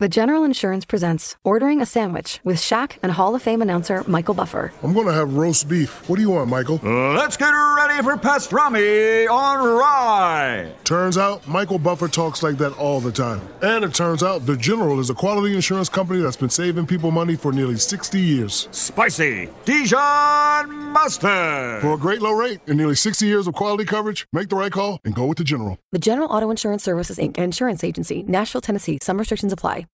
The 0.00 0.08
General 0.08 0.44
Insurance 0.44 0.84
presents 0.84 1.34
Ordering 1.42 1.80
a 1.80 1.84
Sandwich 1.84 2.38
with 2.44 2.58
Shaq 2.58 2.98
and 3.02 3.10
Hall 3.10 3.34
of 3.34 3.42
Fame 3.42 3.60
announcer 3.60 4.04
Michael 4.06 4.32
Buffer. 4.32 4.72
I'm 4.80 4.94
gonna 4.94 5.12
have 5.12 5.34
roast 5.34 5.68
beef. 5.68 6.08
What 6.08 6.14
do 6.14 6.22
you 6.22 6.30
want, 6.30 6.48
Michael? 6.48 6.78
Uh, 6.84 7.14
let's 7.14 7.36
get 7.36 7.50
ready 7.50 8.00
for 8.04 8.14
pastrami 8.16 9.28
on 9.28 9.58
rye. 9.58 10.72
Turns 10.84 11.18
out 11.18 11.48
Michael 11.48 11.80
Buffer 11.80 12.06
talks 12.06 12.44
like 12.44 12.58
that 12.58 12.74
all 12.74 13.00
the 13.00 13.10
time. 13.10 13.40
And 13.60 13.82
it 13.84 13.92
turns 13.92 14.22
out 14.22 14.46
The 14.46 14.56
General 14.56 15.00
is 15.00 15.10
a 15.10 15.14
quality 15.14 15.56
insurance 15.56 15.88
company 15.88 16.22
that's 16.22 16.36
been 16.36 16.48
saving 16.48 16.86
people 16.86 17.10
money 17.10 17.34
for 17.34 17.50
nearly 17.50 17.74
60 17.76 18.20
years. 18.20 18.68
Spicy 18.70 19.48
Dijon 19.64 20.72
mustard. 20.92 21.80
For 21.80 21.94
a 21.94 21.98
great 21.98 22.22
low 22.22 22.34
rate 22.34 22.60
and 22.68 22.78
nearly 22.78 22.94
60 22.94 23.26
years 23.26 23.48
of 23.48 23.54
quality 23.54 23.84
coverage, 23.84 24.28
make 24.32 24.48
the 24.48 24.54
right 24.54 24.70
call 24.70 25.00
and 25.04 25.12
go 25.12 25.26
with 25.26 25.38
The 25.38 25.44
General. 25.44 25.76
The 25.90 25.98
General 25.98 26.28
Auto 26.28 26.50
Insurance 26.50 26.84
Services 26.84 27.18
Inc. 27.18 27.36
Insurance 27.36 27.82
Agency, 27.82 28.22
Nashville, 28.28 28.60
Tennessee. 28.60 29.00
Some 29.02 29.18
restrictions 29.18 29.52
apply. 29.52 29.87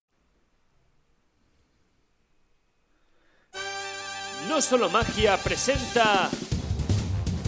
No 4.54 4.62
Solo 4.62 4.88
Magia 4.88 5.36
presenta 5.36 6.30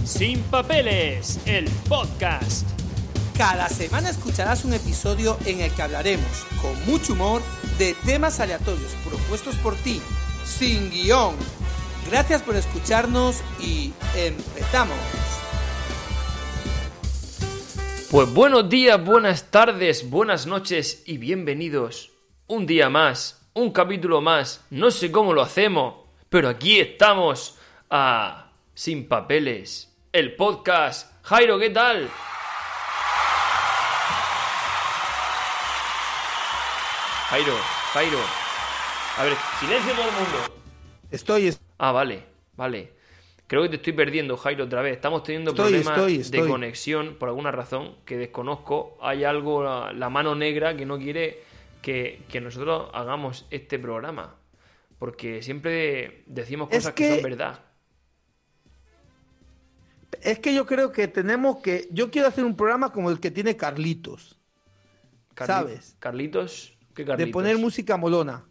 Sin 0.05 0.43
Papeles, 0.43 1.39
el 1.47 1.71
podcast. 1.89 2.67
Cada 3.39 3.69
semana 3.69 4.11
escucharás 4.11 4.65
un 4.65 4.75
episodio 4.75 5.39
en 5.47 5.61
el 5.61 5.71
que 5.71 5.83
hablaremos, 5.83 6.45
con 6.61 6.75
mucho 6.85 7.13
humor, 7.13 7.43
de 7.79 7.95
temas 8.05 8.41
aleatorios 8.41 8.91
propuestos 9.09 9.55
por 9.59 9.77
ti, 9.77 10.03
sin 10.45 10.91
guion. 10.91 11.37
Gracias 12.11 12.43
por 12.43 12.57
escucharnos 12.57 13.37
y 13.61 13.93
empezamos. 14.17 14.99
Pues 18.11 18.35
buenos 18.35 18.69
días, 18.69 19.05
buenas 19.05 19.53
tardes, 19.53 20.11
buenas 20.11 20.49
noches 20.49 21.05
y 21.07 21.19
bienvenidos. 21.19 22.11
Un 22.49 22.67
día 22.67 22.91
más, 22.91 23.47
un 23.55 23.71
capítulo 23.71 24.21
más, 24.21 24.63
no 24.71 24.91
sé 24.91 25.13
cómo 25.13 25.33
lo 25.35 25.43
hacemos, 25.43 26.06
pero 26.29 26.49
aquí 26.49 26.81
estamos 26.81 27.59
a 27.91 28.51
Sin 28.75 29.09
Papeles, 29.09 29.95
el 30.13 30.35
podcast. 30.37 31.13
Jairo, 31.25 31.59
¿qué 31.59 31.71
tal? 31.71 32.09
Jairo, 37.31 37.55
Jairo. 37.93 38.19
A 39.19 39.25
ver, 39.25 39.35
silencio 39.61 39.93
todo 39.95 40.05
el 40.09 40.13
mundo. 40.15 40.63
Estoy, 41.11 41.47
es- 41.49 41.61
Ah, 41.79 41.93
vale, 41.93 42.23
vale. 42.57 42.93
Creo 43.47 43.63
que 43.63 43.69
te 43.69 43.77
estoy 43.77 43.93
perdiendo, 43.93 44.37
Jairo, 44.37 44.65
otra 44.65 44.83
vez. 44.83 44.95
Estamos 44.95 45.23
teniendo 45.23 45.51
Estoy, 45.51 45.83
problemas 45.83 46.11
estoy, 46.11 46.41
de 46.43 46.49
conexión 46.49 47.17
por 47.19 47.29
alguna 47.29 47.51
razón 47.53 47.97
que 48.05 48.17
desconozco. 48.17 48.97
Hay 49.01 49.25
algo, 49.25 49.63
la, 49.63 49.93
la 49.93 50.09
mano 50.09 50.35
negra, 50.35 50.77
que 50.77 50.87
no 50.87 50.99
quiere 50.99 51.43
que, 51.83 52.23
que 52.29 52.41
nosotros 52.41 52.89
hagamos 52.93 53.47
este 53.51 53.79
programa. 53.79 54.35
Porque 54.99 55.43
siempre 55.43 56.25
decimos 56.27 56.69
Es 56.71 56.79
cosas 56.79 56.95
que... 56.95 57.09
que- 57.09 57.15
son 57.15 57.23
verdad. 57.23 57.61
es 60.23 60.39
que 60.39 60.55
yo 60.55 60.67
creo 60.67 60.93
que 60.93 61.09
tenemos 61.09 61.61
que. 61.61 61.89
Yo 61.93 62.11
quiero 62.11 62.29
hacer 62.29 62.45
un 62.45 62.57
programa 62.57 62.93
como 62.93 63.11
el 63.11 63.21
que 63.21 63.31
tiene 63.31 63.57
Carlitos, 63.57 64.39
Carli- 65.35 65.47
¿sabes? 65.47 65.97
Carlitos, 65.99 66.79
¿qué 66.95 67.05
Carlitos? 67.05 67.27
de 67.27 67.33
poner 67.33 67.59
música 67.59 67.97
molona. 67.97 68.45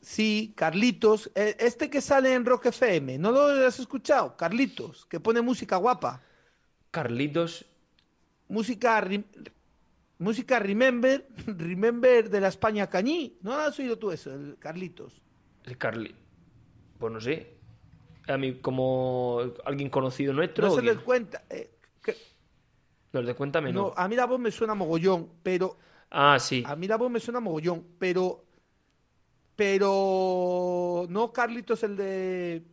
Sí, 0.00 0.52
Carlitos, 0.56 1.30
eh, 1.34 1.56
este 1.58 1.88
que 1.90 2.00
sale 2.00 2.34
en 2.34 2.44
Rock 2.44 2.66
FM, 2.66 3.18
¿no 3.18 3.32
lo 3.32 3.46
has 3.66 3.80
escuchado? 3.80 4.36
Carlitos, 4.36 5.06
que 5.06 5.18
pone 5.18 5.40
música 5.40 5.76
guapa. 5.76 6.20
Carlitos, 6.90 7.66
Música, 8.46 9.02
música 10.18 10.58
Remember, 10.58 11.26
Remember 11.46 12.28
de 12.28 12.40
la 12.40 12.48
España 12.48 12.88
Cañí. 12.88 13.38
¿No 13.40 13.54
has 13.54 13.78
oído 13.78 13.98
tú 13.98 14.12
eso, 14.12 14.32
el 14.32 14.56
Carlitos? 14.58 15.23
El 15.64 15.78
Carli... 15.78 16.14
Pues 16.98 17.12
no 17.12 17.20
sé. 17.20 17.54
A 18.28 18.38
mí, 18.38 18.54
como 18.60 19.40
alguien 19.64 19.90
conocido 19.90 20.32
nuestro. 20.32 20.66
No 20.66 20.72
¿o 20.72 20.76
se 20.76 20.82
les 20.82 20.98
cuenta. 20.98 21.44
eh, 21.50 21.70
que- 22.02 22.16
Los 23.12 23.26
de 23.26 23.34
Cuéntame, 23.34 23.72
no. 23.72 23.88
no, 23.88 23.94
a 23.96 24.08
mí 24.08 24.16
la 24.16 24.26
voz 24.26 24.38
me 24.40 24.50
suena 24.50 24.74
mogollón, 24.74 25.30
pero 25.42 25.76
Ah, 26.10 26.38
sí. 26.38 26.62
a 26.66 26.76
mí 26.76 26.86
la 26.86 26.96
voz 26.96 27.10
me 27.10 27.20
suena 27.20 27.40
mogollón, 27.40 27.84
pero 27.98 28.44
pero 29.56 31.06
no 31.08 31.32
Carlitos 31.32 31.82
el 31.84 31.96
de 31.96 32.64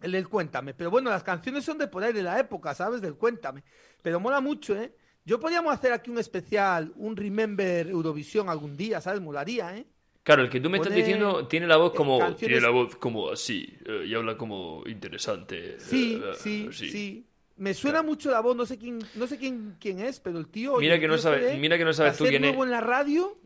el 0.00 0.12
del 0.12 0.28
Cuéntame, 0.28 0.74
pero 0.74 0.90
bueno, 0.90 1.10
las 1.10 1.22
canciones 1.22 1.64
son 1.64 1.78
de 1.78 1.86
por 1.86 2.02
ahí 2.02 2.12
de 2.12 2.22
la 2.24 2.38
época, 2.40 2.74
¿sabes? 2.74 3.00
Del 3.00 3.14
Cuéntame. 3.14 3.62
Pero 4.02 4.18
mola 4.18 4.40
mucho, 4.40 4.74
¿eh? 4.76 4.96
Yo 5.24 5.38
podríamos 5.38 5.72
hacer 5.72 5.92
aquí 5.92 6.10
un 6.10 6.18
especial, 6.18 6.92
un 6.96 7.16
Remember 7.16 7.86
Eurovisión 7.88 8.48
algún 8.48 8.76
día, 8.76 9.00
¿sabes? 9.00 9.20
Molaría, 9.20 9.76
¿eh? 9.76 9.86
Claro, 10.22 10.42
el 10.42 10.50
que 10.50 10.60
tú 10.60 10.70
me 10.70 10.78
estás 10.78 10.94
diciendo 10.94 11.46
tiene 11.48 11.66
la 11.66 11.76
voz 11.76 11.92
eh, 11.92 11.96
como. 11.96 12.18
canciones- 12.18 12.38
Tiene 12.46 12.60
la 12.60 12.70
voz 12.70 12.96
como 12.96 13.30
así. 13.30 13.76
eh, 13.84 14.04
y 14.06 14.14
habla 14.14 14.36
como 14.36 14.82
interesante. 14.86 15.80
Sí, 15.80 16.20
eh, 16.22 16.32
sí, 16.36 16.68
sí. 16.72 16.90
sí. 16.90 17.26
Me 17.56 17.74
suena 17.74 18.02
mucho 18.02 18.30
la 18.30 18.40
voz, 18.40 18.56
no 18.56 18.64
sé 18.64 18.78
quién, 18.78 18.98
no 19.14 19.26
sé 19.26 19.36
quién, 19.38 19.76
quién 19.78 20.00
es, 20.00 20.20
pero 20.20 20.38
el 20.38 20.48
tío. 20.48 20.78
Mira 20.78 20.98
que 20.98 21.06
no 21.06 21.14
tío 21.14 21.22
sabe- 21.22 21.40
se 21.40 21.46
ve 21.54 21.58
mira 21.58 21.76
que 21.76 21.84
no 21.84 21.92
sabes 21.92 22.16
tú 22.16 22.24
quién 22.24 22.44
es. 22.44 22.56
en 22.56 22.70
la 22.70 22.80
radio, 22.80 23.36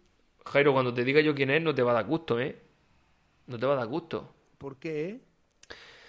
Jairo, 0.46 0.72
cuando 0.72 0.94
te 0.94 1.02
diga 1.04 1.20
yo 1.20 1.34
quién 1.34 1.50
es, 1.50 1.60
no 1.62 1.74
te 1.74 1.82
va 1.82 1.90
a 1.90 1.94
dar 1.94 2.06
gusto, 2.06 2.38
¿eh? 2.40 2.56
No 3.46 3.58
te 3.58 3.66
va 3.66 3.72
a 3.74 3.76
dar 3.76 3.86
gusto. 3.88 4.32
¿por 4.58 4.78
qué? 4.78 5.20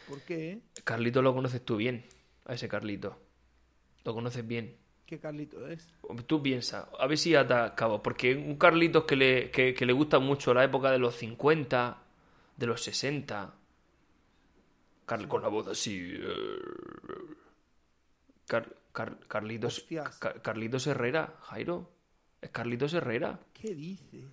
¿Por 0.07 0.22
qué? 0.22 0.59
Carlito 0.83 1.22
lo 1.22 1.33
conoces 1.33 1.63
tú 1.66 1.75
bien. 1.75 2.06
A 2.45 2.53
ese 2.53 2.69
Carlito. 2.69 3.19
Lo 4.06 4.13
conoces 4.13 4.47
bien. 4.47 4.77
¿Qué 5.07 5.19
Carlito 5.19 5.66
es? 5.68 5.88
Tú 6.28 6.44
piensa, 6.44 6.90
a 7.00 7.07
ver 7.07 7.18
si 7.18 7.34
ata 7.34 7.73
cabo. 7.75 8.03
Porque 8.03 8.35
un 8.35 8.57
Carlitos 8.57 9.06
que 9.06 9.16
le, 9.16 9.50
que, 9.51 9.73
que 9.73 9.85
le 9.85 9.94
gusta 9.94 10.19
mucho 10.19 10.53
la 10.53 10.63
época 10.66 10.91
de 10.91 11.00
los 11.00 11.16
50, 11.16 11.97
de 12.57 12.66
los 12.68 12.81
60. 12.84 13.56
Car- 15.06 15.28
con 15.29 15.41
la 15.41 15.47
voz 15.47 15.68
así. 15.68 16.13
eh, 16.13 16.25
Car- 18.47 18.75
Car- 18.91 19.18
Carlitos. 19.28 19.85
Car- 20.19 20.41
Carlitos 20.41 20.85
Herrera, 20.88 21.35
Jairo. 21.44 21.89
Es 22.41 22.50
Carlitos 22.51 22.94
Herrera. 22.94 23.39
¿Qué 23.53 23.74
dices? 23.74 24.25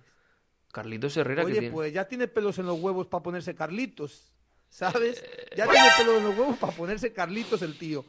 Carlitos 0.71 1.15
Herrera 1.17 1.43
que 1.43 1.51
Oye, 1.51 1.59
tiene. 1.59 1.73
pues 1.73 1.93
ya 1.93 2.05
tiene 2.07 2.27
pelos 2.27 2.59
en 2.59 2.65
los 2.65 2.77
huevos 2.79 3.07
para 3.07 3.23
ponerse 3.23 3.55
Carlitos, 3.55 4.33
¿sabes? 4.69 5.23
Eh, 5.23 5.55
Ya 5.55 5.69
tiene 5.69 5.87
pelos 5.97 6.17
en 6.17 6.23
los 6.25 6.37
huevos 6.37 6.57
para 6.57 6.73
ponerse 6.75 7.13
Carlitos 7.13 7.61
el 7.61 7.77
tío. 7.77 8.03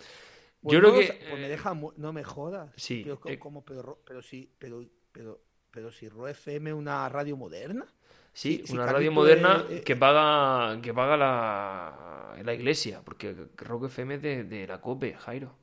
Pues 0.67 0.75
Yo 0.75 0.81
creo 0.81 0.93
no, 0.93 1.01
que, 1.01 1.07
pues 1.29 1.41
me 1.41 1.47
eh, 1.47 1.49
deja 1.49 1.75
no 1.97 2.13
me 2.13 2.25
jodas. 2.25 2.71
sí, 2.77 3.03
Pero, 3.03 3.21
eh, 3.27 3.39
como, 3.39 3.65
pero, 3.65 3.83
Ro- 3.83 4.01
pero 4.05 4.21
sí, 4.23 4.51
pero, 4.59 4.83
pero, 5.13 5.41
pero 5.71 5.93
si 5.93 6.09
Ro 6.09 6.27
FM 6.29 6.71
es 6.71 6.77
una 6.77 7.09
radio 7.09 7.37
moderna. 7.37 7.87
Sí, 8.33 8.63
una 8.69 8.87
radio 8.87 9.11
moderna 9.13 9.65
es- 9.71 9.81
eh, 9.81 9.85
que 9.85 9.97
paga 9.97 10.81
que 10.83 10.93
paga 10.93 11.17
la, 11.17 12.37
la 12.45 12.55
iglesia, 12.55 13.03
porque 13.05 13.35
Rock 13.57 13.87
FM 13.87 14.15
es 14.17 14.23
de, 14.23 14.45
de 14.45 14.67
la 14.67 14.81
COPE, 14.81 15.15
Jairo. 15.15 15.57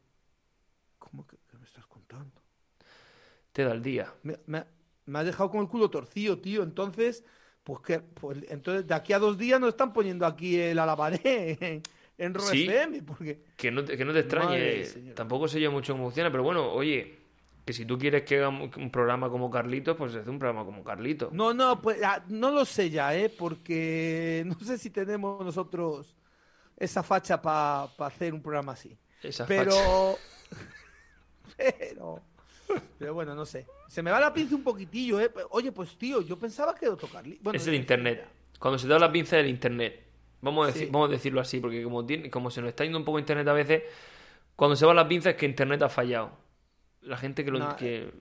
¿Cómo 0.98 1.28
que, 1.28 1.38
que 1.48 1.58
me 1.60 1.66
estás 1.68 1.86
contando? 1.86 2.42
Te 3.52 3.64
da 3.64 3.72
el 3.74 3.82
día. 3.82 4.14
Me, 4.24 4.40
me- 4.48 4.66
me 5.06 5.20
has 5.20 5.26
dejado 5.26 5.50
con 5.52 5.62
el 5.62 5.68
culo 5.68 5.90
torcido, 5.90 6.40
tío. 6.40 6.64
Entonces, 6.64 7.24
pues 7.64 7.80
que, 7.82 8.00
pues 8.00 8.40
entonces 8.50 8.88
de 8.88 8.94
aquí 8.94 9.14
a 9.14 9.20
dos 9.20 9.38
días 9.38 9.60
nos 9.60 9.70
están 9.70 9.94
poniendo 9.94 10.26
aquí 10.26 10.60
el 10.60 10.80
alabaré 10.80 11.82
en, 12.24 12.40
Sí. 12.40 12.66
FM, 12.68 13.04
porque 13.04 13.44
Que 13.56 13.72
no 13.72 13.84
te, 13.84 13.98
que 13.98 14.06
no 14.06 14.14
te 14.14 14.20
extrañe, 14.20 14.82
eh, 14.82 15.14
tampoco 15.16 15.48
sé 15.48 15.60
yo 15.60 15.72
mucho 15.72 15.94
cómo 15.94 16.06
funciona, 16.06 16.32
pero 16.32 16.44
bueno, 16.44 16.72
oye, 16.72 17.18
que 17.66 17.74
si 17.74 17.86
tú 17.86 17.98
quieres 17.98 18.24
que 18.24 18.38
hagamos 18.38 18.76
un 18.76 18.90
programa 18.90 19.30
como 19.30 19.50
Carlitos, 19.50 19.96
pues 19.96 20.16
haz 20.16 20.28
un 20.28 20.38
programa 20.38 20.66
como 20.66 20.84
Carlitos. 20.84 21.32
No, 21.32 21.54
no, 21.54 21.82
pues 21.82 22.02
ah, 22.04 22.24
no 22.28 22.52
lo 22.52 22.66
sé 22.66 22.90
ya, 22.90 23.16
¿eh? 23.16 23.30
Porque 23.30 24.44
no 24.48 24.60
sé 24.66 24.78
si 24.78 24.90
tenemos 24.90 25.44
nosotros 25.46 26.14
esa 26.78 27.04
facha 27.04 27.42
para 27.42 27.84
hacer 28.00 28.34
un 28.34 28.42
programa 28.42 28.74
así. 28.74 28.98
Esa 29.22 29.46
facha. 29.46 29.64
Pero. 29.64 30.18
pero. 31.58 32.22
Pero 33.00 33.14
bueno, 33.14 33.36
no 33.36 33.46
sé. 33.46 33.66
Se 33.88 34.02
me 34.02 34.12
va 34.12 34.20
la 34.20 34.34
pinza 34.34 34.56
un 34.56 34.64
poquitillo, 34.64 35.20
¿eh? 35.22 35.32
Oye, 35.52 35.72
pues 35.72 35.96
tío, 35.98 36.22
yo 36.22 36.38
pensaba 36.38 36.76
que 36.76 36.90
otro 36.90 37.08
Carli. 37.08 37.40
Bueno, 37.42 37.58
es 37.58 37.68
el 37.68 37.76
internet. 37.76 38.28
Cuando 38.60 38.78
se 38.80 38.88
da 38.88 39.00
la 39.00 39.12
pinza 39.12 39.38
del 39.38 39.48
internet. 39.48 40.04
Vamos 40.44 40.66
a, 40.66 40.68
decir, 40.68 40.84
Sí. 40.88 40.90
vamos 40.92 41.10
a 41.10 41.12
decirlo 41.12 41.42
así, 41.42 41.60
porque 41.60 41.84
como, 41.84 42.06
tiene, 42.06 42.30
como 42.30 42.52
se 42.52 42.62
nos 42.62 42.70
está 42.70 42.84
yendo 42.84 43.00
un 43.00 43.06
poco 43.06 43.18
internet 43.18 43.48
a 43.48 43.54
veces, 43.54 43.84
cuando 44.56 44.76
se 44.76 44.86
va 44.86 44.94
la 44.94 45.08
pinza 45.08 45.32
es 45.32 45.36
que 45.36 45.46
internet 45.46 45.82
ha 45.82 45.90
fallado. 45.90 46.32
La 47.02 47.18
gente 47.18 47.44
que, 47.44 47.52
lo, 47.52 47.76
que 47.78 48.12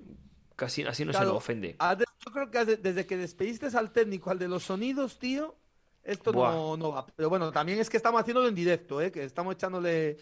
casi 0.56 0.82
así 0.84 1.04
no 1.04 1.12
se 1.12 1.20
nos 1.20 1.34
ofende. 1.34 1.68
de- 1.68 2.04
Yo 2.24 2.32
creo 2.32 2.50
que 2.50 2.64
desde- 2.76 3.06
que 3.06 3.16
despediste 3.16 3.66
al 3.76 3.92
técnico, 3.92 4.30
al 4.30 4.38
de 4.38 4.48
los 4.48 4.62
sonidos, 4.62 5.18
tío, 5.18 5.56
esto 6.04 6.32
no, 6.32 6.76
no 6.76 6.92
va. 6.92 7.06
Pero 7.14 7.28
bueno, 7.28 7.52
también 7.52 7.78
es 7.78 7.88
que 7.90 7.96
estamos 7.96 8.20
haciéndolo 8.20 8.48
en 8.48 8.54
directo, 8.54 9.00
¿eh? 9.00 9.12
Que 9.12 9.22
estamos 9.24 9.54
echándole. 9.54 10.16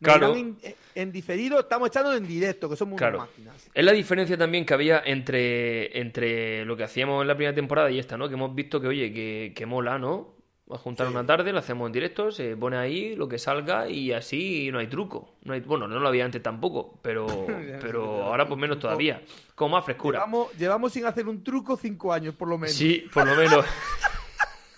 Claro. 0.00 0.34
dirán 0.34 0.56
En, 0.62 0.74
en 0.94 1.12
diferido, 1.12 1.60
estamos 1.60 1.88
echándolo 1.88 2.16
en 2.16 2.26
directo, 2.26 2.68
que 2.68 2.76
Claro. 2.98 3.18
unas 3.18 3.28
máquinas. 3.30 3.70
Es 3.72 3.84
la 3.84 3.92
diferencia 3.92 4.36
también 4.38 4.64
que 4.66 4.74
había 4.74 5.00
entre, 5.04 5.98
entre 5.98 6.64
lo 6.66 6.76
que 6.76 6.84
hacíamos 6.84 7.22
en 7.22 7.28
la 7.28 7.34
primera 7.34 7.54
temporada 7.54 7.90
y 7.90 7.98
esta, 7.98 8.16
¿no? 8.18 8.28
Que 8.28 8.34
hemos 8.34 8.54
visto 8.54 8.80
que, 8.80 8.86
oye, 8.88 9.12
que, 9.12 9.52
que 9.54 9.66
mola, 9.66 9.98
¿no? 9.98 10.35
A 10.68 10.78
juntar 10.78 11.06
una 11.06 11.24
tarde, 11.24 11.52
lo 11.52 11.60
hacemos 11.60 11.86
en 11.86 11.92
directo, 11.92 12.32
se 12.32 12.56
pone 12.56 12.76
ahí 12.76 13.14
lo 13.14 13.28
que 13.28 13.38
salga 13.38 13.88
y 13.88 14.12
así 14.12 14.68
no 14.72 14.80
hay 14.80 14.88
truco. 14.88 15.34
No 15.44 15.54
hay, 15.54 15.60
bueno, 15.60 15.86
no 15.86 16.00
lo 16.00 16.08
había 16.08 16.24
antes 16.24 16.42
tampoco, 16.42 16.98
pero, 17.02 17.26
pero 17.80 18.24
ahora 18.24 18.48
pues 18.48 18.58
menos 18.58 18.80
todavía. 18.80 19.22
Con 19.54 19.70
más 19.70 19.84
frescura. 19.84 20.18
Llevamos, 20.18 20.52
llevamos 20.58 20.92
sin 20.92 21.06
hacer 21.06 21.28
un 21.28 21.44
truco 21.44 21.76
cinco 21.76 22.12
años, 22.12 22.34
por 22.34 22.48
lo 22.48 22.58
menos. 22.58 22.74
Sí, 22.74 23.06
por 23.12 23.26
lo 23.26 23.36
menos. 23.36 23.64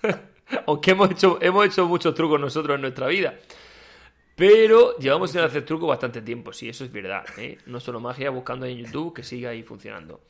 Aunque 0.66 0.92
hemos 0.92 1.10
hecho, 1.10 1.38
hemos 1.40 1.66
hecho 1.66 1.86
muchos 1.86 2.14
trucos 2.14 2.40
nosotros 2.40 2.74
en 2.74 2.82
nuestra 2.82 3.06
vida. 3.06 3.34
Pero 4.36 4.96
llevamos 4.98 5.32
sin 5.32 5.40
hacer 5.40 5.64
trucos 5.64 5.88
bastante 5.88 6.22
tiempo, 6.22 6.52
sí, 6.52 6.68
eso 6.68 6.84
es 6.84 6.92
verdad. 6.92 7.24
¿eh? 7.38 7.58
No 7.66 7.80
solo 7.80 7.98
magia, 7.98 8.30
buscando 8.30 8.66
en 8.66 8.78
YouTube 8.78 9.12
que 9.12 9.24
siga 9.24 9.50
ahí 9.50 9.62
funcionando. 9.64 10.20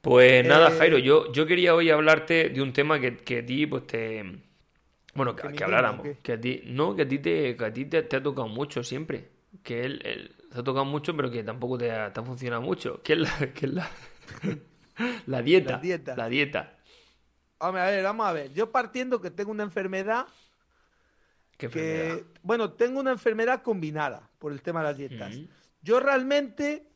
Pues 0.00 0.44
nada, 0.44 0.70
Eh, 0.70 0.74
Jairo, 0.76 0.98
yo, 0.98 1.30
yo 1.30 1.46
quería 1.46 1.74
hoy 1.76 1.90
hablarte 1.90 2.48
de 2.48 2.60
un 2.60 2.72
tema 2.72 2.98
que, 2.98 3.18
que 3.18 3.38
a 3.38 3.46
ti, 3.46 3.66
pues 3.66 3.86
te. 3.86 4.24
Bueno, 5.14 5.36
que, 5.36 5.52
¿Que 5.52 5.64
habláramos. 5.64 6.06
Que 6.22 6.32
a 6.32 6.40
ti. 6.40 6.62
No, 6.66 6.94
que 6.96 7.02
a 7.02 7.08
ti 7.08 7.18
te, 7.18 7.56
que 7.56 7.64
a 7.64 7.72
ti 7.72 7.84
te, 7.84 8.02
te 8.02 8.16
ha 8.16 8.22
tocado 8.22 8.48
mucho 8.48 8.82
siempre. 8.82 9.30
Que 9.62 9.84
él, 9.84 10.00
él 10.04 10.34
te 10.52 10.60
ha 10.60 10.62
tocado 10.62 10.84
mucho, 10.84 11.14
pero 11.16 11.30
que 11.30 11.42
tampoco 11.44 11.76
te 11.78 11.90
ha, 11.92 12.12
te 12.12 12.20
ha 12.20 12.22
funcionado 12.22 12.62
mucho. 12.62 13.02
Que 13.02 13.14
es 13.14 13.18
la. 13.18 13.52
Que 13.52 13.66
es 13.66 13.72
la, 13.72 13.90
la 15.26 15.42
dieta. 15.42 15.72
La 15.72 15.78
dieta. 15.78 16.16
La 16.16 16.28
dieta. 16.28 16.78
Hombre, 17.58 17.82
a 17.82 17.86
ver, 17.86 18.02
vamos 18.04 18.26
a 18.26 18.32
ver. 18.32 18.52
Yo 18.52 18.70
partiendo 18.72 19.20
que 19.20 19.30
tengo 19.30 19.50
una 19.50 19.62
enfermedad 19.62 20.26
Qué 21.56 21.68
que, 21.68 21.80
enfermedad. 21.80 22.26
bueno, 22.42 22.72
tengo 22.72 23.00
una 23.00 23.12
enfermedad 23.12 23.62
combinada 23.62 24.30
por 24.38 24.52
el 24.52 24.62
tema 24.62 24.80
de 24.80 24.86
las 24.88 24.96
dietas. 24.96 25.40
Yo 25.80 26.00
realmente 26.00 26.88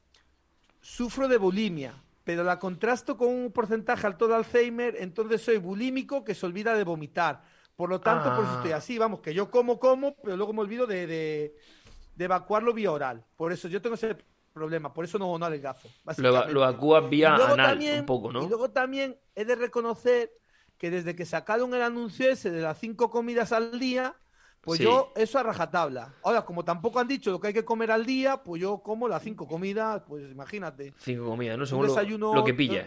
sufro 0.81 1.29
de 1.29 1.37
bulimia, 1.37 2.03
pero 2.25 2.43
la 2.43 2.59
contrasto 2.59 3.17
con 3.17 3.29
un 3.29 3.53
porcentaje 3.53 4.07
alto 4.07 4.27
de 4.29 4.35
Alzheimer, 4.35 4.97
entonces 4.99 5.43
soy 5.43 5.59
bulímico 5.59 6.25
que 6.25 6.35
se 6.35 6.47
olvida 6.47 6.75
de 6.75 6.85
vomitar. 6.85 7.45
Por 7.77 7.91
lo 7.91 8.01
tanto, 8.01 8.35
por 8.35 8.45
eso 8.45 8.53
Ah. 8.55 8.57
estoy 8.57 8.73
así, 8.73 8.99
vamos, 8.99 9.21
que 9.21 9.35
yo 9.35 9.51
como, 9.51 9.79
como, 9.79 10.15
pero 10.23 10.37
luego 10.37 10.53
me 10.53 10.61
olvido 10.61 10.87
de, 10.87 11.07
de- 11.07 11.55
de 12.15 12.25
evacuarlo 12.25 12.73
vía 12.73 12.91
oral. 12.91 13.23
Por 13.37 13.53
eso 13.53 13.69
yo 13.69 13.83
tengo 13.83 13.95
ese 13.97 14.17
problema, 14.55 14.95
por 14.95 15.05
eso 15.05 15.19
no, 15.19 15.37
no 15.39 15.45
adelgazo. 15.47 15.89
Lo, 16.17 16.31
lo 16.49 16.63
evacúas 16.63 17.09
vía 17.11 17.35
anal, 17.35 17.57
también- 17.57 18.01
un 18.01 18.07
poco, 18.07 18.33
¿no? 18.33 18.43
Y 18.45 18.49
luego 18.49 18.71
también 18.71 19.19
he 19.35 19.45
de 19.45 19.55
reconocer 19.55 20.33
que 20.79 20.91
desde 20.91 21.15
que 21.15 21.27
sacaron 21.27 21.75
el 21.75 21.83
anuncio 21.83 22.31
ese 22.31 22.51
de 22.51 22.63
las 22.63 22.79
cinco 22.79 23.11
comidas 23.11 23.53
al 23.53 23.79
día, 23.79 24.15
pues 24.63 24.79
Sí. 24.79 24.85
yo 24.85 25.13
eso 25.15 25.39
a 25.39 25.43
rajatabla. 25.43 26.15
Ahora, 26.25 26.47
como 26.47 26.65
tampoco 26.65 26.99
han 26.99 27.07
dicho 27.09 27.31
lo 27.31 27.39
que 27.41 27.49
hay 27.49 27.55
que 27.55 27.65
comer 27.67 27.91
al 27.91 28.05
día, 28.07 28.43
pues 28.43 28.61
yo 28.63 28.79
como 28.79 29.07
las 29.09 29.23
cinco 29.23 29.47
comidas, 29.47 30.03
pues 30.09 30.31
imagínate. 30.31 30.95
Cinco 30.99 31.27
comidas, 31.27 31.57
¿no? 31.59 31.67
Según 31.67 31.87
lo, 31.87 31.93
desayuno, 31.93 32.35
lo 32.35 32.43
que 32.45 32.55
pilla. 32.55 32.87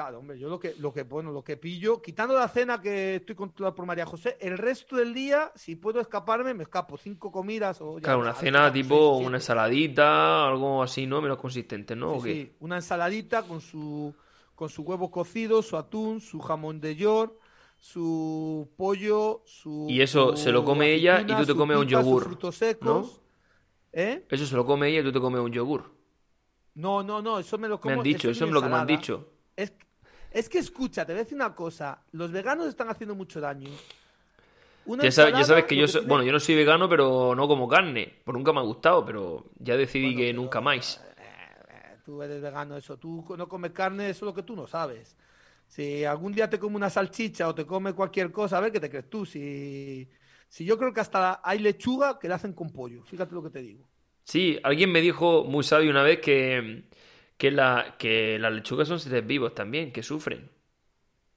Claro, 0.00 0.20
hombre, 0.20 0.38
yo 0.38 0.48
lo 0.48 0.58
que, 0.58 0.74
lo 0.78 0.94
que, 0.94 1.02
bueno, 1.02 1.30
lo 1.30 1.44
que 1.44 1.58
pillo, 1.58 2.00
quitando 2.00 2.34
la 2.34 2.48
cena 2.48 2.80
que 2.80 3.16
estoy 3.16 3.34
controlado 3.34 3.74
por 3.74 3.84
María 3.84 4.06
José, 4.06 4.38
el 4.40 4.56
resto 4.56 4.96
del 4.96 5.12
día, 5.12 5.52
si 5.54 5.76
puedo 5.76 6.00
escaparme, 6.00 6.54
me 6.54 6.62
escapo. 6.62 6.96
Cinco 6.96 7.30
comidas 7.30 7.82
o 7.82 7.98
ya 7.98 8.04
Claro, 8.04 8.20
una 8.20 8.32
cena 8.32 8.72
tipo 8.72 9.18
una 9.18 9.36
ensaladita, 9.36 10.48
algo 10.48 10.82
así, 10.82 11.06
¿no? 11.06 11.20
Menos 11.20 11.36
consistente, 11.36 11.94
¿no? 11.94 12.14
¿O 12.14 12.22
Sí, 12.22 12.28
qué? 12.28 12.32
sí, 12.32 12.52
una 12.60 12.76
ensaladita 12.76 13.42
con 13.42 13.60
su, 13.60 14.14
con 14.54 14.70
su 14.70 14.84
huevo 14.84 15.10
cocido, 15.10 15.60
su 15.60 15.76
atún, 15.76 16.22
su 16.22 16.40
jamón 16.40 16.80
de 16.80 16.96
york, 16.96 17.34
su 17.76 18.70
pollo, 18.78 19.42
su... 19.44 19.84
Y 19.90 20.00
eso 20.00 20.34
se 20.34 20.50
lo 20.50 20.64
come 20.64 20.94
ella 20.94 21.20
y 21.20 21.26
tú 21.26 21.44
te 21.44 21.54
comes 21.54 21.76
un 21.76 21.86
yogur, 21.88 22.24
frutos 22.24 22.56
secos. 22.56 23.20
¿Eh? 23.92 24.24
Eso 24.30 24.46
se 24.46 24.56
lo 24.56 24.64
come 24.64 24.88
ella 24.88 25.00
y 25.00 25.04
tú 25.04 25.12
te 25.12 25.20
comes 25.20 25.42
un 25.42 25.52
yogur. 25.52 25.92
No, 26.74 27.02
no, 27.02 27.20
no, 27.20 27.38
eso 27.38 27.58
me 27.58 27.68
lo 27.68 27.78
como... 27.78 27.96
Me 27.96 27.98
han 27.98 28.04
dicho, 28.04 28.30
es 28.30 28.36
eso 28.38 28.46
es 28.46 28.50
lo 28.50 28.62
que 28.62 28.68
me 28.68 28.76
han 28.76 28.86
dicho. 28.86 29.26
Es, 29.56 29.74
es 30.32 30.48
que 30.48 30.58
escucha, 30.58 31.04
te 31.04 31.12
voy 31.12 31.20
a 31.20 31.24
decir 31.24 31.36
una 31.36 31.54
cosa. 31.54 32.02
Los 32.12 32.30
veganos 32.32 32.66
están 32.68 32.88
haciendo 32.88 33.14
mucho 33.14 33.40
daño. 33.40 33.70
Una 34.86 35.04
Ya 35.04 35.12
sabes, 35.12 35.34
ya 35.34 35.44
sabes 35.44 35.64
que 35.64 35.76
yo 35.76 35.86
tiene- 35.86 36.06
bueno, 36.06 36.24
yo 36.24 36.32
no 36.32 36.40
soy 36.40 36.54
vegano, 36.54 36.88
pero 36.88 37.34
no 37.34 37.46
como 37.46 37.68
carne. 37.68 38.12
Por 38.24 38.34
nunca 38.34 38.52
me 38.52 38.60
ha 38.60 38.62
gustado, 38.62 39.04
pero 39.04 39.44
ya 39.58 39.76
decidí 39.76 40.16
que 40.16 40.32
nunca 40.32 40.60
más. 40.60 41.00
Eh, 41.18 41.96
Tú 42.04 42.22
eres 42.22 42.40
vegano, 42.40 42.76
eso. 42.76 42.96
Tú 42.98 43.24
no 43.36 43.48
comes 43.48 43.72
carne, 43.72 44.10
eso 44.10 44.24
es 44.24 44.28
lo 44.30 44.34
que 44.34 44.42
tú 44.42 44.56
no 44.56 44.66
sabes. 44.66 45.16
Si 45.68 46.04
algún 46.04 46.32
día 46.32 46.50
te 46.50 46.58
come 46.58 46.74
una 46.76 46.90
salchicha 46.90 47.46
o 47.48 47.54
te 47.54 47.64
come 47.66 47.92
cualquier 47.92 48.32
cosa, 48.32 48.58
a 48.58 48.60
ver 48.60 48.72
qué 48.72 48.80
te 48.80 48.90
crees 48.90 49.08
tú. 49.08 49.24
Si, 49.24 50.08
si 50.48 50.64
yo 50.64 50.76
creo 50.78 50.92
que 50.92 51.00
hasta 51.00 51.40
hay 51.44 51.60
lechuga 51.60 52.18
que 52.18 52.28
la 52.28 52.36
hacen 52.36 52.52
con 52.54 52.70
pollo. 52.72 53.04
Fíjate 53.04 53.34
lo 53.34 53.42
que 53.42 53.50
te 53.50 53.60
digo. 53.60 53.84
Sí, 54.24 54.58
alguien 54.62 54.90
me 54.92 55.00
dijo 55.00 55.44
muy 55.44 55.62
sabio 55.64 55.90
una 55.90 56.02
vez 56.02 56.20
que, 56.20 56.84
que, 57.40 57.50
la, 57.50 57.96
que 57.98 58.38
las 58.38 58.52
lechugas 58.52 58.86
son 58.86 59.00
seres 59.00 59.26
vivos 59.26 59.54
también, 59.54 59.92
que 59.94 60.02
sufren. 60.02 60.50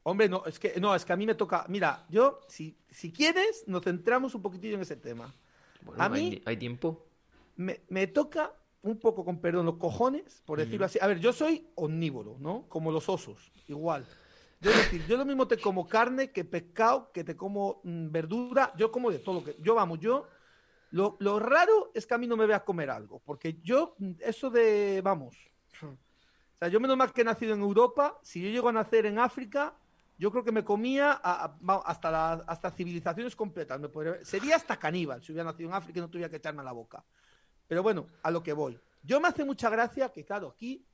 Hombre, 0.04 0.28
no, 0.28 0.44
es 0.46 0.60
que, 0.60 0.74
no, 0.82 0.94
es 0.94 1.06
que 1.06 1.14
a 1.14 1.16
mí 1.16 1.26
me 1.26 1.34
toca. 1.34 1.66
Mira, 1.70 2.06
yo, 2.10 2.42
si, 2.50 2.78
si 2.90 3.14
quieres, 3.14 3.64
nos 3.68 3.84
centramos 3.86 4.36
un 4.36 4.42
poquitillo 4.42 4.76
en 4.76 4.82
ese 4.82 4.98
tema. 4.98 5.34
Bueno, 5.82 6.04
A 6.04 6.10
mí- 6.10 6.42
hay 6.46 6.58
tiempo. 6.58 7.08
me, 7.56 7.80
me 7.88 8.08
toca 8.08 8.52
un 8.82 9.00
poco, 9.00 9.24
con 9.24 9.40
perdón, 9.40 9.66
los 9.66 9.78
cojones, 9.78 10.42
por 10.46 10.60
decirlo 10.60 10.86
así. 10.86 11.00
A 11.02 11.08
ver, 11.08 11.20
yo 11.22 11.32
soy 11.32 11.66
omnívoro, 11.76 12.36
¿no? 12.38 12.66
Como 12.68 12.92
los 12.92 13.08
osos, 13.08 13.54
igual. 13.70 14.06
Yo, 14.60 14.72
es 14.72 14.78
decir, 14.78 15.06
yo 15.08 15.16
lo 15.16 15.24
mismo 15.24 15.48
te 15.48 15.58
como 15.58 15.88
carne 15.88 16.32
que 16.34 16.44
pescado, 16.44 17.14
que 17.14 17.24
te 17.24 17.38
como 17.38 17.80
mm, 17.86 18.12
verdura, 18.12 18.74
yo 18.76 18.92
como 18.92 19.10
de 19.10 19.20
todo 19.20 19.36
lo 19.36 19.44
que... 19.46 19.56
Yo, 19.62 19.74
vamos, 19.76 20.00
yo... 20.02 20.28
Lo, 20.92 21.16
lo 21.22 21.40
raro 21.40 21.92
es 21.96 22.06
que 22.06 22.14
a 22.14 22.18
mí 22.18 22.28
no 22.28 22.36
me 22.36 22.46
vea 22.46 22.64
comer 22.66 22.90
algo, 22.90 23.20
porque 23.24 23.58
yo, 23.64 23.96
mm, 24.00 24.12
eso 24.20 24.50
de, 24.50 25.00
vamos... 25.02 25.38
O 25.82 26.60
sea, 26.60 26.68
yo 26.68 26.80
menos 26.80 26.98
mal 26.98 27.12
que 27.12 27.22
he 27.22 27.26
nacido 27.26 27.54
en 27.54 27.62
Europa, 27.62 28.20
si 28.22 28.42
yo 28.42 28.50
llego 28.50 28.70
a 28.70 28.74
nacer 28.74 29.06
en 29.06 29.20
África, 29.20 29.74
yo 30.18 30.32
creo 30.32 30.44
que 30.44 30.52
me 30.52 30.64
comía 30.64 31.12
hasta, 31.12 32.12
la- 32.12 32.44
hasta 32.48 32.72
civilizaciones 32.72 33.36
completas. 33.36 33.82
Sería 34.22 34.56
hasta 34.56 34.78
caníbal 34.78 35.22
si 35.24 35.32
hubiera 35.32 35.50
nacido 35.52 35.70
en 35.70 35.76
África 35.76 36.00
y 36.00 36.02
no 36.02 36.10
tuviera 36.10 36.30
que 36.30 36.38
echarme 36.38 36.62
a 36.62 36.66
la 36.66 36.72
boca. 36.72 37.04
Pero 37.68 37.82
bueno, 37.84 38.08
a 38.22 38.32
lo 38.32 38.44
que 38.44 38.54
voy. 38.54 38.80
Yo 39.02 39.20
me 39.20 39.28
hace 39.28 39.44
mucha 39.44 39.70
gracia 39.70 40.10
que, 40.10 40.24
claro, 40.24 40.50
aquí, 40.50 40.86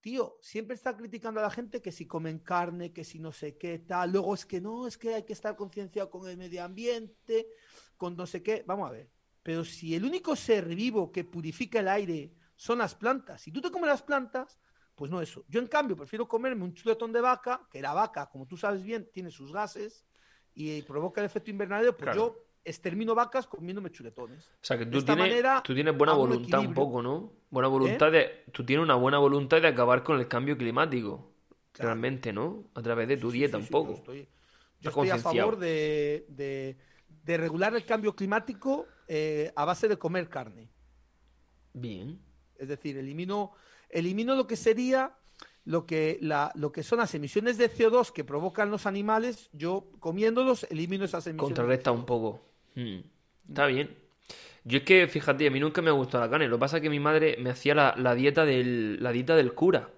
tío, 0.00 0.36
siempre 0.40 0.74
está 0.74 0.94
criticando 0.96 1.40
a 1.40 1.44
la 1.44 1.50
gente 1.50 1.80
que 1.80 1.92
si 1.92 2.06
comen 2.06 2.40
carne, 2.40 2.92
que 2.92 3.04
si 3.04 3.18
no 3.18 3.32
sé 3.32 3.56
qué, 3.56 3.78
tal. 3.78 4.12
Luego 4.12 4.34
es 4.34 4.44
que 4.44 4.60
no, 4.60 4.86
es 4.86 4.98
que 4.98 5.14
hay 5.14 5.22
que 5.22 5.32
estar 5.32 5.56
concienciado 5.56 6.10
con 6.10 6.28
el 6.28 6.36
medio 6.36 6.62
ambiente, 6.64 7.46
con 7.96 8.16
no 8.16 8.26
sé 8.26 8.42
qué. 8.42 8.64
Vamos 8.66 8.88
a 8.90 8.92
ver. 8.92 9.08
Pero 9.42 9.64
si 9.64 9.94
el 9.94 10.04
único 10.04 10.36
ser 10.36 10.66
vivo 10.66 11.12
que 11.12 11.24
purifica 11.24 11.80
el 11.80 11.88
aire 11.88 12.32
son 12.56 12.78
las 12.78 12.94
plantas, 12.94 13.40
si 13.42 13.50
tú 13.52 13.60
te 13.60 13.70
comes 13.70 13.88
las 13.88 14.02
plantas, 14.02 14.58
pues 14.94 15.10
no 15.10 15.20
eso. 15.20 15.44
Yo, 15.48 15.60
en 15.60 15.66
cambio, 15.66 15.96
prefiero 15.96 16.28
comerme 16.28 16.62
un 16.64 16.72
chuletón 16.74 17.12
de 17.12 17.20
vaca, 17.20 17.66
que 17.70 17.80
la 17.82 17.92
vaca, 17.94 18.26
como 18.30 18.46
tú 18.46 18.56
sabes 18.56 18.82
bien, 18.82 19.08
tiene 19.12 19.30
sus 19.30 19.52
gases 19.52 20.04
y 20.54 20.82
provoca 20.82 21.20
el 21.20 21.26
efecto 21.26 21.50
invernadero, 21.50 21.92
pues 21.96 22.02
Claro. 22.04 22.16
yo 22.16 22.44
extermino 22.64 23.14
vacas 23.14 23.46
comiéndome 23.46 23.90
chuletones. 23.90 24.46
O 24.46 24.50
sea, 24.62 24.78
que 24.78 24.86
tú 24.86 25.02
tienes, 25.02 25.16
manera, 25.18 25.62
tú 25.64 25.74
tienes 25.74 25.96
buena 25.96 26.12
un 26.14 26.18
voluntad 26.20 26.60
un. 26.60 26.66
¿Eh? 26.66 26.74
poco, 26.74 27.02
¿no? 27.02 27.32
Buena 27.50 27.68
voluntad 27.68 28.10
de... 28.12 28.44
Tú 28.52 28.64
tienes 28.64 28.82
una 28.84 28.94
buena 28.94 29.18
voluntad 29.18 29.60
de 29.60 29.68
acabar 29.68 30.02
con 30.04 30.18
el 30.20 30.28
cambio 30.28 30.56
climático. 30.56 31.32
Claro. 31.72 31.88
Realmente, 31.90 32.32
¿no? 32.32 32.70
A 32.74 32.80
través 32.82 33.08
de 33.08 33.16
tu 33.16 33.32
Sí, 33.32 33.38
dieta 33.38 33.58
sí, 33.58 33.64
un 33.64 33.68
poco. 33.68 33.90
Yo 33.90 33.96
estoy, 33.98 34.18
yo 34.80 34.90
Está 34.90 35.02
estoy 35.02 35.10
a 35.10 35.18
favor 35.18 35.56
de, 35.58 36.24
de- 36.28 36.78
de 37.24 37.36
regular 37.36 37.74
el 37.74 37.84
cambio 37.84 38.14
climático 38.14 38.86
eh, 39.08 39.52
a 39.56 39.64
base 39.64 39.88
de 39.88 39.98
comer 39.98 40.28
carne. 40.28 40.70
Bien. 41.72 42.20
Es 42.64 42.68
decir, 42.68 42.98
elimino, 42.98 43.52
elimino 43.88 44.34
lo 44.34 44.46
que 44.46 44.56
sería 44.56 45.12
lo 45.66 45.86
que, 45.86 46.18
la, 46.20 46.52
lo 46.56 46.72
que 46.72 46.82
son 46.82 46.98
las 46.98 47.14
emisiones 47.14 47.56
de 47.56 47.70
CO2 47.70 48.12
que 48.12 48.22
provocan 48.24 48.70
los 48.70 48.84
animales. 48.86 49.48
Yo 49.52 49.86
comiéndolos 50.00 50.64
elimino 50.70 51.04
esas 51.06 51.26
emisiones. 51.26 51.48
de 51.50 51.54
Contrarresta 51.56 51.90
CO2. 51.90 51.94
un 51.94 52.04
poco. 52.06 52.40
Mm. 52.74 52.98
Está 53.48 53.66
bien. 53.66 53.96
Yo 54.64 54.78
es 54.78 54.84
que, 54.84 55.06
fíjate, 55.08 55.46
a 55.46 55.50
mí 55.50 55.60
nunca 55.60 55.80
me 55.82 55.90
ha 55.90 55.94
gustado 55.94 56.24
la 56.24 56.30
carne. 56.30 56.48
Lo 56.48 56.56
que 56.56 56.60
pasa 56.60 56.76
es 56.78 56.82
que 56.82 56.90
mi 56.90 57.00
madre 57.00 57.36
me 57.38 57.50
hacía 57.50 57.74
la, 57.74 57.94
la 57.96 58.14
dieta 58.14 58.44
del, 58.44 59.02
la 59.02 59.12
dieta 59.12 59.36
del 59.36 59.52
cura. 59.54 59.90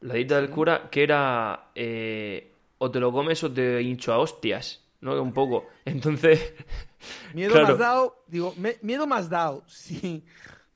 La 0.00 0.14
dieta 0.14 0.36
del 0.36 0.48
cura 0.50 0.88
que 0.90 1.02
era 1.02 1.70
eh, 1.74 2.52
o 2.78 2.90
te 2.90 3.00
lo 3.00 3.12
comes 3.12 3.42
o 3.44 3.52
te 3.52 3.82
hincho 3.82 4.12
a 4.14 4.18
hostias, 4.18 4.82
¿no? 5.02 5.20
Un 5.22 5.32
poco. 5.34 5.66
Entonces, 5.84 6.54
Miedo 7.34 7.52
Claro. 7.52 7.68
más 7.68 7.78
dado, 7.78 8.24
digo, 8.28 8.54
me- 8.56 8.76
miedo 8.82 9.06
más 9.06 9.28
dado, 9.28 9.62
sí. 9.66 10.24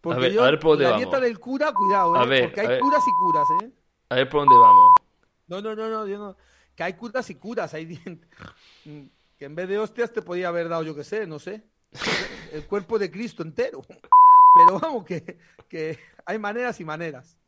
Porque 0.04 0.20
ver, 0.20 0.32
yo, 0.32 0.42
a 0.42 0.44
ver 0.44 0.58
por 0.58 0.72
dónde 0.72 0.84
la 0.84 0.90
vamos. 0.90 0.96
dieta 0.96 1.20
del 1.20 1.38
cura, 1.40 1.72
cuidado, 1.72 2.14
A 2.14 2.24
¿eh? 2.24 2.26
ver, 2.26 2.38
porque 2.38 2.60
a 2.60 2.62
hay 2.62 2.68
ver. 2.68 2.78
curas 2.78 3.06
y 3.08 3.12
curas, 3.14 3.50
¿eh? 3.50 3.70
a 4.08 4.14
ver 4.16 4.28
por 4.28 4.40
dónde 4.42 4.56
vamos. 4.58 4.94
No, 5.46 5.60
no, 5.60 5.74
no, 5.74 5.88
no, 5.88 6.06
yo 6.06 6.18
no. 6.18 6.36
Que 6.74 6.82
hay 6.84 6.94
curas 6.94 7.28
y 7.30 7.36
curas. 7.36 7.74
Hay 7.74 7.86
que 9.38 9.44
en 9.44 9.54
vez 9.54 9.68
de 9.68 9.78
hostias 9.78 10.12
te 10.12 10.22
podía 10.22 10.48
haber 10.48 10.68
dado, 10.68 10.82
yo 10.82 10.94
qué 10.94 11.04
sé, 11.04 11.26
no 11.26 11.38
sé, 11.38 11.64
el 12.52 12.66
cuerpo 12.66 12.98
de 12.98 13.10
Cristo 13.10 13.42
entero. 13.42 13.82
Pero 14.52 14.80
vamos, 14.80 15.04
que, 15.04 15.38
que 15.68 15.98
hay 16.26 16.38
maneras 16.38 16.80
y 16.80 16.84
maneras. 16.84 17.38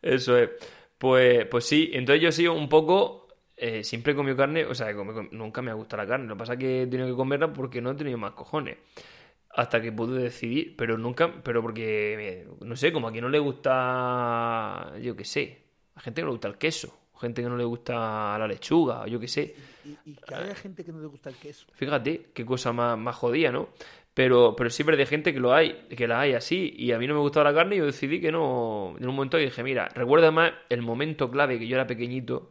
Eso 0.00 0.36
es. 0.38 0.50
Pues, 0.98 1.46
pues 1.46 1.64
sí, 1.66 1.90
entonces 1.92 2.22
yo 2.22 2.28
he 2.28 2.32
sido 2.32 2.54
un 2.54 2.68
poco. 2.68 3.28
eh, 3.56 3.84
siempre 3.84 4.12
he 4.12 4.16
comido 4.16 4.36
carne, 4.36 4.64
o 4.66 4.74
sea, 4.74 4.92
nunca 5.32 5.62
me 5.62 5.70
ha 5.70 5.74
gustado 5.74 6.02
la 6.02 6.08
carne. 6.08 6.26
Lo 6.26 6.34
que 6.34 6.38
pasa 6.38 6.52
es 6.54 6.58
que 6.58 6.82
he 6.82 6.86
tenido 6.86 7.08
que 7.08 7.16
comerla 7.16 7.52
porque 7.52 7.80
no 7.80 7.90
he 7.92 7.94
tenido 7.94 8.18
más 8.18 8.32
cojones. 8.32 8.78
Hasta 9.54 9.82
que 9.82 9.92
pude 9.92 10.22
decidir, 10.22 10.74
pero 10.76 10.96
nunca, 10.96 11.42
pero 11.42 11.60
porque, 11.60 12.16
eh, 12.18 12.48
no 12.60 12.74
sé, 12.74 12.92
como 12.92 13.08
a 13.08 13.12
quien 13.12 13.24
no 13.24 13.30
le 13.30 13.38
gusta, 13.38 14.92
yo 15.00 15.14
qué 15.14 15.24
sé, 15.24 15.62
a 15.94 16.00
gente 16.00 16.20
que 16.20 16.22
no 16.22 16.28
le 16.28 16.32
gusta 16.32 16.48
el 16.48 16.56
queso, 16.56 16.98
gente 17.20 17.42
que 17.42 17.48
no 17.48 17.56
le 17.56 17.64
gusta 17.64 18.36
la 18.38 18.46
lechuga, 18.48 19.06
yo 19.06 19.20
qué 19.20 19.28
sé. 19.28 19.54
Y, 19.84 20.10
y 20.10 20.14
que 20.14 20.34
haya 20.34 20.54
gente 20.54 20.84
que 20.84 20.92
no 20.92 21.00
le 21.00 21.06
gusta 21.06 21.30
el 21.30 21.36
queso. 21.36 21.66
Fíjate, 21.72 22.30
qué 22.34 22.44
cosa 22.44 22.72
más, 22.72 22.98
más 22.98 23.14
jodida, 23.14 23.52
¿no? 23.52 23.68
Pero, 24.14 24.54
pero 24.56 24.68
siempre 24.70 24.96
de 24.96 25.06
gente 25.06 25.32
que 25.32 25.40
lo 25.40 25.54
hay, 25.54 25.86
que 25.96 26.06
la 26.06 26.20
hay 26.20 26.34
así. 26.34 26.74
Y 26.76 26.92
a 26.92 26.98
mí 26.98 27.06
no 27.06 27.14
me 27.14 27.20
gustaba 27.20 27.50
la 27.50 27.56
carne 27.56 27.76
y 27.76 27.78
yo 27.78 27.86
decidí 27.86 28.20
que 28.20 28.30
no. 28.30 28.94
En 28.98 29.08
un 29.08 29.14
momento 29.14 29.38
dije, 29.38 29.62
mira, 29.62 29.88
recuerda 29.94 30.30
más 30.30 30.52
el 30.68 30.82
momento 30.82 31.30
clave 31.30 31.58
que 31.58 31.66
yo 31.66 31.76
era 31.76 31.86
pequeñito. 31.86 32.50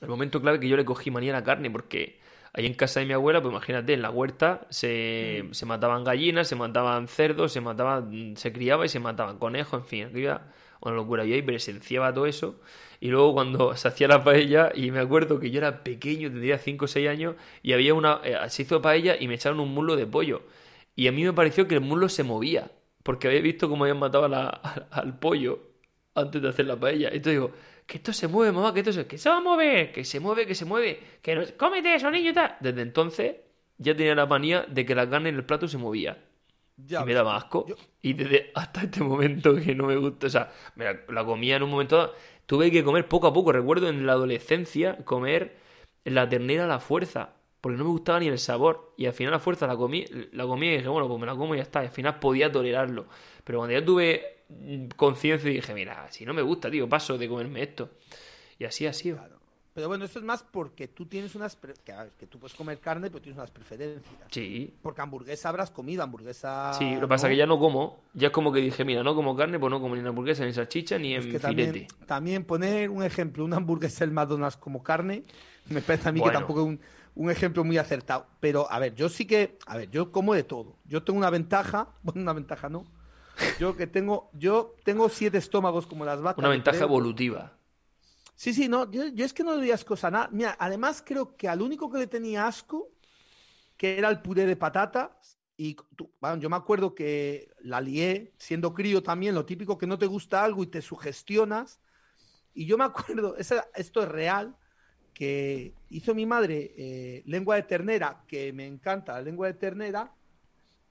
El 0.00 0.08
momento 0.08 0.40
clave 0.40 0.60
que 0.60 0.68
yo 0.68 0.76
le 0.76 0.84
cogí 0.84 1.10
manía 1.10 1.32
a 1.32 1.40
la 1.40 1.44
carne, 1.44 1.70
porque 1.70 2.20
ahí 2.52 2.66
en 2.66 2.74
casa 2.74 3.00
de 3.00 3.06
mi 3.06 3.12
abuela, 3.12 3.40
pues 3.42 3.52
imagínate, 3.52 3.92
en 3.94 4.02
la 4.02 4.10
huerta 4.10 4.66
se, 4.70 5.46
Mm. 5.50 5.52
se 5.52 5.66
mataban 5.66 6.04
gallinas, 6.04 6.48
se 6.48 6.56
mataban 6.56 7.08
cerdos, 7.08 7.52
se 7.52 7.60
mataban, 7.60 8.36
se 8.36 8.52
criaba 8.52 8.84
y 8.86 8.88
se 8.88 9.00
mataban 9.00 9.38
conejos, 9.38 9.80
en 9.82 9.86
fin, 9.86 10.04
aquella 10.06 10.42
una 10.80 10.94
locura. 10.94 11.24
Yo 11.24 11.34
ahí 11.34 11.42
presenciaba 11.42 12.12
todo 12.12 12.26
eso. 12.26 12.60
Y 13.00 13.08
luego 13.08 13.34
cuando 13.34 13.74
se 13.76 13.88
hacía 13.88 14.08
la 14.08 14.24
paella, 14.24 14.70
y 14.74 14.90
me 14.90 15.00
acuerdo 15.00 15.38
que 15.40 15.50
yo 15.50 15.58
era 15.58 15.82
pequeño, 15.84 16.30
tendría 16.30 16.58
5 16.58 16.84
o 16.86 16.88
6 16.88 17.08
años, 17.08 17.36
y 17.62 17.72
había 17.72 17.94
una. 17.94 18.20
eh, 18.24 18.36
se 18.48 18.62
hizo 18.62 18.80
paella 18.82 19.16
y 19.18 19.28
me 19.28 19.34
echaron 19.34 19.60
un 19.60 19.72
muslo 19.74 19.96
de 19.96 20.06
pollo. 20.06 20.42
Y 20.94 21.08
a 21.08 21.12
mí 21.12 21.24
me 21.24 21.32
pareció 21.32 21.68
que 21.68 21.74
el 21.74 21.80
muslo 21.82 22.08
se 22.08 22.22
movía, 22.24 22.70
porque 23.02 23.28
había 23.28 23.40
visto 23.40 23.68
cómo 23.68 23.84
habían 23.84 23.98
matado 23.98 24.24
a 24.24 24.28
la- 24.28 24.48
al, 24.48 24.86
al 24.90 25.18
pollo 25.18 25.60
antes 26.14 26.40
de 26.42 26.48
hacer 26.48 26.66
la 26.66 26.76
paella. 26.78 27.08
Entonces 27.08 27.32
digo, 27.34 27.52
que 27.86 27.98
esto 27.98 28.12
se 28.12 28.28
mueve, 28.28 28.52
mamá, 28.52 28.74
que 28.74 28.80
esto 28.80 28.92
se, 28.92 29.06
que 29.06 29.18
se 29.18 29.28
va 29.30 29.36
a 29.38 29.40
mover, 29.40 29.92
que 29.92 30.04
se 30.04 30.20
mueve, 30.20 30.46
que 30.46 30.54
se 30.54 30.64
mueve, 30.64 31.00
que 31.22 31.34
no, 31.36 31.42
cómete 31.56 31.94
eso, 31.94 32.10
niño, 32.10 32.30
y 32.30 32.34
tal. 32.34 32.56
Desde 32.60 32.82
entonces 32.82 33.36
ya 33.78 33.94
tenía 33.94 34.14
la 34.14 34.26
manía 34.26 34.62
de 34.68 34.84
que 34.84 34.94
la 34.94 35.08
carne 35.08 35.28
en 35.30 35.36
el 35.36 35.44
plato 35.44 35.68
se 35.68 35.78
movía. 35.78 36.18
Ya 36.76 37.02
y 37.02 37.04
me 37.06 37.14
daba 37.14 37.36
asco. 37.36 37.66
Yo- 37.68 37.76
Y 38.02 38.12
desde 38.12 38.50
hasta 38.54 38.82
este 38.82 39.02
momento 39.02 39.54
que 39.56 39.74
no 39.74 39.86
me 39.86 39.96
gusta. 39.96 40.26
O 40.26 40.30
sea, 40.30 40.52
me 40.74 40.84
la, 40.84 41.00
la 41.08 41.24
comía 41.24 41.56
en 41.56 41.62
un 41.62 41.70
momento 41.70 41.96
dado. 41.96 42.14
Tuve 42.46 42.70
que 42.70 42.84
comer 42.84 43.08
poco 43.08 43.26
a 43.28 43.32
poco. 43.32 43.52
Recuerdo 43.52 43.88
en 43.88 44.04
la 44.06 44.12
adolescencia 44.12 44.98
comer 45.04 45.56
la 46.04 46.28
ternera 46.28 46.64
a 46.64 46.66
la 46.68 46.78
fuerza. 46.80 47.30
Porque 47.60 47.78
no 47.78 47.84
me 47.84 47.90
gustaba 47.90 48.20
ni 48.20 48.28
el 48.28 48.38
sabor. 48.38 48.92
Y 48.98 49.06
al 49.06 49.12
final 49.14 49.32
la 49.32 49.38
fuerza 49.38 49.66
la 49.66 49.76
comí, 49.76 50.04
la 50.32 50.44
comí 50.46 50.68
y 50.68 50.76
dije, 50.76 50.88
bueno, 50.88 51.08
pues 51.08 51.18
me 51.18 51.26
la 51.26 51.34
como 51.34 51.54
y 51.54 51.58
ya 51.58 51.62
está. 51.62 51.82
Y 51.82 51.86
al 51.86 51.92
final 51.92 52.18
podía 52.18 52.52
tolerarlo. 52.52 53.06
Pero 53.42 53.58
cuando 53.60 53.78
ya 53.78 53.84
tuve 53.84 54.35
conciencia 54.96 55.50
dije, 55.50 55.74
mira, 55.74 56.06
si 56.10 56.24
no 56.24 56.34
me 56.34 56.42
gusta, 56.42 56.70
tío, 56.70 56.88
paso 56.88 57.18
de 57.18 57.28
comerme 57.28 57.62
esto. 57.62 57.90
Y 58.58 58.64
así 58.64 58.86
ha 58.86 58.92
sido. 58.92 59.18
Pero 59.74 59.88
bueno, 59.88 60.06
esto 60.06 60.18
es 60.18 60.24
más 60.24 60.42
porque 60.42 60.88
tú 60.88 61.04
tienes 61.04 61.34
unas. 61.34 61.54
pre- 61.54 61.74
Que, 61.84 61.92
ver, 61.92 62.10
que 62.18 62.26
tú 62.26 62.38
puedes 62.38 62.56
comer 62.56 62.78
carne, 62.80 63.10
pero 63.10 63.20
tienes 63.20 63.36
unas 63.36 63.50
preferencias. 63.50 64.14
Sí. 64.30 64.72
Porque 64.80 65.02
hamburguesa 65.02 65.50
habrás 65.50 65.70
comido, 65.70 66.02
hamburguesa. 66.02 66.72
Sí, 66.72 66.94
lo 66.94 67.02
que 67.02 67.08
pasa 67.08 67.26
es 67.26 67.32
que 67.32 67.36
ya 67.36 67.44
no 67.46 67.58
como. 67.58 68.00
Ya 68.14 68.28
es 68.28 68.32
como 68.32 68.50
que 68.52 68.60
dije, 68.60 68.86
mira, 68.86 69.02
no 69.02 69.14
como 69.14 69.36
carne, 69.36 69.58
pues 69.58 69.70
no 69.70 69.78
como 69.80 69.94
ni 69.94 70.00
en 70.00 70.06
hamburguesa, 70.06 70.46
ni 70.46 70.54
salchicha, 70.54 70.96
ni 70.98 71.14
en 71.14 71.22
filete. 71.24 71.40
también, 71.40 71.86
también 72.06 72.44
poner 72.44 72.88
un 72.88 73.02
ejemplo, 73.02 73.44
una 73.44 73.56
hamburguesa 73.58 74.06
del 74.06 74.14
McDonald's 74.14 74.56
como 74.56 74.82
carne, 74.82 75.24
me 75.68 75.82
parece 75.82 76.08
a 76.08 76.12
mí 76.12 76.20
Bueno. 76.20 76.32
que 76.32 76.38
tampoco 76.38 76.60
es 76.60 76.66
un, 76.68 76.80
un 77.14 77.30
ejemplo 77.30 77.62
muy 77.62 77.76
acertado. 77.76 78.26
Pero, 78.40 78.70
a 78.72 78.78
ver, 78.78 78.94
yo 78.94 79.10
sí 79.10 79.26
que, 79.26 79.58
a 79.66 79.76
ver, 79.76 79.90
yo 79.90 80.10
como 80.10 80.32
de 80.32 80.44
todo. 80.44 80.76
Yo 80.86 81.02
tengo 81.02 81.18
una 81.18 81.28
ventaja, 81.28 81.88
bueno, 82.02 82.22
una 82.22 82.32
ventaja 82.32 82.70
no. 82.70 82.86
Yo 83.58 83.76
que 83.76 83.86
tengo, 83.86 84.30
yo 84.34 84.74
tengo 84.84 85.08
siete 85.08 85.38
estómagos 85.38 85.86
como 85.86 86.04
las 86.04 86.20
vacas. 86.20 86.38
Una 86.38 86.48
ventaja 86.48 86.78
creo. 86.78 86.88
evolutiva. 86.88 87.56
Sí, 88.34 88.52
sí, 88.52 88.68
no, 88.68 88.90
yo, 88.90 89.08
yo 89.08 89.24
es 89.24 89.32
que 89.32 89.42
no 89.42 89.52
le 89.52 89.58
doy 89.58 89.70
asco 89.70 89.96
a 90.02 90.10
nada. 90.10 90.28
Mira, 90.30 90.56
además 90.58 91.02
creo 91.04 91.36
que 91.36 91.48
al 91.48 91.62
único 91.62 91.90
que 91.90 91.98
le 91.98 92.06
tenía 92.06 92.46
asco, 92.46 92.90
que 93.76 93.98
era 93.98 94.08
el 94.10 94.20
puré 94.20 94.46
de 94.46 94.56
patatas, 94.56 95.38
y 95.56 95.74
tú- 95.96 96.10
bueno, 96.20 96.36
yo 96.36 96.50
me 96.50 96.56
acuerdo 96.56 96.94
que 96.94 97.50
la 97.60 97.80
lié, 97.80 98.34
siendo 98.36 98.74
crío 98.74 99.02
también, 99.02 99.34
lo 99.34 99.46
típico 99.46 99.78
que 99.78 99.86
no 99.86 99.98
te 99.98 100.06
gusta 100.06 100.44
algo 100.44 100.62
y 100.62 100.66
te 100.66 100.82
sugestionas. 100.82 101.80
Y 102.54 102.66
yo 102.66 102.76
me 102.76 102.84
acuerdo, 102.84 103.36
esa- 103.38 103.68
esto 103.74 104.02
es 104.02 104.08
real, 104.08 104.54
que 105.14 105.72
hizo 105.88 106.14
mi 106.14 106.26
madre 106.26 106.74
eh, 106.76 107.22
lengua 107.24 107.56
de 107.56 107.62
ternera, 107.62 108.22
que 108.28 108.52
me 108.52 108.66
encanta 108.66 109.14
la 109.14 109.22
lengua 109.22 109.46
de 109.46 109.54
ternera, 109.54 110.12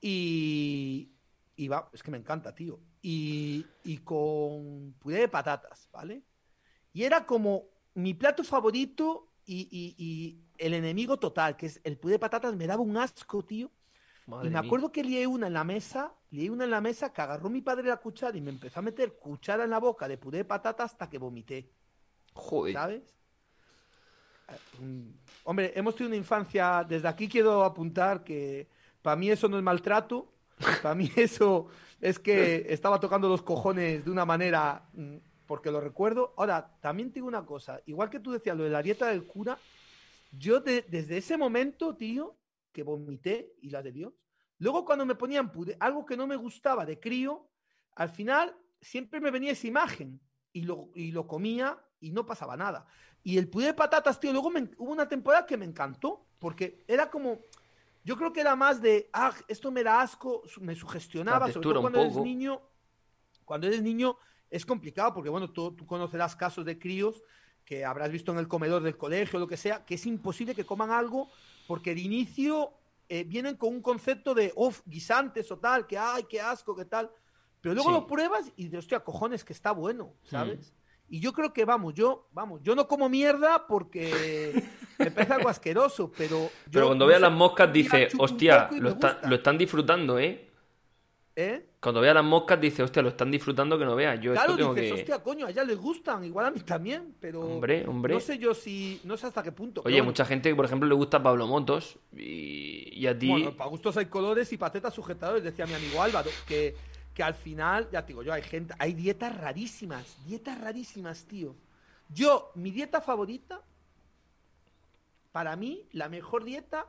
y, 0.00 1.10
y 1.56 1.68
va, 1.68 1.88
es 1.92 2.02
que 2.02 2.10
me 2.10 2.18
encanta, 2.18 2.54
tío. 2.54 2.80
Y, 3.02 3.66
y 3.84 3.98
con 3.98 4.94
puré 4.98 5.18
de 5.20 5.28
patatas, 5.28 5.88
¿vale? 5.92 6.24
Y 6.92 7.04
era 7.04 7.26
como 7.26 7.70
mi 7.94 8.14
plato 8.14 8.44
favorito 8.44 9.32
y, 9.46 9.68
y- 9.70 9.94
y 9.98 10.44
el 10.58 10.74
enemigo 10.74 11.18
total, 11.18 11.56
que 11.56 11.66
es 11.66 11.80
el 11.84 11.98
puré 11.98 12.14
de 12.14 12.18
patatas, 12.18 12.56
me 12.56 12.66
daba 12.66 12.82
un 12.82 12.96
asco, 12.96 13.44
tío. 13.44 13.70
Madre 14.26 14.48
y 14.48 14.50
me 14.50 14.58
mía. 14.60 14.60
acuerdo 14.60 14.92
que 14.92 15.04
lié 15.04 15.26
una 15.26 15.46
en 15.48 15.52
la 15.54 15.64
mesa, 15.64 16.14
lié 16.30 16.50
una 16.50 16.64
en 16.64 16.70
la 16.70 16.80
mesa, 16.80 17.12
que 17.12 17.22
agarró 17.22 17.48
mi 17.50 17.62
padre 17.62 17.88
la 17.88 17.98
cuchara 17.98 18.36
y 18.36 18.40
me 18.40 18.50
empezó 18.50 18.80
a 18.80 18.82
meter 18.82 19.18
cuchara 19.18 19.64
en 19.64 19.70
la 19.70 19.78
boca 19.80 20.08
de 20.08 20.18
puré 20.18 20.38
de 20.38 20.44
patatas 20.44 20.92
hasta 20.92 21.08
que 21.08 21.18
vomité, 21.18 21.74
Joder. 22.34 22.72
¿sabes? 22.72 23.16
Eh, 24.48 25.14
Hombre, 25.44 25.72
hemos 25.76 25.94
tenido 25.94 26.08
una 26.10 26.16
infancia, 26.16 26.84
desde 26.88 27.08
aquí 27.08 27.28
quiero 27.28 27.64
apuntar 27.64 28.24
que 28.24 28.68
para 29.02 29.16
mí 29.16 29.30
eso 29.30 29.48
no 29.48 29.56
es 29.58 29.62
maltrato, 29.62 30.35
para 30.82 30.94
mí 30.94 31.10
eso 31.16 31.68
es 32.00 32.18
que 32.18 32.66
estaba 32.68 33.00
tocando 33.00 33.28
los 33.28 33.42
cojones 33.42 34.04
de 34.04 34.10
una 34.10 34.24
manera, 34.24 34.88
mm, 34.92 35.16
porque 35.46 35.70
lo 35.70 35.80
recuerdo. 35.80 36.34
Ahora, 36.36 36.76
también 36.80 37.12
tengo 37.12 37.28
una 37.28 37.44
cosa, 37.44 37.80
igual 37.86 38.10
que 38.10 38.20
tú 38.20 38.32
decías 38.32 38.56
lo 38.56 38.64
de 38.64 38.70
la 38.70 38.82
dieta 38.82 39.06
del 39.08 39.24
cura, 39.26 39.58
yo 40.32 40.60
de- 40.60 40.82
desde 40.88 41.18
ese 41.18 41.36
momento, 41.36 41.94
tío, 41.96 42.36
que 42.72 42.82
vomité 42.82 43.54
y 43.62 43.70
la 43.70 43.82
de 43.82 43.92
Dios, 43.92 44.12
luego 44.58 44.84
cuando 44.84 45.06
me 45.06 45.14
ponían 45.14 45.50
puré- 45.52 45.76
algo 45.80 46.04
que 46.04 46.16
no 46.16 46.26
me 46.26 46.36
gustaba 46.36 46.84
de 46.84 46.98
crío, 47.00 47.48
al 47.94 48.10
final 48.10 48.54
siempre 48.80 49.20
me 49.20 49.30
venía 49.30 49.52
esa 49.52 49.66
imagen 49.66 50.20
y 50.52 50.62
lo, 50.62 50.90
y 50.94 51.12
lo 51.12 51.26
comía 51.26 51.78
y 52.00 52.10
no 52.10 52.26
pasaba 52.26 52.56
nada. 52.56 52.86
Y 53.22 53.38
el 53.38 53.48
puré 53.48 53.66
de 53.66 53.74
patatas, 53.74 54.20
tío, 54.20 54.32
luego 54.32 54.48
hubo 54.76 54.92
una 54.92 55.08
temporada 55.08 55.46
que 55.46 55.56
me 55.56 55.64
encantó, 55.64 56.26
porque 56.38 56.84
era 56.86 57.10
como, 57.10 57.40
yo 58.06 58.16
creo 58.16 58.32
que 58.32 58.40
era 58.40 58.54
más 58.54 58.80
de, 58.80 59.10
ah, 59.12 59.34
esto 59.48 59.72
me 59.72 59.82
da 59.82 60.00
asco, 60.00 60.44
me 60.60 60.76
sugestionaba, 60.76 61.50
sobre 61.50 61.68
todo 61.68 61.80
cuando 61.80 62.00
eres 62.00 62.16
niño, 62.16 62.62
cuando 63.44 63.66
eres 63.66 63.82
niño 63.82 64.16
es 64.48 64.64
complicado, 64.64 65.12
porque 65.12 65.28
bueno, 65.28 65.50
tú, 65.50 65.74
tú 65.74 65.84
conocerás 65.86 66.36
casos 66.36 66.64
de 66.64 66.78
críos 66.78 67.24
que 67.64 67.84
habrás 67.84 68.12
visto 68.12 68.30
en 68.30 68.38
el 68.38 68.46
comedor 68.46 68.80
del 68.84 68.96
colegio 68.96 69.38
o 69.38 69.40
lo 69.40 69.48
que 69.48 69.56
sea, 69.56 69.84
que 69.84 69.96
es 69.96 70.06
imposible 70.06 70.54
que 70.54 70.64
coman 70.64 70.92
algo 70.92 71.28
porque 71.66 71.96
de 71.96 72.00
inicio 72.02 72.74
eh, 73.08 73.24
vienen 73.24 73.56
con 73.56 73.70
un 73.74 73.82
concepto 73.82 74.34
de, 74.34 74.52
uff, 74.54 74.82
guisantes 74.86 75.50
o 75.50 75.58
tal, 75.58 75.84
que 75.88 75.98
ay, 75.98 76.26
qué 76.30 76.40
asco, 76.40 76.76
qué 76.76 76.84
tal. 76.84 77.10
Pero 77.60 77.74
luego 77.74 77.90
Sí. 77.90 77.94
lo 77.96 78.06
pruebas 78.06 78.52
y 78.54 78.64
dices, 78.66 78.78
hostia, 78.78 79.00
cojones, 79.00 79.44
que 79.44 79.52
está 79.52 79.72
bueno, 79.72 80.14
¿sabes? 80.22 80.72
Y 81.08 81.20
yo 81.20 81.32
creo 81.32 81.52
que, 81.52 81.64
vamos, 81.64 81.94
yo, 81.94 82.28
vamos, 82.32 82.60
yo 82.62 82.74
no 82.74 82.88
como 82.88 83.08
mierda 83.08 83.66
porque 83.66 84.62
me 84.98 85.10
parece 85.10 85.34
algo 85.34 85.48
asqueroso, 85.48 86.10
pero... 86.16 86.50
yo, 86.66 86.80
Pero 86.80 86.86
cuando 86.86 87.04
no 87.04 87.08
veas 87.08 87.20
sé, 87.20 87.26
las 87.26 87.32
moscas 87.32 87.72
dice, 87.72 88.08
hostia, 88.18 88.68
lo, 88.78 88.90
está- 88.90 89.12
gusta". 89.14 89.28
lo 89.28 89.36
están 89.36 89.58
disfrutando, 89.58 90.18
¿eh? 90.18 90.42
¿Eh? 91.38 91.66
Cuando 91.80 92.00
veas 92.00 92.14
las 92.14 92.24
moscas 92.24 92.60
dice, 92.60 92.82
hostia, 92.82 93.02
lo 93.02 93.10
están 93.10 93.30
disfrutando 93.30 93.78
que 93.78 93.84
no 93.84 93.94
veas. 93.94 94.18
Yo 94.20 94.32
Claro, 94.32 94.52
esto 94.52 94.56
tengo 94.56 94.74
dices, 94.74 94.92
que... 94.94 95.00
hostia, 95.00 95.22
coño, 95.22 95.46
a 95.46 95.50
ella 95.50 95.62
les 95.64 95.76
gustan, 95.76 96.24
igual 96.24 96.46
a 96.46 96.50
mí 96.50 96.60
también, 96.60 97.14
pero... 97.20 97.42
Hombre, 97.42 97.84
hombre. 97.86 98.14
No 98.14 98.20
sé 98.20 98.38
yo 98.38 98.54
si... 98.54 99.00
No 99.04 99.16
sé 99.16 99.26
hasta 99.26 99.42
qué 99.42 99.52
punto. 99.52 99.82
Oye, 99.84 99.96
bueno. 99.96 100.06
mucha 100.06 100.24
gente 100.24 100.48
que, 100.48 100.56
por 100.56 100.64
ejemplo, 100.64 100.88
le 100.88 100.94
gusta 100.94 101.22
Pablo 101.22 101.46
Motos 101.46 101.98
y, 102.16 102.88
y 102.98 103.06
a 103.06 103.16
ti... 103.16 103.28
Bueno, 103.28 103.52
para 103.56 103.70
gustos 103.70 103.96
hay 103.98 104.06
colores 104.06 104.52
y 104.52 104.56
patetas 104.56 104.94
sujetadores, 104.94 105.44
decía 105.44 105.66
mi 105.66 105.74
amigo 105.74 106.02
Álvaro, 106.02 106.30
que, 106.48 106.74
que 107.16 107.22
al 107.22 107.34
final, 107.34 107.88
ya 107.90 108.02
te 108.02 108.08
digo 108.08 108.22
yo, 108.22 108.30
hay 108.34 108.42
gente, 108.42 108.74
hay 108.78 108.92
dietas 108.92 109.34
rarísimas, 109.34 110.18
dietas 110.26 110.60
rarísimas, 110.60 111.24
tío. 111.24 111.56
Yo, 112.10 112.52
mi 112.54 112.70
dieta 112.70 113.00
favorita, 113.00 113.62
para 115.32 115.56
mí, 115.56 115.88
la 115.92 116.10
mejor 116.10 116.44
dieta 116.44 116.84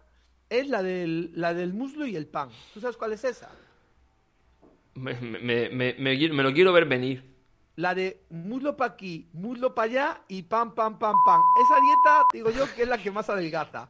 es 0.49 0.67
la 0.67 0.83
del, 0.83 1.31
la 1.33 1.53
del 1.53 1.73
muslo 1.73 2.05
y 2.05 2.17
el 2.17 2.27
pan. 2.27 2.49
¿Tú 2.73 2.81
sabes 2.81 2.97
cuál 2.97 3.13
es 3.13 3.23
esa? 3.23 3.49
Me, 4.95 5.13
me- 5.13 5.69
me- 5.69 5.93
me- 5.93 6.43
lo 6.43 6.53
quiero 6.53 6.73
ver 6.73 6.85
venir. 6.85 7.23
La 7.77 7.95
de 7.95 8.25
muslo 8.29 8.75
para 8.75 8.95
aquí, 8.95 9.29
muslo 9.31 9.73
para 9.73 9.85
allá 9.89 10.21
y 10.27 10.41
pan, 10.43 10.75
pan, 10.75 10.99
pan, 10.99 11.15
pan. 11.25 11.39
Esa 11.63 11.79
dieta, 11.79 12.23
digo 12.33 12.49
yo, 12.49 12.75
que 12.75 12.83
es 12.83 12.89
la 12.89 12.97
que 12.97 13.11
más 13.11 13.29
adelgaza. 13.29 13.89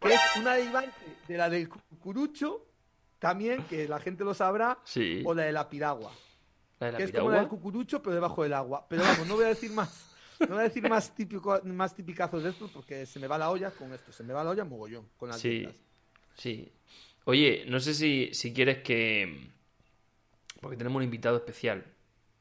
Que 0.00 0.14
es 0.14 0.20
una 0.38 0.54
derivante 0.54 0.94
de 1.28 1.36
la 1.36 1.50
del 1.50 1.68
cucurucho, 1.68 2.63
también, 3.28 3.62
que 3.64 3.88
la 3.88 3.98
gente 4.00 4.24
lo 4.24 4.34
sabrá, 4.34 4.78
Sí. 4.84 5.22
o 5.24 5.34
la 5.34 5.42
de 5.44 5.52
la 5.52 5.68
piragua. 5.68 6.12
La 6.80 6.86
de 6.86 6.92
la 6.92 6.98
que 6.98 7.04
es 7.04 7.12
como 7.12 7.30
la 7.30 7.36
del 7.36 7.44
piragua. 7.44 7.58
cucurucho, 7.58 8.02
pero 8.02 8.14
debajo 8.14 8.42
del 8.42 8.52
agua. 8.54 8.86
Pero 8.88 9.02
vamos, 9.02 9.26
no 9.26 9.36
voy 9.36 9.44
a 9.44 9.48
decir 9.48 9.70
más. 9.72 10.10
No 10.40 10.48
voy 10.48 10.58
a 10.58 10.62
decir 10.62 10.88
más, 10.88 11.14
típico, 11.14 11.60
más 11.64 11.94
tipicazos 11.94 12.42
de 12.42 12.50
estos 12.50 12.70
porque 12.72 13.06
se 13.06 13.18
me 13.20 13.26
va 13.28 13.38
la 13.38 13.50
olla 13.50 13.70
con 13.70 13.92
esto. 13.92 14.10
Se 14.12 14.24
me 14.24 14.32
va 14.34 14.42
la 14.44 14.50
olla 14.50 14.64
mogollón 14.64 15.08
con 15.16 15.28
las 15.28 15.40
Sí, 15.40 15.48
dietas. 15.60 15.76
sí. 16.36 16.72
Oye, 17.26 17.64
no 17.68 17.78
sé 17.80 17.94
si, 17.94 18.30
si 18.34 18.52
quieres 18.52 18.82
que... 18.82 19.48
Porque 20.60 20.76
tenemos 20.76 20.98
un 20.98 21.04
invitado 21.04 21.36
especial. 21.36 21.84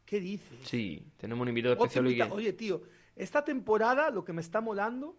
¿Qué 0.06 0.20
dices? 0.20 0.60
Sí, 0.64 1.06
tenemos 1.18 1.44
un 1.44 1.50
invitado 1.50 1.76
especial 1.76 2.06
hoy 2.06 2.14
invita- 2.14 2.28
que... 2.28 2.34
Oye, 2.34 2.54
tío, 2.54 2.82
esta 3.16 3.46
temporada 3.46 4.10
lo 4.10 4.26
que 4.26 4.34
me 4.34 4.42
está 4.42 4.60
molando 4.60 5.16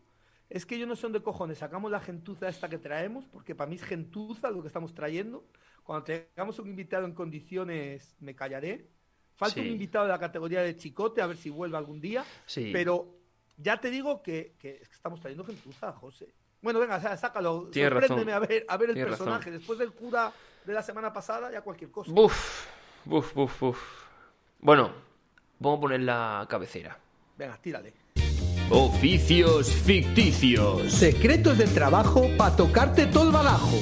es 0.54 0.64
que 0.64 0.78
yo 0.78 0.86
no 0.86 0.94
sé 0.94 1.02
dónde 1.02 1.20
cojones 1.22 1.58
sacamos 1.58 1.90
la 1.90 1.98
gentuza 2.00 2.48
esta 2.48 2.68
que 2.68 2.78
traemos, 2.78 3.24
porque 3.26 3.54
para 3.54 3.68
mí 3.68 3.76
es 3.76 3.82
gentuza 3.82 4.50
lo 4.50 4.62
que 4.62 4.68
estamos 4.68 4.94
trayendo. 4.94 5.44
Cuando 5.82 6.04
traigamos 6.04 6.58
un 6.60 6.68
invitado 6.68 7.04
en 7.06 7.12
condiciones, 7.12 8.14
me 8.20 8.34
callaré. 8.34 8.88
Falta 9.34 9.54
Sí. 9.56 9.60
un 9.62 9.66
invitado 9.66 10.04
de 10.06 10.12
la 10.12 10.18
categoría 10.20 10.62
de 10.62 10.76
chicote, 10.76 11.20
a 11.20 11.26
ver 11.26 11.36
si 11.36 11.50
vuelve 11.50 11.76
algún 11.76 12.00
día. 12.00 12.24
Sí. 12.46 12.70
Pero 12.72 13.16
ya 13.56 13.78
te 13.80 13.90
digo 13.90 14.22
que, 14.22 14.54
que 14.58 14.80
estamos 14.90 15.20
trayendo 15.20 15.44
gentuza, 15.44 15.92
José. 15.92 16.32
Bueno, 16.62 16.78
venga, 16.78 17.00
sácalo. 17.16 17.68
Tienes 17.70 17.90
sorpréndeme 17.92 18.30
razón. 18.32 18.44
a 18.44 18.46
ver, 18.46 18.64
a 18.68 18.76
ver 18.76 18.88
el 18.90 18.94
Tienes 18.94 19.10
personaje. 19.10 19.46
razón. 19.46 19.58
Después 19.58 19.78
del 19.80 19.92
cura 19.92 20.32
de 20.64 20.72
la 20.72 20.82
semana 20.82 21.12
pasada, 21.12 21.50
ya 21.50 21.62
cualquier 21.62 21.90
cosa. 21.90 22.12
Buf, 22.12 22.66
buf, 23.04 23.34
buf, 23.34 23.60
buf. 23.60 24.04
Bueno, 24.60 24.92
vamos 25.58 25.78
a 25.78 25.80
poner 25.80 26.00
la 26.02 26.46
cabecera. 26.48 26.96
Venga, 27.36 27.58
tírale. 27.60 27.92
Oficios 28.70 29.70
ficticios. 29.70 30.90
Secretos 30.90 31.58
del 31.58 31.72
trabajo 31.74 32.30
para 32.38 32.56
tocarte 32.56 33.04
todo 33.06 33.24
el 33.24 33.30
balajo. 33.30 33.78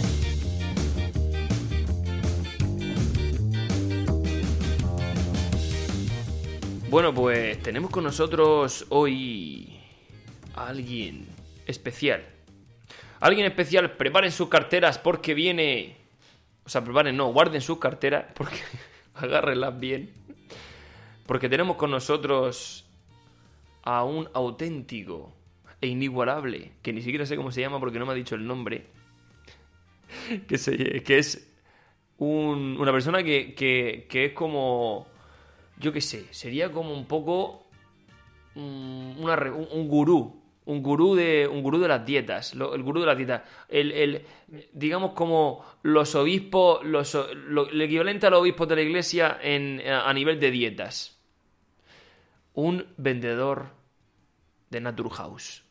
Bueno, 6.91 7.15
pues 7.15 7.63
tenemos 7.63 7.93
con 7.93 8.03
nosotros 8.03 8.85
hoy 8.89 9.81
a 10.57 10.67
alguien 10.67 11.29
especial. 11.65 12.25
Alguien 13.21 13.47
especial, 13.47 13.93
preparen 13.93 14.33
sus 14.33 14.49
carteras 14.49 14.99
porque 14.99 15.33
viene... 15.33 15.97
O 16.65 16.69
sea, 16.69 16.83
preparen, 16.83 17.17
no, 17.17 17.33
guarden 17.33 17.61
sus 17.61 17.79
carteras 17.79 18.25
porque 18.35 18.59
agárrenlas 19.15 19.79
bien. 19.79 20.11
Porque 21.25 21.49
tenemos 21.49 21.77
con 21.77 21.93
nosotros 21.93 22.82
a 23.83 24.05
un 24.05 24.29
auténtico 24.35 25.35
e 25.81 25.89
inigualable, 25.89 26.73
que 26.83 26.93
ni 26.93 27.03
siquiera 27.03 27.27
sé 27.27 27.37
cómo 27.37 27.51
se 27.53 27.61
llama 27.61 27.81
porque 27.81 27.99
no 27.99 28.07
me 28.07 28.13
ha 28.13 28.17
dicho 28.17 28.35
el 28.37 28.47
nombre, 28.47 28.87
que, 30.49 30.59
se- 30.59 31.03
que 31.03 31.19
es 31.19 31.49
un- 32.19 32.77
una 32.81 32.93
persona 32.93 33.23
que, 33.23 34.07
es 34.11 34.33
como, 34.33 35.07
yo 35.79 35.93
qué 35.93 36.01
sé, 36.01 36.27
sería 36.33 36.71
como 36.71 36.95
un 36.95 37.07
poco 37.07 37.67
mm, 38.55 39.21
un, 39.21 39.89
gurú, 39.89 40.43
un 40.67 40.83
gurú 40.83 41.15
de 41.15 41.49
un 41.49 41.63
gurú 41.63 41.79
de 41.81 41.89
las 41.89 42.05
dietas, 42.07 42.55
el 42.55 42.83
gurú 42.83 43.01
de 43.01 43.07
las 43.07 43.17
dietas, 43.17 43.43
el, 43.69 44.25
digamos 44.73 45.13
como 45.13 45.65
los 45.83 46.15
obispos, 46.15 46.85
los, 46.85 47.15
el 47.17 47.83
equivalente 47.83 48.27
a 48.27 48.31
los 48.31 48.41
obispos 48.43 48.69
de 48.69 48.77
la 48.77 48.83
iglesia 48.83 49.39
en, 49.43 49.83
a 49.87 50.13
nivel 50.15 50.39
de 50.41 50.51
dietas. 50.51 51.22
Un 52.55 52.87
vendedor 52.97 53.71
de 54.71 54.81
Naturhaus 54.81 55.65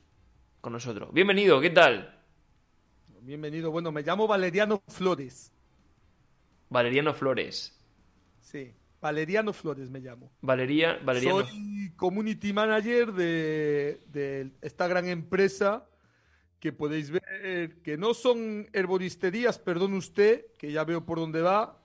con 0.62 0.74
nosotros. 0.74 1.10
Bienvenido, 1.14 1.60
¿qué 1.62 1.70
tal? 1.70 2.18
Bienvenido. 3.22 3.70
Bueno, 3.72 3.92
me 3.92 4.02
llamo 4.02 4.28
Valeriano 4.28 4.82
Flores. 4.88 5.52
Valeriano 6.70 7.14
Flores. 7.14 7.78
Sí, 8.40 8.74
Valeriano 9.00 9.54
Flores 9.54 9.90
me 9.92 10.00
llamo. 10.00 10.32
Valeria, 10.42 11.00
Valeriano. 11.04 11.46
Soy 11.46 11.92
community 11.96 12.52
manager 12.54 13.12
de, 13.14 14.02
de 14.08 14.52
esta 14.62 14.88
gran 14.88 15.08
empresa 15.08 15.86
que 16.60 16.72
podéis 16.74 17.12
ver 17.12 17.82
que 17.84 17.98
no 17.98 18.14
son 18.14 18.68
herboristerías, 18.74 19.58
perdón 19.60 19.94
usted, 19.94 20.46
que 20.58 20.72
ya 20.72 20.84
veo 20.84 21.06
por 21.06 21.20
dónde 21.20 21.42
va. 21.42 21.80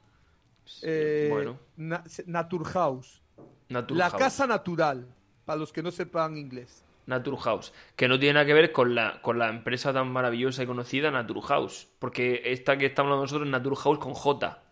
eh, 0.83 1.29
bueno, 1.31 1.59
Na- 1.77 2.05
Naturhaus. 2.27 3.23
La 3.69 4.11
casa 4.11 4.47
natural, 4.47 5.07
para 5.45 5.59
los 5.59 5.73
que 5.73 5.83
no 5.83 5.91
sepan 5.91 6.37
inglés. 6.37 6.85
Naturhaus, 7.07 7.73
que 7.95 8.09
no 8.09 8.19
tiene 8.19 8.35
nada 8.35 8.47
que 8.47 8.55
ver 8.55 8.73
con 8.73 8.95
la, 8.95 9.23
con 9.23 9.39
la 9.39 9.49
empresa 9.49 9.93
tan 9.93 10.11
maravillosa 10.11 10.63
y 10.63 10.67
conocida 10.67 11.11
Naturhaus, 11.11 11.87
porque 12.01 12.43
esta 12.47 12.77
que 12.77 12.87
estamos 12.87 13.11
hablando 13.11 13.23
nosotros 13.25 13.47
es 13.47 13.53
Naturhaus 13.53 13.99
con 13.99 14.13
J. 14.15 14.63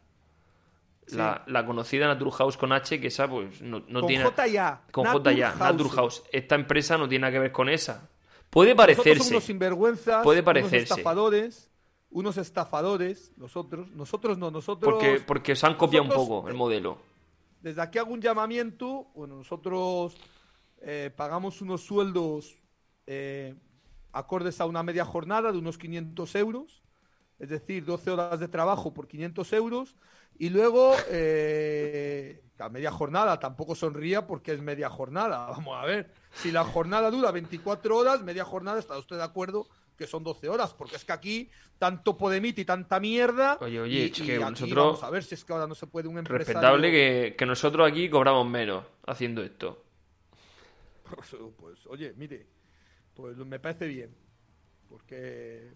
La, 1.08 1.44
la 1.46 1.64
conocida 1.66 2.06
Naturhaus 2.08 2.56
con 2.56 2.72
H, 2.72 3.00
que 3.00 3.06
esa 3.08 3.28
pues 3.28 3.60
no, 3.62 3.84
no 3.88 4.00
con 4.00 4.08
tiene... 4.08 4.24
J 4.24 4.46
ya. 4.48 4.80
Con 4.90 5.04
J 5.06 5.32
ya. 5.32 5.54
Naturhaus. 5.54 6.24
Esta 6.32 6.54
empresa 6.56 6.96
no 6.98 7.08
tiene 7.08 7.22
nada 7.22 7.32
que 7.34 7.38
ver 7.38 7.52
con 7.52 7.68
esa. 7.68 8.08
Puede 8.50 8.74
Nosotros 8.74 8.96
somos 8.96 9.04
parecerse. 9.04 9.30
unos 9.34 9.44
sinvergüenzas, 9.44 10.22
Puede 10.24 10.40
unos 10.40 10.44
parecerse. 10.46 10.76
estafadores, 10.94 11.70
unos 12.10 12.36
estafadores, 12.36 13.32
nosotros, 13.36 13.88
nosotros 13.90 14.38
no, 14.38 14.50
nosotros 14.50 14.92
Porque, 14.92 15.20
porque 15.24 15.52
os 15.52 15.62
han 15.64 15.74
copiado 15.74 16.04
un 16.04 16.10
poco 16.10 16.48
el 16.48 16.54
modelo. 16.54 16.98
Desde 17.64 17.80
aquí 17.80 17.99
hago 17.99 18.12
un 18.12 18.21
llamamiento. 18.21 19.11
Bueno, 19.14 19.37
nosotros 19.37 20.14
eh, 20.83 21.11
pagamos 21.16 21.62
unos 21.62 21.80
sueldos 21.80 22.61
eh, 23.06 23.54
acordes 24.12 24.61
a 24.61 24.66
una 24.66 24.83
media 24.83 25.06
jornada 25.06 25.50
de 25.50 25.56
unos 25.56 25.78
500 25.78 26.35
euros, 26.35 26.83
es 27.38 27.49
decir, 27.49 27.87
12 27.87 28.11
horas 28.11 28.38
de 28.38 28.49
trabajo 28.49 28.93
por 28.93 29.08
500 29.08 29.50
euros. 29.54 29.97
Y 30.38 30.50
luego, 30.50 30.93
eh, 31.08 32.45
la 32.58 32.69
media 32.69 32.91
jornada 32.91 33.41
tampoco 33.41 33.75
sonría 33.75 34.26
porque 34.26 34.52
es 34.52 34.60
media 34.60 34.91
jornada. 34.91 35.47
Vamos 35.50 35.75
a 35.75 35.86
ver, 35.86 36.12
si 36.34 36.52
la 36.52 36.65
jornada 36.65 37.10
dura 37.10 37.30
24 37.30 37.97
horas, 37.97 38.23
media 38.23 38.45
jornada, 38.45 38.78
¿está 38.78 38.99
usted 38.99 39.17
de 39.17 39.25
acuerdo? 39.25 39.69
Que 39.97 40.07
son 40.09 40.25
12 40.25 40.49
horas, 40.49 40.75
porque 40.75 40.97
es 40.97 41.04
que 41.04 41.13
aquí 41.13 41.50
tanto 41.78 42.17
Podemit 42.17 42.59
y 42.59 42.65
tanta 42.65 42.99
mierda. 42.99 43.59
Oye, 43.61 43.80
oye, 43.80 43.95
y- 43.95 44.02
es 44.11 44.19
y 44.19 44.26
que 44.26 44.35
aquí 44.37 44.43
nosotros- 44.65 44.75
Vamos 44.87 45.02
a 45.04 45.11
ver 45.11 45.23
si 45.25 45.35
es 45.37 45.45
que 45.45 45.52
ahora 45.52 45.67
no 45.69 45.75
se 45.75 45.87
puede 45.87 46.09
un 46.09 46.19
empresario. 46.19 46.47
Respetable 46.61 46.91
que, 46.91 47.35
que 47.39 47.47
nosotros 47.47 47.89
aquí 47.89 48.11
cobramos 48.11 48.47
menos 48.49 48.85
haciendo 49.07 49.43
esto. 49.43 49.85
Pues, 51.15 51.37
pues, 51.59 51.87
oye, 51.87 52.13
mire, 52.17 52.47
pues 53.15 53.37
me 53.37 53.61
parece 53.61 53.87
bien. 53.87 54.15
Porque 54.89 55.73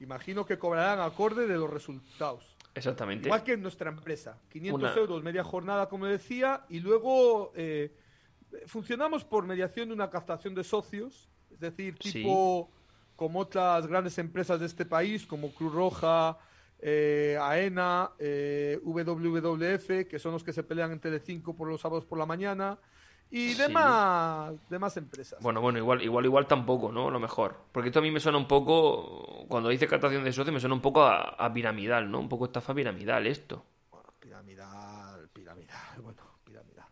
imagino 0.00 0.46
que 0.46 0.58
cobrarán 0.58 1.00
acorde 1.00 1.46
de 1.46 1.56
los 1.56 1.68
resultados. 1.68 2.56
Exactamente. 2.74 3.28
Igual 3.28 3.42
que 3.42 3.52
en 3.52 3.62
nuestra 3.62 3.90
empresa. 3.90 4.40
500 4.50 4.80
Una- 4.92 4.94
euros 4.94 5.22
media 5.22 5.42
jornada, 5.44 5.88
como 5.88 6.06
decía, 6.06 6.64
y 6.68 6.80
luego 6.80 7.52
eh, 7.54 7.92
funcionamos 8.66 9.24
por 9.24 9.44
mediación 9.46 9.88
de 9.88 9.94
una 9.94 10.08
captación 10.10 10.54
de 10.54 10.64
socios, 10.64 11.28
es 11.50 11.58
decir, 11.60 11.96
Sí. 12.00 12.22
Como 13.18 13.40
otras 13.40 13.88
grandes 13.88 14.16
empresas 14.18 14.60
de 14.60 14.66
este 14.66 14.86
país, 14.86 15.26
como 15.26 15.52
Cruz 15.52 15.74
Roja, 15.74 16.38
eh, 16.78 17.36
AENA, 17.40 18.12
eh, 18.16 18.78
WWF, 18.84 20.06
que 20.06 20.20
son 20.20 20.34
los 20.34 20.44
que 20.44 20.52
se 20.52 20.62
pelean 20.62 20.92
en 20.92 21.00
Telecinco 21.00 21.56
por 21.56 21.66
los 21.68 21.80
sábados 21.80 22.04
por 22.06 22.16
la 22.16 22.26
mañana, 22.26 22.78
y 23.28 23.54
Sí. 23.54 23.62
demás, 23.62 24.54
demás 24.70 24.96
empresas. 24.96 25.42
Bueno, 25.42 25.60
bueno, 25.60 25.78
igual, 25.80 26.00
igual, 26.00 26.24
igual 26.26 26.46
tampoco, 26.46 26.92
¿no? 26.92 27.08
A 27.08 27.10
lo 27.10 27.18
mejor. 27.18 27.56
Porque 27.72 27.88
esto 27.88 27.98
a 27.98 28.02
mí 28.02 28.12
me 28.12 28.20
suena 28.20 28.38
un 28.38 28.46
poco, 28.46 29.46
cuando 29.48 29.68
dice 29.68 29.88
captación 29.88 30.22
de 30.22 30.32
socios, 30.32 30.54
me 30.54 30.60
suena 30.60 30.76
un 30.76 30.80
poco 30.80 31.02
a, 31.02 31.30
a 31.30 31.52
piramidal, 31.52 32.08
¿no? 32.08 32.20
Un 32.20 32.28
poco 32.28 32.44
estafa 32.44 32.72
piramidal 32.72 33.26
esto, 33.26 33.64
Bueno, 33.90 34.08
piramidal, 34.20 35.28
piramidal, 35.30 36.00
bueno, 36.02 36.22
piramidal. 36.44 36.86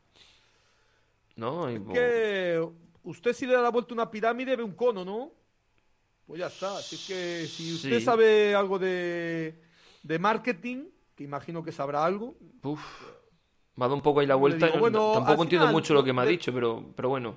¿no? 1.37 1.71
Y 1.71 1.77
Es 1.77 1.83
que 1.93 2.69
usted 3.05 3.33
si 3.33 3.47
le 3.47 3.55
da 3.55 3.62
la 3.62 3.71
vuelta 3.71 3.93
a 3.93 3.95
una 3.95 4.11
pirámide 4.11 4.57
ve 4.57 4.62
un 4.62 4.73
cono, 4.75 5.05
¿no? 5.05 5.33
Pues 6.27 6.41
ya 6.41 6.47
está. 6.49 6.79
Así 6.79 6.97
que 7.07 7.47
si 7.47 7.75
usted 7.75 7.99
Sí. 7.99 8.05
sabe 8.05 8.55
algo 8.55 8.79
de, 8.79 9.61
de 10.03 10.19
marketing, 10.19 10.87
que 11.15 11.25
imagino 11.25 11.62
que 11.62 11.73
sabrá 11.73 12.05
algo, 12.05 12.37
Uf, 12.62 12.81
me 13.77 13.85
ha 13.85 13.87
dado 13.87 13.95
un 13.95 14.03
poco 14.03 14.21
ahí 14.21 14.27
la 14.27 14.35
vuelta. 14.35 14.67
digo, 14.67 14.79
bueno, 14.81 15.12
tampoco 15.15 15.43
entiendo 15.45 15.67
final, 15.67 15.73
mucho 15.75 15.95
lo 15.95 16.03
que 16.05 16.12
me 16.12 16.23
ha 16.23 16.25
de- 16.25 16.31
dicho, 16.33 16.53
pero, 16.53 16.93
pero 16.97 17.09
bueno. 17.11 17.37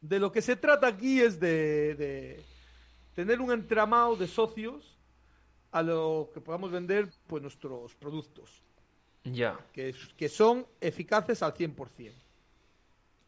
de 0.00 0.18
lo 0.20 0.30
que 0.30 0.42
se 0.42 0.56
trata 0.56 0.86
aquí 0.86 1.20
es 1.20 1.40
de, 1.40 1.94
de 1.94 2.44
tener 3.14 3.40
un 3.40 3.50
entramado 3.50 4.14
de 4.16 4.28
socios 4.28 4.98
a 5.72 5.82
lo 5.82 6.30
que 6.32 6.40
podamos 6.40 6.70
vender 6.70 7.08
pues 7.26 7.42
nuestros 7.42 7.94
productos, 7.96 8.62
Ya. 9.24 9.58
que, 9.72 9.94
que 10.16 10.28
son 10.28 10.66
eficaces 10.80 11.42
al 11.42 11.54
100%. 11.54 12.12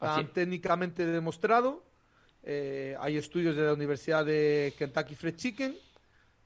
Al 0.01 0.09
Están 0.11 0.27
cien- 0.27 0.33
técnicamente 0.33 1.05
demostrado. 1.07 1.83
Eh, 2.43 2.97
hay 3.01 3.17
estudios 3.17 3.57
de 3.57 3.63
la 3.63 3.73
Universidad 3.73 4.25
de 4.25 4.75
Kentucky 4.79 5.15
Fried 5.15 5.37
Chicken 5.37 5.77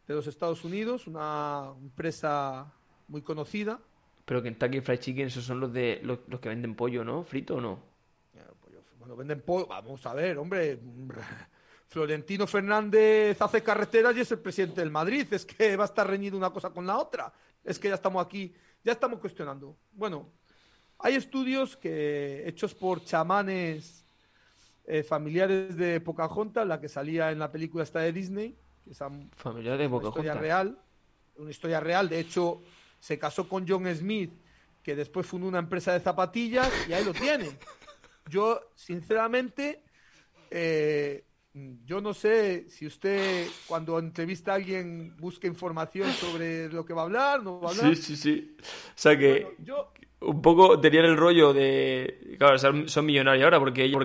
de 0.07 0.15
los 0.15 0.27
Estados 0.27 0.65
Unidos, 0.65 1.07
una 1.07 1.73
empresa 1.81 2.73
muy 3.09 3.23
conocida. 3.23 3.79
Pero 4.25 4.43
Kentucky 4.43 4.81
Fried 4.81 5.01
Chicken, 5.01 5.27
esos 5.27 5.45
son 5.45 5.61
los 5.61 5.73
de 5.73 6.01
los, 6.03 6.21
los 6.29 6.41
que 6.41 6.49
venden 6.49 6.75
pollo, 6.75 7.05
¿no? 7.05 7.23
¿Frito 7.23 7.57
o 7.57 7.61
no? 7.61 7.93
Bueno, 8.99 9.17
venden 9.17 9.41
pollo. 9.41 9.67
Vamos 9.67 10.07
a 10.07 10.15
ver, 10.15 10.39
hombre. 10.39 10.79
Florentino 11.89 12.47
Fernández 12.47 13.43
hace 13.43 13.63
carreteras 13.63 14.17
y 14.17 14.21
es 14.21 14.31
el 14.33 14.39
presidente 14.39 14.81
del 14.81 14.91
Madrid. 14.91 15.27
Es 15.31 15.45
que 15.45 15.77
va 15.77 15.85
a 15.85 15.87
estar 15.87 16.09
reñido 16.09 16.39
una 16.39 16.51
cosa 16.51 16.71
con 16.71 16.87
la 16.87 16.97
otra. 16.97 17.33
Es 17.65 17.79
que 17.79 17.89
ya 17.89 17.97
estamos 17.97 18.25
aquí, 18.25 18.55
ya 18.83 18.93
estamos 18.93 19.19
cuestionando. 19.19 19.77
Bueno, 19.91 20.31
hay 20.99 21.17
estudios 21.17 21.77
que 21.77 22.49
hechos 22.49 22.75
por 22.75 23.05
chamanes 23.05 24.02
eh, 24.85 25.03
familiares 25.03 25.77
de 25.77 26.01
Pocahontas, 26.01 26.67
la 26.67 26.81
que 26.81 26.89
salía 26.89 27.31
en 27.31 27.39
la 27.39 27.53
película 27.53 27.85
esta 27.85 28.01
de 28.01 28.13
Disney, 28.13 28.57
que 28.85 28.91
es 28.91 29.01
una 29.01 29.29
Familiar 29.37 29.79
de 29.79 29.85
historia 29.85 30.11
Pocahontas. 30.11 30.41
real. 30.41 30.79
Una 31.37 31.51
historia 31.51 31.81
real. 31.81 32.09
De 32.09 32.21
hecho, 32.21 32.63
se 32.99 33.19
casó 33.19 33.49
con 33.49 33.67
John 33.67 33.87
Smith, 33.95 34.33
que 34.83 34.97
después 34.97 35.27
fundó 35.27 35.47
una 35.49 35.61
empresa 35.61 35.93
de 35.93 36.01
zapatillas 36.01 36.71
y 36.89 36.93
ahí 36.93 37.05
lo 37.05 37.13
tiene. 37.13 37.51
Yo, 38.29 38.61
sinceramente, 38.75 39.83
eh, 40.51 41.25
yo 41.85 42.01
no 42.01 42.15
sé 42.15 42.69
si 42.69 42.87
usted 42.87 43.47
cuando 43.67 43.99
entrevista 43.99 44.53
a 44.53 44.55
alguien 44.57 45.17
busca 45.17 45.47
información 45.47 46.11
sobre 46.13 46.69
lo 46.69 46.85
que 46.85 46.95
va 46.95 47.03
a 47.03 47.05
hablar, 47.05 47.43
no 47.43 47.61
va 47.61 47.69
a 47.69 47.73
hablar. 47.73 47.97
Sí, 47.97 48.03
sí, 48.03 48.17
sí. 48.17 48.57
O 48.61 48.63
sea 48.95 49.19
que 49.19 49.43
Bueno, 49.43 49.57
yo, 49.65 49.93
un 50.21 50.41
poco 50.41 50.81
tenían 50.81 51.05
el 51.05 51.17
rollo 51.17 51.53
de... 51.53 52.37
Claro, 52.39 52.59
son, 52.59 52.89
son 52.89 53.05
millonarios 53.07 53.45
ahora 53.45 53.59
porque 53.59 53.85
ellos 53.85 54.05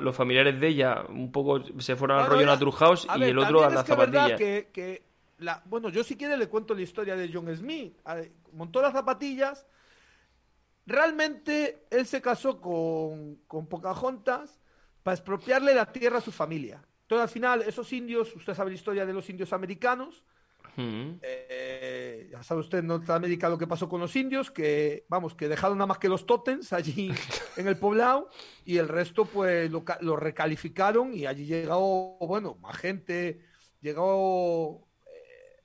los 0.00 0.14
familiares 0.16 0.60
de 0.60 0.68
ella 0.68 1.04
un 1.08 1.30
poco 1.32 1.62
se 1.80 1.96
fueron 1.96 2.18
al 2.18 2.22
Bueno, 2.24 2.34
rollo 2.36 2.46
ya- 2.46 2.52
Naturhaus 2.52 3.06
y 3.14 3.20
ver, 3.20 3.28
el 3.30 3.38
otro 3.38 3.64
a 3.64 3.70
la 3.70 3.80
es 3.80 3.86
que 3.86 3.92
es 3.92 3.98
verdad 3.98 4.12
zapatilla. 4.28 4.36
que, 4.36 4.70
que 4.72 5.02
la- 5.38 5.62
bueno, 5.66 5.88
yo 5.88 6.02
si 6.04 6.16
quiere 6.16 6.36
le 6.36 6.48
cuento 6.48 6.74
la 6.74 6.82
historia 6.82 7.16
de 7.16 7.30
John 7.32 7.54
Smith. 7.56 7.96
A 8.04 8.14
ver, 8.14 8.32
Montó 8.52 8.80
las 8.82 8.92
zapatillas. 8.92 9.66
Realmente 10.86 11.86
él 11.90 12.06
se 12.06 12.22
casó 12.22 12.60
con, 12.60 13.36
con 13.46 13.66
Pocahontas 13.66 14.58
para 15.02 15.14
expropiarle 15.14 15.74
la 15.74 15.92
tierra 15.92 16.18
a 16.18 16.22
su 16.22 16.32
familia. 16.32 16.82
Entonces 17.02 17.22
al 17.22 17.28
final 17.28 17.62
esos 17.62 17.92
indios, 17.92 18.34
usted 18.34 18.54
sabe 18.54 18.70
la 18.70 18.76
historia 18.76 19.04
de 19.04 19.12
los 19.12 19.28
indios 19.28 19.52
americanos, 19.52 20.24
Mm. 20.80 21.18
eh, 21.22 22.28
ya 22.30 22.42
sabe 22.44 22.60
usted 22.60 22.78
en 22.78 22.86
Norteamérica 22.86 23.48
lo 23.48 23.58
que 23.58 23.66
pasó 23.66 23.88
con 23.88 24.00
los 24.00 24.14
indios, 24.14 24.50
que 24.52 25.04
vamos, 25.08 25.34
que 25.34 25.48
dejaron 25.48 25.76
nada 25.76 25.88
más 25.88 25.98
que 25.98 26.08
los 26.08 26.24
tótems 26.24 26.72
allí 26.72 27.12
en 27.56 27.66
el 27.66 27.76
poblado 27.76 28.30
y 28.64 28.76
el 28.78 28.86
resto 28.86 29.24
pues 29.24 29.68
lo, 29.72 29.84
ca- 29.84 29.98
lo 30.02 30.14
recalificaron 30.14 31.12
y 31.14 31.26
allí 31.26 31.46
llegó, 31.46 32.16
bueno, 32.20 32.54
más 32.60 32.76
gente, 32.76 33.40
llegó 33.80 34.86
eh, 35.06 35.62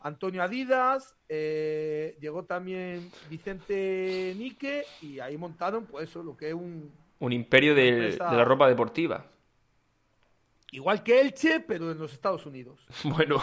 Antonio 0.00 0.42
Adidas, 0.42 1.14
eh, 1.28 2.16
llegó 2.20 2.44
también 2.46 3.10
Vicente 3.28 4.34
Nique 4.38 4.86
y 5.02 5.20
ahí 5.20 5.36
montaron 5.36 5.84
pues 5.84 6.08
eso, 6.08 6.22
lo 6.22 6.36
que 6.38 6.48
es 6.48 6.54
un, 6.54 6.90
Un 7.18 7.32
imperio 7.34 7.76
Empresa- 7.76 8.30
de 8.30 8.36
la 8.38 8.44
ropa 8.46 8.66
deportiva. 8.66 9.26
igual 10.72 11.02
que 11.02 11.20
Elche, 11.20 11.60
pero 11.60 11.90
en 11.92 11.98
los 11.98 12.12
Estados 12.14 12.46
Unidos. 12.46 12.80
Bueno. 13.04 13.42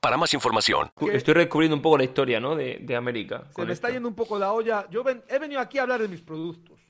para 0.00 0.16
más 0.16 0.32
información. 0.34 0.90
estoy 1.12 1.34
descubriendo 1.34 1.76
un 1.76 1.82
poco 1.82 1.98
la 1.98 2.04
historia, 2.04 2.40
¿no? 2.40 2.54
De, 2.56 2.78
de 2.80 2.96
América. 2.96 3.44
Se 3.54 3.64
me 3.64 3.72
está 3.72 3.90
yendo 3.90 4.08
un 4.08 4.14
poco 4.14 4.38
la 4.38 4.52
olla. 4.52 4.86
Yo 4.90 5.02
ven- 5.04 5.22
he 5.28 5.38
venido 5.38 5.60
aquí 5.60 5.78
a 5.78 5.82
hablar 5.82 6.00
de 6.02 6.08
mis 6.08 6.20
productos. 6.22 6.80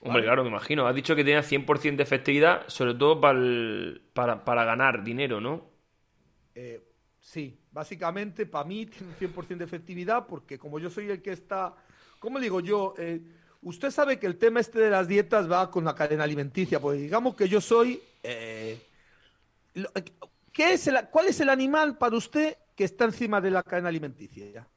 Hombre, 0.00 0.22
claro, 0.24 0.42
me 0.42 0.50
imagino. 0.50 0.86
Has 0.86 0.94
dicho 0.94 1.14
que 1.14 1.22
tenía 1.22 1.42
100% 1.42 1.96
de 1.96 2.02
efectividad, 2.02 2.64
sobre 2.66 2.94
todo 2.94 3.20
para, 3.20 3.38
para, 4.12 4.44
para 4.44 4.64
ganar 4.64 5.04
dinero, 5.04 5.40
¿no? 5.40 5.70
Eh, 6.54 6.82
sí, 7.20 7.58
básicamente 7.70 8.46
para 8.46 8.64
mí 8.64 8.86
tiene 8.86 9.08
un 9.08 9.14
100% 9.14 9.58
de 9.58 9.64
efectividad 9.64 10.26
porque 10.26 10.58
como 10.58 10.78
yo 10.78 10.90
soy 10.90 11.08
el 11.10 11.22
que 11.22 11.30
está, 11.32 11.74
¿cómo 12.18 12.40
digo 12.40 12.60
yo? 12.60 12.94
Eh, 12.98 13.22
usted 13.62 13.90
sabe 13.90 14.18
que 14.18 14.26
el 14.26 14.36
tema 14.38 14.58
este 14.60 14.80
de 14.80 14.90
las 14.90 15.06
dietas 15.06 15.50
va 15.50 15.70
con 15.70 15.84
la 15.84 15.94
cadena 15.94 16.24
alimenticia, 16.24 16.80
porque 16.80 16.98
digamos 16.98 17.36
que 17.36 17.48
yo 17.48 17.60
soy... 17.60 18.02
eh, 18.24 18.78
lo- 19.74 19.88
eh, 19.94 20.02
¿qué 20.52 20.72
es 20.74 20.86
el- 20.86 21.08
¿Cuál 21.10 21.26
es 21.28 21.40
el 21.40 21.48
animal 21.50 21.98
para 21.98 22.16
usted 22.16 22.56
que 22.76 22.84
está 22.84 23.04
encima 23.04 23.40
de 23.40 23.50
la 23.50 23.62
cadena 23.62 23.88
alimenticia? 23.88 24.68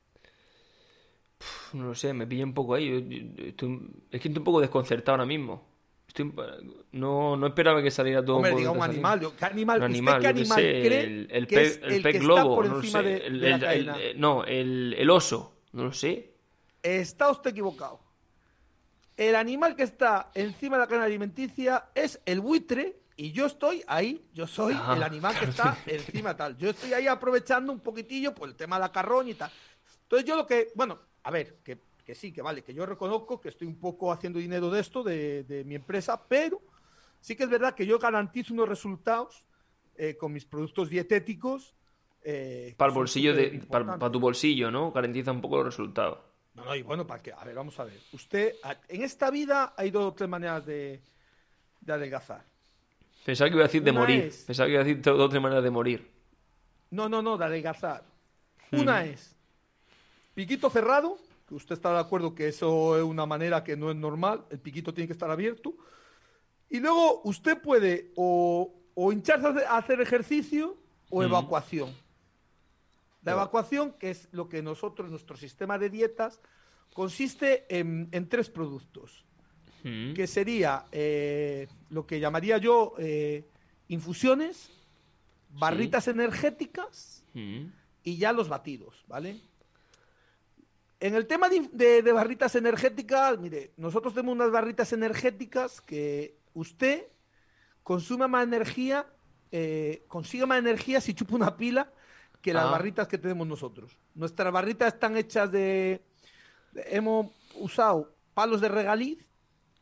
Pf, 1.37 1.75
No 1.77 1.85
lo 1.87 1.95
sé, 1.95 2.13
me 2.13 2.25
pilla 2.27 2.43
un 2.45 2.53
poco 2.53 2.73
ahí. 2.75 2.89
Yo- 2.89 2.99
yo- 2.99 3.45
estoy- 3.45 3.89
es 4.11 4.21
que 4.21 4.27
estoy 4.29 4.37
un 4.39 4.43
poco 4.43 4.61
desconcertado 4.61 5.13
ahora 5.15 5.25
mismo. 5.25 5.67
Estoy, 6.07 6.33
no, 6.93 7.35
no 7.35 7.47
esperaba 7.47 7.81
que 7.83 7.91
saliera 7.91 8.23
todo 8.23 8.37
Hombre, 8.37 8.51
un 8.53 8.57
diga 8.57 8.69
poco 8.69 8.79
un 8.85 8.89
animal. 8.89 9.19
yo- 9.19 9.35
¿Qué 9.35 9.45
animal, 9.45 9.77
Un 9.79 9.83
¿Usted 9.83 9.93
animal, 9.95 10.21
qué 10.21 10.27
animal 10.27 10.57
sé, 10.61 10.81
cree 10.85 11.03
el, 11.03 11.27
el 11.31 11.47
que 11.47 11.61
es 11.61 11.79
el 11.83 11.91
el 11.93 12.01
pez 12.03 12.19
globo, 12.21 12.63
no 12.63 12.75
lo 12.75 12.83
sé. 12.83 13.01
de, 13.03 13.27
el, 13.27 13.39
de 13.41 13.51
eh, 14.11 14.13
no, 14.15 14.43
el, 14.45 14.95
el 14.97 15.09
oso, 15.09 15.57
no 15.73 15.83
lo 15.85 15.93
sé. 15.93 16.31
Está 16.83 17.29
usted 17.31 17.49
equivocado. 17.51 17.99
El 19.17 19.35
animal 19.35 19.75
que 19.75 19.83
está 19.83 20.29
encima 20.35 20.77
de 20.77 20.81
la 20.83 20.87
cadena 20.87 21.05
alimenticia 21.05 21.85
es 21.95 22.21
el 22.25 22.39
buitre 22.41 22.99
y 23.17 23.31
yo 23.31 23.45
estoy 23.45 23.83
ahí. 23.87 24.25
Yo 24.33 24.45
soy 24.47 24.75
Ah, 24.77 24.93
el 24.95 25.03
animal 25.03 25.37
que 25.39 25.45
está 25.45 25.77
encima 25.85 26.35
tal. 26.35 26.57
Yo 26.57 26.69
estoy 26.69 26.93
ahí 26.93 27.07
aprovechando 27.07 27.71
un 27.71 27.79
poquitillo 27.79 28.33
por 28.33 28.49
el 28.49 28.55
tema 28.55 28.75
de 28.77 28.81
la 28.81 28.91
carroña 28.91 29.31
y 29.31 29.35
tal. 29.35 29.51
Entonces 30.03 30.27
yo 30.27 30.35
lo 30.35 30.45
que, 30.45 30.69
bueno, 30.75 30.99
a 31.23 31.31
ver, 31.31 31.57
que, 31.63 31.79
que 32.05 32.13
sí, 32.15 32.31
que 32.31 32.41
vale, 32.41 32.63
que 32.63 32.73
yo 32.73 32.85
reconozco 32.85 33.39
que 33.41 33.49
estoy 33.49 33.67
un 33.67 33.79
poco 33.79 34.11
haciendo 34.11 34.39
dinero 34.39 34.69
de 34.69 34.79
esto, 34.81 35.03
de, 35.03 35.43
de 35.43 35.63
mi 35.63 35.75
empresa, 35.75 36.21
pero 36.27 36.61
sí 37.21 37.35
que 37.35 37.43
es 37.43 37.49
verdad 37.49 37.73
que 37.73 37.85
yo 37.85 37.97
garantizo 37.97 38.53
unos 38.53 38.69
resultados 38.69 39.43
eh, 39.95 40.15
con 40.17 40.31
mis 40.33 40.45
productos 40.45 40.89
dietéticos. 40.89 41.73
eh, 42.23 42.75
Para 42.77 42.89
el 42.89 42.93
que 42.93 42.99
bolsillo 42.99 43.33
de, 43.33 43.63
para, 43.69 43.97
para 43.97 44.11
tu 44.11 44.19
bolsillo, 44.19 44.69
¿no? 44.69 44.91
Garantiza 44.91 45.31
un 45.31 45.41
poco 45.41 45.57
los 45.57 45.65
resultados. 45.65 46.19
No, 46.53 46.63
no, 46.65 46.75
y 46.75 46.83
bueno, 46.83 47.05
¿para 47.07 47.21
qué? 47.21 47.33
A 47.33 47.43
ver, 47.43 47.55
vamos 47.55 47.77
a 47.79 47.83
ver. 47.85 47.99
Usted, 48.13 48.53
en 48.87 49.01
esta 49.01 49.29
vida 49.31 49.73
hay 49.75 49.89
dos 49.91 50.05
o 50.05 50.13
tres 50.13 50.29
maneras 50.29 50.65
de, 50.65 51.01
de 51.81 51.93
adelgazar. 51.93 52.45
Pensaba 53.25 53.49
que 53.49 53.55
iba 53.55 53.63
a 53.63 53.67
decir 53.67 53.81
de 53.83 53.89
Una 53.91 53.99
morir. 54.01 54.23
es- 54.25 54.43
Pensaba 54.45 54.67
que 54.67 54.73
iba 54.73 54.81
a 54.81 54.85
decir 54.85 55.01
dos 55.01 55.19
o 55.19 55.27
tres 55.29 55.41
maneras 55.41 55.63
de 55.63 55.71
morir. 55.71 56.11
No, 56.91 57.09
no, 57.09 57.21
no, 57.23 57.37
de 57.37 57.45
adelgazar. 57.45 58.05
Una 58.71 59.03
es 59.03 59.35
piquito 60.35 60.69
cerrado, 60.69 61.17
que 61.47 61.55
usted 61.55 61.73
está 61.73 61.91
de 61.93 61.99
acuerdo 61.99 62.35
que 62.35 62.47
eso 62.47 62.97
es 62.97 63.03
una 63.03 63.25
manera 63.25 63.63
que 63.63 63.75
no 63.75 63.89
es 63.89 63.95
normal, 63.95 64.45
el 64.51 64.59
piquito 64.59 64.93
tiene 64.93 65.07
que 65.07 65.13
estar 65.13 65.31
abierto. 65.31 65.73
Y 66.69 66.79
luego 66.79 67.21
usted 67.23 67.59
puede 67.61 68.11
o, 68.15 68.73
o 68.93 69.11
hincharse 69.11 69.65
a 69.65 69.77
hacer- 69.77 70.01
ejercicio 70.01 70.77
o 71.09 71.23
evacuación. 71.23 71.93
La 73.23 73.31
evacuación, 73.31 73.93
que 73.93 74.11
es 74.11 74.27
lo 74.31 74.47
que 74.49 74.61
nosotros, 74.61 75.09
nuestro 75.09 75.35
sistema 75.35 75.79
de 75.79 75.89
dietas, 75.89 76.39
consiste 76.93 77.65
en, 77.75 78.07
en 78.11 78.29
tres 78.29 78.49
productos. 78.51 79.24
Mm. 79.87 80.13
que 80.15 80.25
sería 80.25 80.85
eh, 80.91 81.67
lo 81.91 82.07
que 82.07 82.19
llamaría 82.19 82.57
yo 82.57 82.95
eh, 82.97 83.45
infusiones, 83.87 84.71
barritas 85.51 86.07
energéticas 86.07 87.23
Mm. 87.35 87.67
y 88.03 88.17
ya 88.17 88.33
los 88.33 88.49
batidos, 88.49 89.03
¿vale? 89.07 89.39
En 90.99 91.13
el 91.13 91.27
tema 91.27 91.49
de, 91.49 91.69
de- 91.71 92.01
de 92.01 92.11
barritas 92.11 92.55
energéticas, 92.55 93.37
mire, 93.37 93.73
nosotros 93.77 94.13
tenemos 94.15 94.33
unas 94.33 94.49
barritas 94.51 94.91
energéticas 94.93 95.81
que 95.81 96.35
usted 96.55 97.05
consume 97.83 98.27
más 98.27 98.43
energía, 98.43 99.05
eh, 99.51 100.03
consigue 100.07 100.45
más 100.47 100.57
energía 100.57 100.99
si 100.99 101.13
chupa 101.13 101.35
una 101.35 101.55
pila 101.57 101.91
que 102.41 102.53
las 102.53 102.65
Ah. 102.65 102.71
barritas 102.71 103.07
que 103.07 103.17
tenemos 103.19 103.45
nosotros. 103.45 103.99
Nuestras 104.15 104.51
barritas 104.51 104.93
están 104.93 105.15
hechas 105.15 105.51
de... 105.51 106.01
de- 106.71 106.85
hemos 106.89 107.27
usado 107.55 108.15
palos 108.33 108.61
de 108.61 108.69
regaliz 108.69 109.19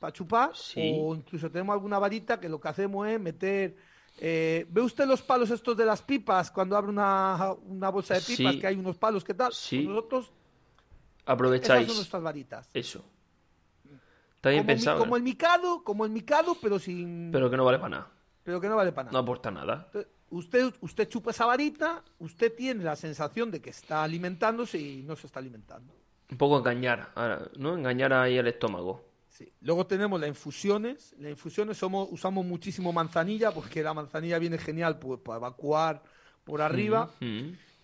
para 0.04 0.12
chupar 0.12 0.54
Sí. 0.54 0.98
o 1.00 1.16
incluso 1.16 1.50
tenemos 1.50 1.72
alguna 1.74 1.98
varita 1.98 2.38
que 2.38 2.50
lo 2.50 2.60
que 2.60 2.68
hacemos 2.68 3.08
es 3.08 3.18
meter... 3.22 3.74
eh, 4.20 4.66
¿Ve 4.70 4.82
usted 4.82 5.06
los 5.08 5.22
palos 5.22 5.50
estos 5.50 5.78
de 5.78 5.86
las 5.86 6.02
pipas 6.02 6.52
cuando 6.52 6.76
abre 6.76 6.90
una, 6.92 7.54
una 7.68 7.88
bolsa 7.90 8.16
de 8.16 8.20
pipas 8.20 8.54
Sí. 8.56 8.60
que 8.60 8.68
hay 8.68 8.76
unos 8.76 8.98
palos? 8.98 9.24
¿Qué 9.24 9.34
tal? 9.34 9.54
Sí. 9.54 9.78
Pues 9.78 9.88
nosotros, 9.96 10.26
esas 10.26 10.34
Aprovecháis 11.26 11.88
son 11.88 11.96
nuestras 11.96 12.22
varitas. 12.22 12.70
eso. 12.74 13.02
Está 14.36 14.50
bien 14.50 14.64
como, 14.64 14.68
mi- 14.68 14.74
pensado. 14.74 15.00
como 15.00 15.16
¿eh? 15.16 15.20
el 15.20 15.24
micado, 15.24 15.84
como 15.86 16.04
el 16.04 16.12
micado, 16.12 16.58
pero 16.62 16.80
sin... 16.80 17.30
Pero 17.32 17.50
que 17.50 17.56
no 17.56 17.64
vale 17.64 17.78
para 17.80 17.90
nada. 17.90 18.12
pero 18.44 18.60
que 18.60 18.68
no 18.68 18.76
vale 18.76 18.92
para 18.92 19.06
No 19.06 19.12
nada. 19.14 19.24
aporta 19.24 19.52
nada. 19.52 19.84
Entonces, 19.86 20.12
Usted, 20.32 20.74
usted 20.82 21.08
chupa 21.08 21.30
esa 21.32 21.46
varita, 21.46 22.04
usted 22.20 22.54
tiene 22.56 22.84
la 22.84 22.96
sensación 22.98 23.52
de 23.52 23.62
que 23.62 23.70
está 23.70 24.04
alimentándose 24.04 24.80
y 24.80 25.04
no 25.04 25.16
se 25.16 25.28
está 25.28 25.40
alimentando. 25.40 25.94
Un 26.32 26.38
poco 26.40 26.58
engañar, 26.58 27.10
¿no? 27.58 27.76
Engañar 27.78 28.12
ahí 28.14 28.38
al 28.40 28.48
estómago. 28.48 29.06
Sí. 29.44 29.54
Luego 29.62 29.86
tenemos 29.86 30.20
las 30.20 30.30
infusiones. 30.30 31.16
Las 31.20 31.32
infusiones 31.32 31.78
somos, 31.78 32.08
usamos 32.12 32.46
muchísimo 32.46 32.94
manzanilla 32.94 33.52
porque 33.52 33.84
la 33.84 33.94
manzanilla 33.94 34.40
viene 34.40 34.58
genial 34.58 35.00
pues, 35.00 35.20
para 35.20 35.38
evacuar 35.38 36.04
por 36.44 36.62
arriba. 36.62 37.10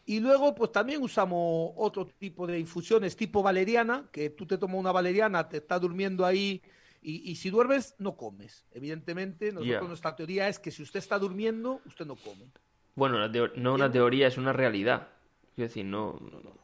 Y 0.06 0.20
luego, 0.20 0.56
pues 0.56 0.72
también 0.72 1.04
usamos 1.04 1.72
otro 1.76 2.08
tipo 2.08 2.48
de 2.48 2.60
infusiones 2.60 3.16
tipo 3.16 3.44
valeriana, 3.44 4.08
que 4.12 4.32
tú 4.32 4.46
te 4.46 4.58
tomas 4.58 4.78
una 4.78 4.92
valeriana, 4.92 5.48
te 5.48 5.58
está 5.58 5.78
durmiendo 5.78 6.26
ahí 6.26 6.62
Y, 7.02 7.32
y 7.32 7.36
si 7.36 7.50
duermes, 7.50 7.96
no 8.00 8.18
comes. 8.18 8.66
Evidentemente, 8.72 9.52
nosotros 9.52 9.88
nuestra 9.88 10.16
teoría 10.16 10.50
es 10.50 10.60
que 10.60 10.72
si 10.72 10.82
usted 10.84 11.00
está 11.00 11.20
durmiendo, 11.20 11.82
usted 11.86 12.06
no 12.06 12.16
come. 12.16 12.52
Bueno, 12.96 13.20
no 13.56 13.74
una 13.74 13.92
teoría, 13.92 14.28
es 14.28 14.38
una 14.38 14.52
realidad. 14.52 15.08
Quiero 15.56 15.68
decir, 15.68 15.86
no, 15.86 16.20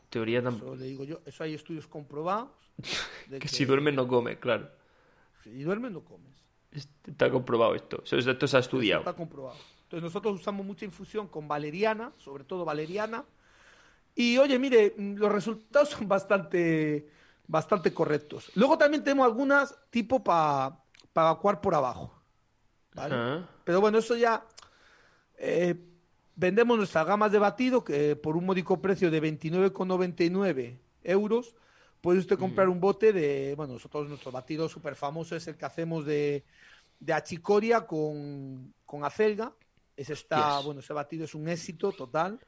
teoría 0.09 0.41
tampoco. 0.41 0.73
Eso 0.73 0.81
le 0.81 0.87
digo 0.87 1.03
yo. 1.03 1.21
Eso 1.25 1.43
hay 1.43 1.53
estudios 1.53 1.87
comprobados. 1.87 2.49
de 3.29 3.39
Que 3.39 3.47
si 3.47 3.65
duermes 3.65 3.93
no 3.93 4.07
comes, 4.07 4.37
claro. 4.37 4.69
Si 5.51 5.63
duermes, 5.63 5.91
no 5.91 6.01
comes. 6.03 6.43
Está 7.05 7.29
comprobado 7.29 7.75
esto. 7.75 8.03
Esto 8.03 8.47
se 8.47 8.57
ha 8.57 8.59
estudiado. 8.59 9.01
Está 9.01 9.13
comprobado. 9.13 9.57
Entonces 9.83 10.03
nosotros 10.03 10.41
usamos 10.41 10.65
mucha 10.65 10.85
infusión 10.85 11.27
con 11.27 11.47
valeriana, 11.47 12.11
sobre 12.17 12.43
todo 12.43 12.65
valeriana. 12.65 13.23
Y 14.15 14.37
oye, 14.39 14.57
mire, 14.57 14.95
mm, 14.97 15.15
los 15.15 15.31
resultados 15.31 15.89
son 15.91 16.07
bastante, 16.07 17.07
bastante 17.47 17.93
correctos. 17.93 18.51
Luego 18.55 18.77
también 18.77 19.03
tenemos 19.03 19.25
algunas 19.25 19.77
tipo 19.91 20.23
para 20.23 20.79
evacuar 21.13 21.61
por 21.61 21.75
abajo. 21.75 22.11
¿vale? 22.95 23.15
Ah, 23.15 23.49
Pero 23.63 23.81
bueno, 23.81 23.99
eso 23.99 24.17
ya 24.17 24.43
eh, 25.37 25.75
vendemos 26.35 26.75
nuestras 26.75 27.05
gamas 27.05 27.31
de 27.31 27.39
batido 27.39 27.83
que 27.83 28.15
por 28.15 28.35
un 28.35 28.45
módico 28.47 28.81
precio 28.81 29.11
de 29.11 29.21
29,99 29.21 30.79
euros 31.03 31.55
puede 32.05 32.19
usted 32.19 32.37
comprar 32.37 32.69
un 32.69 32.79
bote 32.79 33.11
de, 33.11 33.55
bueno, 33.57 33.73
nosotros 33.73 34.07
nuestro 34.07 34.31
batido 34.31 34.69
súper 34.69 34.93
famoso 34.95 35.35
es 35.35 35.47
el 35.47 35.57
que 35.57 35.65
hacemos 35.65 36.05
de, 36.05 36.43
de 36.99 37.13
achicoria 37.13 37.87
con, 37.87 38.75
con 38.85 39.03
acelga. 39.03 39.51
Ese 39.97 40.13
está, 40.13 40.57
Yes. 40.57 40.65
bueno, 40.65 40.81
ese 40.81 40.93
batido 40.93 41.25
es 41.25 41.33
un 41.33 41.49
éxito 41.49 41.91
total. 41.93 42.39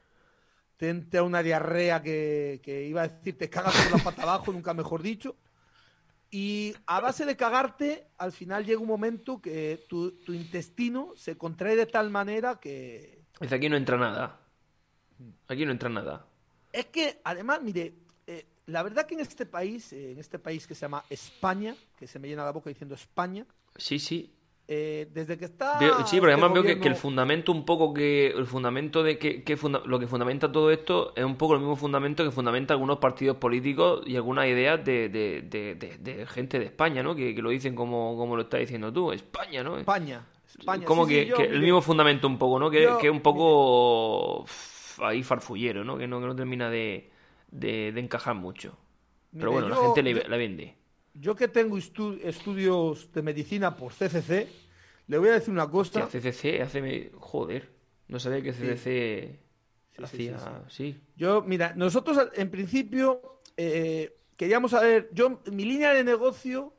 Te 0.76 0.90
entra 0.90 1.24
una 1.24 1.42
diarrea 1.42 2.00
que, 2.00 2.60
que 2.62 2.84
iba 2.86 3.02
a 3.02 3.08
decir, 3.08 3.36
te 3.36 3.50
cagas 3.50 3.74
por 3.74 3.98
la 3.98 4.04
pata 4.04 4.22
abajo, 4.22 4.52
nunca 4.52 4.74
mejor 4.74 5.02
dicho. 5.02 5.34
Y 6.30 6.72
a 6.86 7.00
base 7.00 7.26
de 7.26 7.36
cagarte, 7.36 8.06
al 8.16 8.30
final 8.30 8.64
llega 8.64 8.80
un 8.80 8.86
momento 8.86 9.40
que 9.42 9.84
tu, 9.88 10.12
tu 10.20 10.34
intestino 10.34 11.14
se 11.16 11.36
contrae 11.36 11.74
de 11.74 11.86
tal 11.86 12.10
manera 12.10 12.60
que... 12.60 13.24
Dice, 13.40 13.56
aquí 13.56 13.68
no 13.68 13.76
entra 13.76 13.96
nada. 13.96 14.38
Aquí 15.48 15.66
no 15.66 15.72
entra 15.72 15.88
nada. 15.88 16.26
Es 16.72 16.86
que, 16.86 17.20
además, 17.24 17.60
mire, 17.60 17.94
la 18.68 18.82
verdad 18.82 19.06
que 19.06 19.14
en 19.14 19.20
este 19.20 19.44
país, 19.46 19.92
eh, 19.92 20.12
en 20.12 20.18
este 20.18 20.38
país 20.38 20.66
que 20.66 20.74
se 20.74 20.82
llama 20.82 21.02
España, 21.10 21.74
que 21.98 22.06
se 22.06 22.18
me 22.18 22.28
llena 22.28 22.44
la 22.44 22.52
boca 22.52 22.68
diciendo 22.70 22.94
España, 22.94 23.44
Sí, 23.76 23.98
sí. 23.98 24.32
eh, 24.68 25.08
desde 25.12 25.38
que 25.38 25.46
está... 25.46 25.78
Veo- 25.78 26.06
sí, 26.06 26.18
porque 26.20 26.32
este 26.34 26.42
además 26.44 26.52
veo 26.52 26.62
que, 26.62 26.68
que 26.68 26.72
el 26.74 26.78
gobierno- 26.94 26.96
fundamento 27.00 27.52
un 27.52 27.64
poco 27.64 27.94
que... 27.94 28.26
El 28.28 28.46
fundamento 28.46 29.02
de 29.02 29.18
que, 29.18 29.42
que 29.42 29.56
funda- 29.56 29.82
lo 29.86 29.98
que 29.98 30.06
fundamenta 30.06 30.52
todo 30.52 30.70
esto 30.70 31.12
es 31.16 31.24
un 31.24 31.36
poco 31.36 31.54
el 31.54 31.60
mismo 31.60 31.76
fundamento 31.76 32.22
que 32.24 32.30
fundamenta 32.30 32.74
algunos 32.74 32.98
partidos 32.98 33.38
políticos 33.38 34.02
y 34.06 34.16
algunas 34.16 34.46
ideas 34.46 34.84
de, 34.84 35.08
de, 35.08 35.42
de- 35.42 35.74
de- 35.74 35.96
de 35.98 36.26
gente 36.26 36.58
de 36.58 36.66
España, 36.66 37.02
¿no? 37.02 37.14
Que, 37.14 37.34
que 37.34 37.40
lo 37.42 37.48
dicen 37.50 37.74
como, 37.74 38.16
como 38.18 38.36
lo 38.36 38.42
estás 38.42 38.60
diciendo 38.60 38.92
tú. 38.92 39.12
España, 39.12 39.62
¿no? 39.62 39.78
España. 39.78 40.26
España. 40.46 40.84
como 40.84 41.06
sí, 41.06 41.14
que, 41.14 41.22
sí, 41.22 41.28
yo, 41.30 41.36
que 41.36 41.44
el 41.44 41.60
mismo 41.62 41.80
fundamento 41.80 42.26
un 42.26 42.36
poco, 42.38 42.58
¿no? 42.58 42.70
Que, 42.70 42.82
yo- 42.82 42.98
que 42.98 43.06
es 43.06 43.12
un 43.12 43.20
poco 43.22 44.44
ahí 45.02 45.22
farfullero, 45.22 45.84
¿no? 45.84 45.96
Que 45.96 46.06
no, 46.06 46.20
que 46.20 46.26
no 46.26 46.36
termina 46.36 46.68
de, 46.68 47.10
de, 47.50 47.92
de 47.92 48.00
encajar 48.00 48.34
mucho. 48.34 48.78
Pero 49.38 49.52
bueno, 49.52 49.68
la 49.68 49.76
gente 49.76 50.02
le, 50.02 50.14
yo- 50.14 50.22
la 50.28 50.36
vende. 50.36 50.76
Yo 51.14 51.34
que 51.36 51.48
tengo 51.48 51.76
estu- 51.78 52.20
estudios 52.22 53.12
de 53.12 53.22
medicina 53.22 53.76
por 53.76 53.92
CCC, 53.92 54.48
le 55.08 55.18
voy 55.18 55.28
a 55.30 55.32
decir 55.34 55.52
una 55.52 55.68
Hostia, 55.72 56.04
cosa. 56.04 56.10
CCC 56.10 56.62
hace... 56.62 57.10
Joder, 57.14 57.62
no 58.08 58.18
sabía 58.20 58.42
que 58.42 58.52
CCC 58.52 59.40
sí, 60.02 60.04
hacía... 60.04 60.38
sí, 60.68 60.68
Sí, 60.68 61.00
Yo, 61.16 61.42
mira, 61.42 61.74
nosotros 61.76 62.18
en 62.34 62.50
principio 62.50 63.40
eh, 63.56 64.16
queríamos 64.36 64.70
saber, 64.72 65.10
yo, 65.12 65.40
mi 65.52 65.64
línea 65.64 65.92
de 65.94 66.04
negocio 66.04 66.74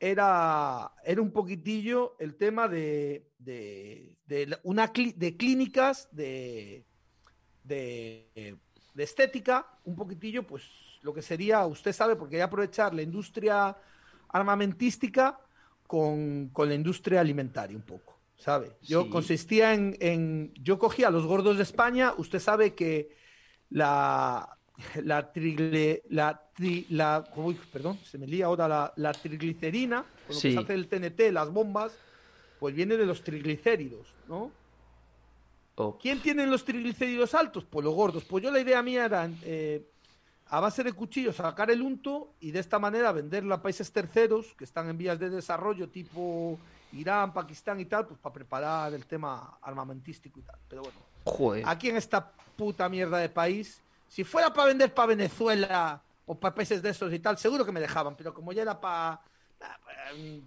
era, 0.00 0.92
era 1.04 1.22
un 1.22 1.32
poquitillo 1.32 2.16
el 2.20 2.36
tema 2.36 2.68
de, 2.68 3.28
de, 3.38 4.16
una 4.64 4.92
cli- 4.92 5.14
de 5.16 5.36
clínicas 5.36 6.08
de, 6.12 6.86
de, 7.64 8.58
de 8.98 9.04
estética, 9.04 9.56
un 9.84 9.94
poquitillo, 9.96 10.42
pues 10.46 10.64
lo 11.02 11.14
que 11.14 11.22
sería, 11.22 11.64
usted 11.66 11.92
sabe, 11.92 12.16
porque 12.16 12.34
hay 12.36 12.40
que 12.40 12.50
aprovechar 12.50 12.92
la 12.94 13.02
industria 13.02 13.76
armamentística 14.28 15.38
con, 15.86 16.48
con 16.52 16.68
la 16.68 16.74
industria 16.74 17.20
alimentaria 17.20 17.76
un 17.76 17.84
poco, 17.84 18.20
¿sabe? 18.36 18.76
Yo 18.82 19.04
Sí. 19.04 19.10
consistía 19.10 19.72
en, 19.74 19.96
en- 20.00 20.52
yo 20.54 20.78
cogía 20.78 21.08
a 21.08 21.10
los 21.10 21.26
gordos 21.26 21.56
de 21.56 21.62
España, 21.62 22.12
usted 22.18 22.40
sabe 22.40 22.74
que 22.74 23.16
la, 23.70 24.48
la, 25.02 25.32
trigle, 25.32 26.02
la, 26.10 26.50
tri- 26.56 26.86
la 26.90 27.24
uy, 27.36 27.54
perdón, 27.72 27.98
se 28.04 28.18
me 28.18 28.26
lía 28.26 28.46
ahora 28.46 28.66
la, 28.68 28.92
la 28.96 29.12
triglicerina, 29.12 30.04
con 30.26 30.34
lo 30.36 30.40
Sí. 30.40 30.48
que 30.48 30.54
se 30.54 30.58
hace 30.60 30.74
el 30.74 30.88
TNT, 30.88 31.30
las 31.32 31.50
bombas, 31.50 31.92
pues 32.58 32.74
viene 32.74 32.96
de 32.96 33.06
los 33.06 33.22
triglicéridos, 33.22 34.16
¿no? 34.26 34.57
Oh, 35.80 35.96
¿Quién 35.96 36.20
tiene 36.20 36.46
los 36.46 36.64
triglicéridos 36.64 37.34
altos? 37.34 37.64
Pues 37.64 37.84
los 37.84 37.94
gordos. 37.94 38.24
Pues 38.24 38.42
yo 38.42 38.50
la 38.50 38.60
idea 38.60 38.82
mía 38.82 39.04
era, 39.04 39.30
eh, 39.42 39.88
a 40.46 40.60
base 40.60 40.82
de 40.82 40.92
cuchillos, 40.92 41.36
sacar 41.36 41.70
el 41.70 41.82
unto 41.82 42.32
y 42.40 42.50
de 42.50 42.58
esta 42.58 42.78
manera 42.78 43.12
venderlo 43.12 43.54
a 43.54 43.62
países 43.62 43.92
terceros 43.92 44.54
que 44.56 44.64
están 44.64 44.88
en 44.88 44.98
vías 44.98 45.18
de 45.18 45.30
desarrollo, 45.30 45.88
tipo 45.88 46.58
Irán, 46.92 47.32
Pakistán 47.32 47.78
y 47.80 47.84
tal, 47.84 48.06
pues 48.06 48.18
para 48.18 48.32
preparar 48.32 48.92
el 48.92 49.06
tema 49.06 49.58
armamentístico 49.62 50.40
y 50.40 50.42
tal. 50.42 50.56
Pero 50.68 50.82
bueno, 50.82 50.98
joder. 51.24 51.64
aquí 51.66 51.90
en 51.90 51.96
esta 51.96 52.32
puta 52.56 52.88
mierda 52.88 53.18
de 53.18 53.28
país, 53.28 53.80
si 54.08 54.24
fuera 54.24 54.52
para 54.52 54.68
vender 54.68 54.92
para 54.92 55.06
Venezuela 55.06 56.02
o 56.26 56.34
para 56.34 56.54
países 56.54 56.82
de 56.82 56.90
esos 56.90 57.12
y 57.12 57.20
tal, 57.20 57.38
seguro 57.38 57.64
que 57.64 57.72
me 57.72 57.80
dejaban, 57.80 58.16
pero 58.16 58.34
como 58.34 58.52
ya 58.52 58.62
era 58.62 58.80
para 58.80 59.20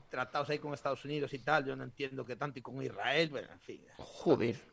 tratados 0.10 0.50
ahí 0.50 0.60
con 0.60 0.74
Estados 0.74 1.06
Unidos 1.06 1.34
y 1.34 1.40
tal, 1.40 1.66
yo 1.66 1.76
no 1.76 1.84
entiendo 1.84 2.26
que 2.26 2.36
tanto 2.36 2.60
y 2.60 2.62
con 2.62 2.82
Israel, 2.82 3.30
bueno, 3.30 3.50
en 3.52 3.60
fin. 3.60 3.82
Joder. 3.98 4.71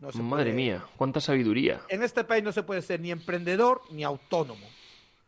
No 0.00 0.10
se 0.12 0.22
Madre 0.22 0.44
puede- 0.46 0.56
mía, 0.56 0.84
cuánta 0.96 1.20
sabiduría. 1.20 1.80
En 1.88 2.02
este 2.02 2.24
país 2.24 2.42
no 2.42 2.52
se 2.52 2.62
puede 2.62 2.82
ser 2.82 3.00
ni 3.00 3.10
emprendedor 3.10 3.82
ni 3.90 4.02
autónomo. 4.04 4.66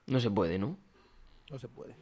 No 0.06 0.18
se 0.20 0.30
puede, 0.30 0.58
¿no? 0.58 0.76
No 1.50 1.58
se 1.58 1.68
puede. 1.68 1.94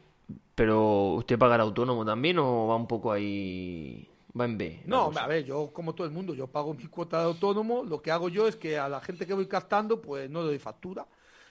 Pero, 0.55 1.13
¿usted 1.13 1.37
pagará 1.37 1.63
autónomo 1.63 2.05
también 2.05 2.39
o 2.39 2.67
va 2.67 2.75
un 2.75 2.87
poco 2.87 3.11
ahí... 3.11 4.07
va 4.39 4.45
en 4.45 4.57
B? 4.57 4.81
No, 4.85 5.07
cosa? 5.07 5.23
a 5.23 5.27
ver, 5.27 5.43
yo 5.45 5.71
como 5.73 5.93
todo 5.93 6.07
el 6.07 6.13
mundo, 6.13 6.33
yo 6.33 6.47
pago 6.47 6.73
mi 6.73 6.85
cuota 6.87 7.19
de 7.19 7.25
autónomo. 7.25 7.83
Lo 7.83 8.01
que 8.01 8.11
hago 8.11 8.29
yo 8.29 8.47
es 8.47 8.55
que 8.55 8.77
a 8.77 8.87
la 8.87 9.01
gente 9.01 9.27
que 9.27 9.33
voy 9.33 9.47
captando, 9.47 10.01
pues 10.01 10.29
no 10.29 10.41
le 10.41 10.47
doy 10.47 10.59
factura. 10.59 11.05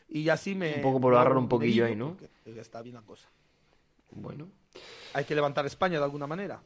Y 0.08 0.28
así 0.28 0.54
me... 0.54 0.76
Un 0.76 0.82
poco 0.82 1.00
por 1.00 1.14
ahorro 1.14 1.38
un 1.38 1.48
poquillo 1.48 1.84
ahí, 1.84 1.94
¿no? 1.94 2.16
Está 2.44 2.82
bien 2.82 2.94
la 2.96 3.02
cosa. 3.02 3.28
Bueno. 4.10 4.48
Hay 5.14 5.24
que 5.24 5.34
levantar 5.34 5.66
España 5.66 5.98
de 5.98 6.04
alguna 6.04 6.26
manera. 6.26 6.60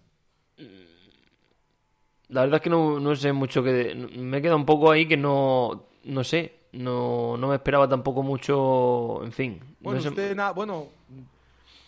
La 2.34 2.40
verdad 2.42 2.56
es 2.56 2.62
que 2.62 2.70
no, 2.70 2.98
no 2.98 3.14
sé 3.14 3.32
mucho 3.32 3.62
que... 3.62 3.94
Me 4.16 4.38
he 4.38 4.42
quedado 4.42 4.56
un 4.56 4.66
poco 4.66 4.90
ahí 4.90 5.06
que 5.06 5.16
no... 5.16 5.84
No 6.04 6.24
sé. 6.24 6.52
No, 6.72 7.36
no 7.36 7.48
me 7.48 7.54
esperaba 7.54 7.88
tampoco 7.88 8.22
mucho... 8.22 9.22
En 9.24 9.32
fin. 9.32 9.60
no 9.60 9.66
Bueno, 9.80 10.00
sé- 10.00 10.08
usted, 10.08 10.34
na- 10.34 10.50
bueno, 10.50 10.88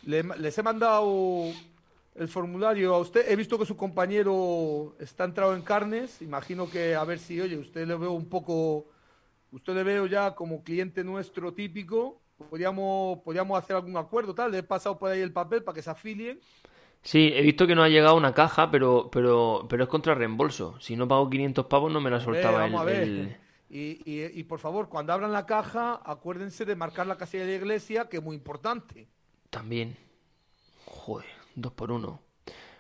le- 0.05 0.23
les 0.23 0.57
he 0.57 0.63
mandado 0.63 1.47
el 2.15 2.29
formulario 2.29 2.95
a 2.95 2.99
usted. 2.99 3.29
He 3.29 3.35
visto 3.37 3.59
que 3.59 3.67
su 3.67 3.77
compañero 3.77 4.95
está 5.01 5.25
entrado 5.25 5.55
en 5.57 5.63
carnes. 5.63 6.23
Imagino 6.23 6.71
que 6.71 6.95
a 6.95 7.03
ver 7.05 7.19
si, 7.19 7.41
oye, 7.41 7.57
usted 7.57 7.87
le 7.87 7.97
veo 7.97 8.13
un 8.13 8.27
poco, 8.27 8.87
usted 9.51 9.75
le 9.75 9.83
veo 9.83 10.07
ya 10.07 10.35
como 10.35 10.63
cliente 10.63 11.03
nuestro 11.03 11.53
típico. 11.53 12.21
Podríamos, 12.49 13.19
podríamos 13.25 13.59
hacer 13.59 13.75
algún 13.77 13.97
acuerdo, 13.97 14.35
tal. 14.35 14.53
Le 14.53 14.59
he 14.59 14.63
pasado 14.63 14.97
por 14.97 15.11
ahí 15.11 15.21
el 15.21 15.33
papel 15.33 15.65
para 15.65 15.75
que 15.75 15.83
se 15.83 15.91
afilien. 15.91 16.39
Sí, 17.03 17.31
he 17.35 17.43
visto 17.43 17.67
que 17.67 17.75
no 17.75 17.83
ha 17.83 17.89
llegado 17.89 18.17
una 18.17 18.35
caja, 18.35 18.71
pero, 18.71 19.11
pero, 19.13 19.67
pero 19.69 19.85
es 19.85 19.89
contra 19.89 20.15
reembolso. 20.15 20.79
Si 20.81 20.97
no 20.97 21.07
pago 21.09 21.31
500 21.31 21.67
pavos 21.67 21.93
no 21.93 22.01
me 22.01 22.11
la 22.11 22.19
A 22.19 22.27
ver, 22.27 22.27
soltaba 22.27 22.67
el, 22.67 22.73
vamos 22.73 22.81
a 22.81 22.85
ver. 22.85 23.03
el- 23.03 23.37
Y, 23.69 24.01
y- 24.05 24.39
y, 24.41 24.45
por 24.45 24.61
favor, 24.61 24.89
cuando 24.89 25.13
abran 25.13 25.33
la 25.33 25.47
caja, 25.47 26.01
acuérdense 26.05 26.65
de 26.65 26.77
marcar 26.77 27.07
la 27.07 27.17
casilla 27.19 27.45
de 27.45 27.51
la 27.53 27.57
iglesia, 27.59 28.09
que 28.09 28.19
es 28.19 28.23
muy 28.23 28.37
importante. 28.37 29.09
También. 29.51 29.97
Joder, 30.87 31.27
dos 31.57 31.73
por 31.73 31.93
uno. 31.93 32.21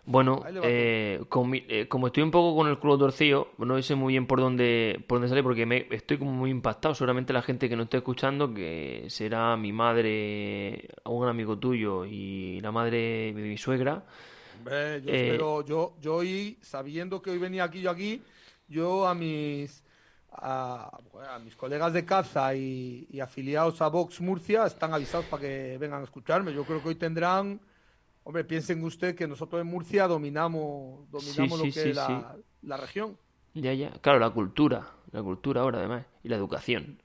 Bueno, 0.08 0.44
eh, 0.62 1.24
con 1.28 1.50
mi- 1.50 1.64
eh, 1.68 1.88
como 1.88 2.06
estoy 2.06 2.22
un 2.22 2.30
poco 2.30 2.56
con 2.56 2.68
el 2.68 2.78
culo 2.78 2.96
torcido, 2.96 3.48
no 3.58 3.80
sé 3.82 3.96
muy 3.96 4.12
bien 4.14 4.26
por 4.28 4.38
dónde, 4.40 5.04
por 5.08 5.16
dónde 5.18 5.28
sale 5.28 5.42
porque 5.42 5.66
me, 5.66 5.86
estoy 5.90 6.18
como 6.18 6.30
muy 6.32 6.50
impactado. 6.50 6.94
Seguramente 6.94 7.32
la 7.32 7.42
gente 7.42 7.68
que 7.68 7.74
no 7.76 7.82
esté 7.84 7.96
escuchando, 7.98 8.54
que 8.54 9.06
será 9.08 9.56
mi 9.56 9.72
madre, 9.72 10.88
un 11.04 11.26
amigo 11.28 11.58
tuyo 11.58 12.04
y 12.04 12.60
la 12.60 12.70
madre 12.70 13.32
de 13.34 13.42
mi 13.42 13.56
suegra. 13.58 14.04
Hombre, 14.52 15.02
yo 15.02 15.10
Eh, 15.10 15.12
espero, 15.12 15.64
yo, 15.64 15.96
yo 16.00 16.16
hoy, 16.16 16.58
sabiendo 16.62 17.20
que 17.20 17.30
hoy 17.30 17.38
venía 17.38 17.64
aquí 17.64 17.80
yo 17.82 17.90
aquí, 17.90 18.22
yo 18.68 19.06
a 19.06 19.14
mis 19.14 19.82
a, 20.30 20.98
bueno, 21.12 21.30
a 21.30 21.38
mis 21.38 21.56
colegas 21.56 21.92
de 21.92 22.04
caza 22.04 22.54
y, 22.54 23.06
y 23.10 23.20
afiliados 23.20 23.80
a 23.82 23.88
Vox 23.88 24.20
Murcia 24.20 24.66
están 24.66 24.92
avisados 24.94 25.26
para 25.26 25.42
que 25.42 25.78
vengan 25.78 26.00
a 26.02 26.04
escucharme. 26.04 26.52
Yo 26.54 26.64
creo 26.66 26.82
que 26.82 26.88
hoy 26.88 26.94
tendrán, 26.96 27.60
hombre, 28.26 28.44
piensen 28.44 28.82
usted 28.84 29.14
que 29.16 29.26
nosotros 29.28 29.60
en 29.60 29.68
Murcia 29.68 30.06
dominamos, 30.08 31.10
dominamos 31.10 31.58
Sí, 31.58 31.58
lo 31.58 31.64
sí, 31.64 31.72
que 31.72 31.84
es 31.84 31.90
la, 31.94 32.36
la 32.62 32.76
región. 32.76 33.18
Ya, 33.54 33.72
ya. 33.72 33.90
Claro, 34.00 34.18
la 34.18 34.30
cultura. 34.30 34.86
La 35.12 35.22
cultura 35.22 35.62
ahora, 35.62 35.78
además. 35.78 36.04
Y 36.22 36.28
la 36.28 36.36
educación. 36.36 37.00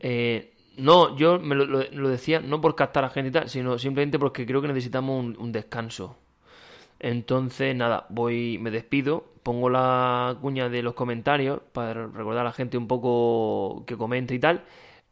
Eh, 0.00 0.54
no, 0.78 1.16
yo 1.16 1.40
me 1.40 1.54
lo, 1.56 1.66
lo- 1.66 1.90
lo 1.92 2.08
decía 2.10 2.40
no 2.40 2.60
por 2.60 2.76
captar 2.76 3.04
a 3.04 3.08
la 3.08 3.14
gente 3.14 3.30
y 3.30 3.32
tal, 3.32 3.50
sino 3.50 3.78
simplemente 3.78 4.18
porque 4.18 4.46
creo 4.46 4.62
que 4.62 4.68
necesitamos 4.68 5.24
un, 5.24 5.36
un 5.38 5.52
descanso. 5.52 6.18
Entonces, 7.00 7.76
nada, 7.76 8.06
voy, 8.10 8.58
me 8.60 8.70
despido, 8.70 9.26
pongo 9.42 9.70
la 9.70 10.38
cuña 10.42 10.68
de 10.70 10.82
los 10.82 10.94
comentarios 10.94 11.60
para 11.72 12.08
recordar 12.08 12.42
a 12.42 12.44
la 12.44 12.52
gente 12.52 12.78
un 12.78 12.88
poco 12.88 13.84
que 13.86 13.96
comente 13.98 14.34
y 14.34 14.40
tal. 14.40 14.64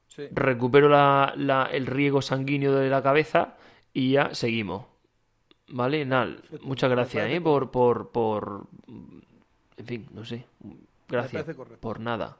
Sí. 0.08 0.30
Recupero 0.30 0.88
la- 0.88 1.34
la- 1.36 1.66
el 1.72 1.86
riego 1.86 2.22
sanguíneo 2.22 2.74
de 2.74 2.90
la 2.90 3.02
cabeza 3.02 3.56
y 3.94 4.12
ya 4.12 4.34
seguimos. 4.34 4.86
¿Vale? 5.72 6.04
Nada, 6.04 6.36
muchas 6.60 6.88
gracias, 6.90 7.28
¿eh? 7.30 7.40
Por, 7.40 7.70
por, 7.70 8.10
por... 8.10 8.66
En 9.76 9.86
fin, 9.86 10.06
no 10.12 10.24
sé. 10.24 10.44
Gracias. 11.08 11.44
Por 11.80 11.98
nada. 11.98 12.36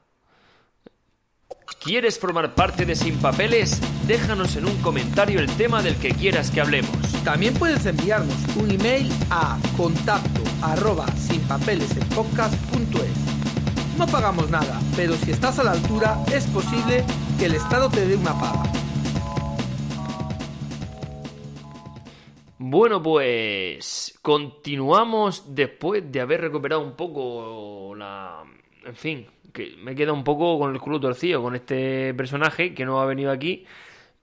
¿Quieres 1.83 2.19
formar 2.19 2.53
parte 2.53 2.85
de 2.85 2.95
Sin 2.95 3.17
Papeles? 3.17 3.81
Déjanos 4.07 4.55
en 4.55 4.67
un 4.67 4.79
comentario 4.81 5.39
el 5.39 5.47
tema 5.57 5.81
del 5.81 5.95
que 5.95 6.11
quieras 6.11 6.51
que 6.51 6.61
hablemos. 6.61 6.95
También 7.23 7.55
puedes 7.55 7.87
enviarnos 7.87 8.37
un 8.55 8.69
email 8.69 9.11
a 9.31 9.57
contacto 9.75 10.43
arroba 10.61 11.07
sinpapelesenpodcast.es. 11.07 13.97
No 13.97 14.05
pagamos 14.07 14.51
nada, 14.51 14.79
pero 14.95 15.15
si 15.15 15.31
estás 15.31 15.57
a 15.57 15.63
la 15.63 15.71
altura, 15.71 16.23
es 16.31 16.45
posible 16.47 17.03
que 17.39 17.45
el 17.45 17.55
Estado 17.55 17.89
te 17.89 18.05
dé 18.05 18.15
una 18.15 18.39
paga. 18.39 18.71
Bueno, 22.73 23.03
pues 23.03 24.17
continuamos 24.23 25.53
después 25.53 26.11
de 26.11 26.21
haber 26.21 26.41
recuperado 26.41 26.81
un 26.81 26.95
poco 26.95 27.93
la... 27.95 28.43
En 28.83 28.95
fin, 28.95 29.27
que 29.53 29.75
me 29.77 29.93
queda 29.93 30.11
un 30.11 30.23
poco 30.23 30.57
con 30.57 30.73
el 30.73 30.81
culo 30.81 30.99
torcido 30.99 31.43
con 31.43 31.53
este 31.53 32.15
personaje 32.15 32.73
que 32.73 32.83
no 32.83 32.99
ha 32.99 33.05
venido 33.05 33.29
aquí. 33.29 33.63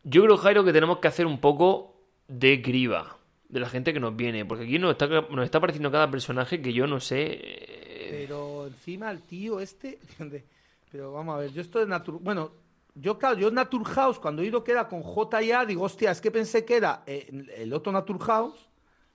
Yo 0.03 0.25
creo, 0.25 0.37
Jairo, 0.37 0.65
que 0.65 0.73
tenemos 0.73 0.99
que 0.99 1.07
hacer 1.07 1.27
un 1.27 1.39
poco 1.39 1.95
de 2.27 2.61
criba 2.61 3.19
de 3.49 3.61
la 3.61 3.69
gente 3.69 3.93
que 3.93 4.01
nos 4.01 4.17
viene, 4.17 4.45
porque 4.45 4.65
aquí 4.65 4.81
nos 4.81 4.91
está, 4.91 5.07
nos 5.07 5.45
está 5.45 5.59
apareciendo 5.59 5.93
cada 5.93 6.11
personaje 6.11 6.61
que 6.61 6.73
yo 6.73 6.89
no 6.89 6.99
sé... 6.99 7.39
eh, 7.41 8.09
Pero 8.27 8.67
encima 8.67 9.13
el 9.13 9.23
tío 9.23 9.61
este. 9.61 10.01
Pero 10.91 11.13
vamos 11.13 11.37
a 11.37 11.39
ver, 11.39 11.53
yo 11.53 11.61
esto 11.63 11.79
de 11.79 11.87
Natur. 11.87 12.19
Bueno, 12.21 12.51
yo, 12.95 13.19
claro, 13.19 13.39
yo 13.39 13.51
Naturhaus, 13.51 14.19
cuando 14.19 14.43
he 14.43 14.47
oído 14.47 14.63
que 14.65 14.73
era 14.73 14.89
con 14.89 15.03
J 15.03 15.43
y 15.43 15.53
A, 15.53 15.65
digo, 15.65 15.85
hostia, 15.85 16.11
es 16.11 16.21
que 16.21 16.31
pensé 16.31 16.65
que 16.65 16.77
era 16.77 17.03
eh, 17.07 17.31
el 17.57 17.73
otro 17.73 17.93
Naturhaus, 17.93 18.69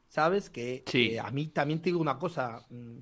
¿sabes? 0.07 0.49
Que 0.49 0.83
Sí. 0.87 1.17
a 1.17 1.29
mí 1.31 1.47
también 1.47 1.79
te 1.81 1.85
digo 1.89 1.99
una 1.99 2.17
cosa. 2.17 2.65
mm, 2.69 2.97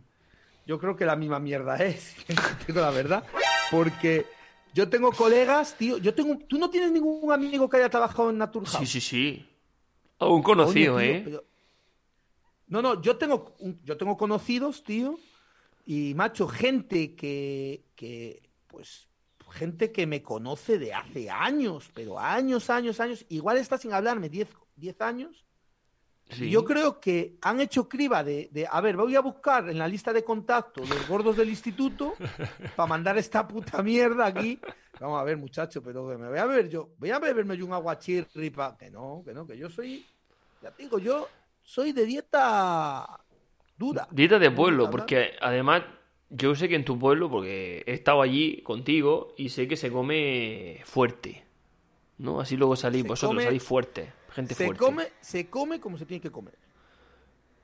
Yo 0.65 0.79
creo 0.79 0.95
que 0.95 1.05
la 1.05 1.15
misma 1.15 1.39
mierda 1.39 1.75
es, 1.77 2.15
digo 2.67 2.79
la 2.81 2.91
verdad. 2.91 3.23
Porque 3.71 4.25
yo 4.73 4.87
tengo 4.89 5.11
colegas, 5.11 5.75
tío. 5.77 5.97
Yo 5.97 6.13
tengo. 6.13 6.37
Tú 6.47 6.57
no 6.57 6.69
tienes 6.69 6.91
ningún 6.91 7.31
amigo 7.31 7.69
que 7.69 7.77
haya 7.77 7.89
trabajado 7.89 8.29
en 8.29 8.37
Naturhaus. 8.37 8.77
Sí, 8.77 8.85
sí, 8.85 9.01
sí. 9.01 9.49
A 10.19 10.27
un 10.27 10.41
conocido, 10.41 10.93
Coño, 10.93 11.05
tío, 11.05 11.15
¿eh? 11.15 11.21
pero- 11.25 11.43
No, 12.67 12.81
no, 12.81 13.01
yo 13.01 13.17
tengo, 13.17 13.55
yo 13.83 13.97
tengo 13.97 14.15
conocidos, 14.17 14.83
tío, 14.83 15.19
y 15.85 16.13
macho, 16.15 16.47
gente 16.47 17.13
que, 17.15 17.83
que, 17.95 18.41
pues, 18.67 19.07
gente 19.53 19.91
que 19.91 20.07
me 20.07 20.21
conoce 20.21 20.79
de 20.79 20.93
hace 20.93 21.29
años, 21.29 21.89
pero 21.93 22.19
años, 22.19 22.69
años, 22.69 22.99
años, 22.99 23.25
igual 23.29 23.57
está 23.57 23.77
sin 23.77 23.93
hablarme 23.93 24.29
10 24.29 24.49
10 24.75 25.01
años. 25.01 25.45
Sí. 26.29 26.45
Y 26.45 26.49
yo 26.49 26.63
creo 26.63 26.99
que 26.99 27.37
han 27.41 27.59
hecho 27.59 27.87
criba 27.87 28.23
de, 28.23 28.49
de, 28.51 28.65
a 28.69 28.81
ver, 28.81 28.95
voy 28.97 29.15
a 29.15 29.19
buscar 29.19 29.69
en 29.69 29.77
la 29.77 29.87
lista 29.87 30.11
de 30.11 30.23
contactos 30.23 30.89
los 30.89 31.07
gordos 31.07 31.37
del 31.37 31.49
instituto 31.49 32.15
para 32.75 32.87
mandar 32.87 33.17
esta 33.17 33.47
puta 33.47 33.83
mierda 33.83 34.25
aquí. 34.25 34.59
Vamos 34.99 35.19
a 35.19 35.23
ver, 35.23 35.37
muchacho, 35.37 35.83
pero 35.83 36.05
me 36.17 36.29
voy 36.29 36.39
a 36.39 36.45
beber 36.45 36.69
yo, 36.69 36.89
voy 36.97 37.11
a 37.11 37.19
beberme 37.19 37.57
yo 37.57 37.65
un 37.65 37.73
aguachirri 37.73 38.49
pa... 38.49 38.75
Que 38.77 38.89
no, 38.89 39.21
que 39.23 39.33
no, 39.33 39.45
que 39.45 39.57
yo 39.57 39.69
soy, 39.69 40.05
ya 40.61 40.71
te 40.71 40.83
digo, 40.83 40.97
yo 40.97 41.27
soy 41.61 41.91
de 41.91 42.05
dieta 42.05 43.05
dura. 43.77 44.07
Dieta 44.09 44.39
de 44.39 44.49
pueblo, 44.49 44.89
porque 44.89 45.33
además 45.39 45.83
yo 46.35 46.55
sé 46.55 46.67
que 46.67 46.75
en 46.75 46.83
tu 46.85 46.97
pueblo, 46.97 47.29
porque 47.29 47.83
he 47.85 47.93
estado 47.93 48.21
allí 48.21 48.61
contigo 48.63 49.33
y 49.37 49.49
sé 49.49 49.67
que 49.67 49.77
se 49.77 49.91
come 49.91 50.81
fuerte. 50.85 51.43
¿No? 52.17 52.39
Así 52.39 52.55
luego 52.57 52.75
salís 52.75 53.01
Se 53.03 53.07
vosotros, 53.07 53.31
come- 53.35 53.43
salís 53.45 53.63
fuerte, 53.63 54.11
gente 54.31 54.53
se 54.55 54.65
fuerte. 54.65 54.83
come, 54.83 55.07
se 55.21 55.49
come 55.49 55.79
como 55.79 55.97
se 55.97 56.05
tiene 56.05 56.21
que 56.21 56.31
comer. 56.31 56.53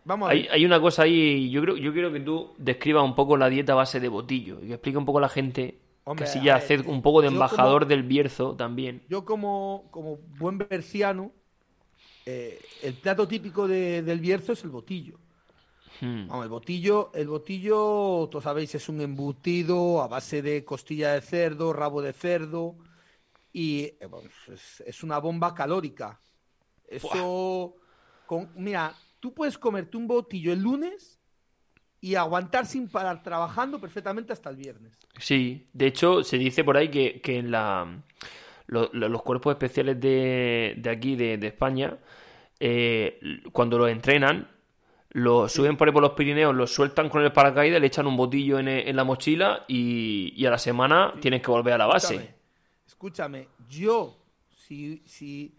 Vamos 0.05 0.27
a 0.27 0.31
Hay, 0.31 0.43
ver. 0.43 0.51
hay 0.51 0.65
una 0.65 0.81
cosa 0.81 1.03
ahí, 1.03 1.49
yo 1.51 1.61
creo, 1.61 1.77
yo 1.77 1.93
quiero 1.93 2.11
que 2.11 2.19
tú 2.19 2.51
describas 2.57 3.03
un 3.03 3.15
poco 3.15 3.37
la 3.37 3.49
dieta 3.49 3.75
base 3.75 3.99
de 3.99 4.07
botillo 4.07 4.59
y 4.63 4.67
que 4.67 4.73
explique 4.73 4.97
un 4.97 5.05
poco 5.05 5.19
a 5.19 5.21
la 5.21 5.29
gente, 5.29 5.77
Hombre, 6.03 6.25
que 6.25 6.29
así 6.29 6.39
a 6.39 6.43
ya 6.43 6.55
hacer 6.55 6.81
un 6.87 7.01
poco 7.01 7.21
de 7.21 7.27
embajador 7.27 7.81
como- 7.83 7.89
del 7.89 8.03
Bierzo 8.03 8.55
también. 8.55 9.01
Yo 9.07 9.23
como, 9.23 9.87
como 9.91 10.17
buen 10.39 10.57
berciano, 10.57 11.31
eh, 12.25 12.59
el 12.81 12.93
plato 12.95 13.27
típico 13.27 13.67
de- 13.67 14.01
del 14.01 14.19
Bierzo 14.19 14.53
es 14.53 14.63
el 14.63 14.71
botillo. 14.71 15.19
Hmm. 16.01 16.27
Vamos, 16.27 16.43
el 16.45 16.49
botillo, 16.49 17.11
el 17.13 17.27
botillo, 17.27 18.27
todos 18.31 18.43
sabéis, 18.43 18.73
es 18.75 18.87
un 18.89 19.01
embutido 19.01 20.01
a 20.01 20.07
base 20.07 20.41
de 20.41 20.63
costilla 20.63 21.13
de 21.13 21.21
cerdo, 21.21 21.73
rabo 21.73 22.01
de 22.01 22.13
cerdo 22.13 22.75
y 23.51 23.81
eh, 23.99 24.07
bueno, 24.09 24.29
es, 24.53 24.81
es 24.85 25.03
una 25.03 25.17
bomba 25.19 25.53
calórica. 25.53 26.19
Eso, 26.87 27.75
con, 28.25 28.49
mira, 28.55 28.95
tú 29.19 29.33
puedes 29.33 29.57
comerte 29.57 29.97
un 29.97 30.07
botillo 30.07 30.53
el 30.53 30.61
lunes 30.61 31.19
y 32.01 32.15
aguantar 32.15 32.65
sin 32.65 32.87
parar 32.87 33.21
trabajando 33.21 33.79
perfectamente 33.79 34.31
hasta 34.33 34.49
el 34.49 34.55
viernes. 34.55 34.97
Sí, 35.19 35.67
de 35.73 35.87
hecho 35.87 36.23
se 36.23 36.37
dice 36.37 36.63
por 36.63 36.77
ahí 36.77 36.89
que, 36.89 37.19
que 37.21 37.37
en 37.39 37.51
la, 37.51 38.01
lo- 38.67 38.89
lo- 38.93 39.09
los 39.09 39.21
cuerpos 39.21 39.51
especiales 39.51 39.99
de, 39.99 40.75
de 40.77 40.89
aquí, 40.89 41.15
de, 41.15 41.37
de 41.37 41.47
España, 41.47 41.97
eh, 42.59 43.19
cuando 43.51 43.77
los 43.77 43.89
entrenan, 43.89 44.49
los 45.11 45.51
suben 45.51 45.75
por 45.77 45.87
ahí 45.87 45.93
por 45.93 46.03
los 46.03 46.11
Pirineos, 46.13 46.55
los 46.55 46.71
sueltan 46.73 47.09
con 47.09 47.23
el 47.23 47.31
paracaídas, 47.31 47.81
le 47.81 47.87
echan 47.87 48.05
un 48.07 48.15
botillo 48.17 48.59
en, 48.59 48.67
en 48.67 48.95
la 48.95 49.03
mochila 49.03 49.65
y, 49.67 50.33
y 50.35 50.45
a 50.45 50.51
la 50.51 50.57
semana 50.59 51.13
tienes 51.19 51.41
que 51.41 51.49
volver 51.51 51.73
a 51.73 51.77
la 51.79 51.87
base. 51.87 52.15
Escúchame, 52.15 52.35
escúchame, 52.87 53.47
yo, 53.67 54.15
si, 54.55 55.01
si 55.05 55.55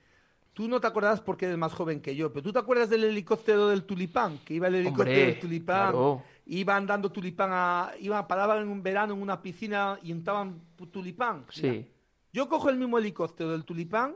tú 0.52 0.68
no 0.68 0.80
te 0.80 0.86
acuerdas 0.86 1.20
porque 1.20 1.46
eres 1.46 1.58
más 1.58 1.72
joven 1.72 2.00
que 2.00 2.14
yo, 2.14 2.32
pero 2.32 2.42
tú 2.42 2.52
te 2.52 2.58
acuerdas 2.60 2.90
del 2.90 3.04
helicóptero 3.04 3.68
del 3.68 3.84
tulipán, 3.84 4.38
que 4.44 4.54
iba 4.54 4.68
el 4.68 4.76
helicóptero 4.76 5.10
Hombre, 5.10 5.26
del 5.26 5.40
tulipán, 5.40 5.90
claro. 5.90 6.22
iba 6.46 6.76
andando 6.76 7.10
tulipán, 7.10 7.50
a, 7.52 7.92
iba, 8.00 8.26
paraban 8.28 8.58
en 8.62 8.68
un 8.68 8.82
verano 8.82 9.14
en 9.14 9.22
una 9.22 9.40
piscina 9.42 9.98
y 10.02 10.12
untaban 10.12 10.60
tulipán. 10.92 11.46
Mira, 11.56 11.72
Sí. 11.74 11.86
yo 12.32 12.48
cojo 12.48 12.68
el 12.70 12.76
mismo 12.76 12.98
helicóptero 12.98 13.50
del 13.50 13.64
tulipán, 13.64 14.14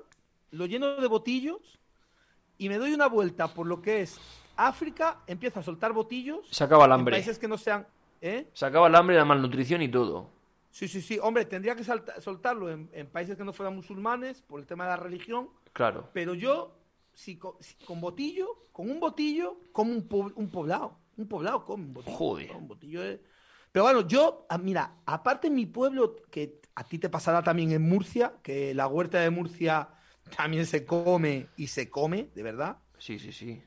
lo 0.52 0.66
lleno 0.66 0.94
de 1.00 1.06
botillos 1.08 1.80
y 2.58 2.68
me 2.68 2.78
doy 2.78 2.92
una 2.94 3.08
vuelta 3.08 3.48
por 3.48 3.66
lo 3.66 3.82
que 3.82 4.02
es 4.02 4.20
África, 4.56 5.20
empiezo 5.26 5.60
a 5.60 5.62
soltar 5.62 5.92
botillos. 5.92 6.46
Se 6.50 6.64
acaba 6.64 6.84
el 6.84 6.90
en 6.92 6.94
hambre. 7.00 7.14
países 7.16 7.38
que 7.38 7.48
no 7.48 7.58
sean... 7.58 7.86
¿eh? 8.20 8.48
Se 8.52 8.66
acaba 8.66 8.86
el 8.88 8.94
hambre, 8.94 9.16
la 9.16 9.24
malnutrición 9.24 9.82
y 9.82 9.88
todo. 9.88 10.30
Sí, 10.70 10.88
sí, 10.88 11.00
sí. 11.02 11.18
Hombre, 11.22 11.44
tendría 11.44 11.76
que 11.76 11.84
salta- 11.84 12.20
soltarlo 12.20 12.70
en, 12.70 12.88
en 12.92 13.06
países 13.08 13.36
que 13.36 13.44
no 13.44 13.52
fueran 13.52 13.76
musulmanes 13.76 14.42
por 14.42 14.58
el 14.60 14.66
tema 14.66 14.84
de 14.84 14.90
la 14.90 14.96
religión. 14.96 15.50
Claro. 15.72 16.08
Pero 16.12 16.34
yo, 16.34 16.76
si, 17.12 17.36
co- 17.36 17.58
si 17.60 17.74
con 17.84 18.00
botillo, 18.00 18.66
con 18.72 18.90
un 18.90 18.98
botillo, 18.98 19.58
como 19.72 19.92
un, 19.92 20.08
po- 20.08 20.32
un 20.34 20.48
poblado. 20.50 20.98
Un 21.16 21.28
poblado 21.28 21.64
como 21.64 21.84
un 21.84 21.94
botillo. 21.94 22.16
Joder. 22.16 22.50
¿no? 22.50 22.58
Un 22.58 22.68
botillo 22.68 23.00
Pero 23.70 23.84
bueno, 23.84 24.00
yo, 24.06 24.46
ah, 24.48 24.58
mira, 24.58 24.96
aparte 25.06 25.46
en 25.46 25.54
mi 25.54 25.66
pueblo, 25.66 26.16
que 26.30 26.60
a 26.74 26.82
ti 26.82 26.98
te 26.98 27.08
pasará 27.08 27.42
también 27.42 27.70
en 27.70 27.82
Murcia, 27.88 28.34
que 28.42 28.74
la 28.74 28.88
huerta 28.88 29.20
de 29.20 29.30
Murcia 29.30 29.90
también 30.36 30.66
se 30.66 30.84
come 30.84 31.46
y 31.56 31.68
se 31.68 31.88
come, 31.88 32.30
de 32.34 32.42
verdad. 32.42 32.78
Sí, 32.98 33.20
sí, 33.20 33.30
sí. 33.30 33.62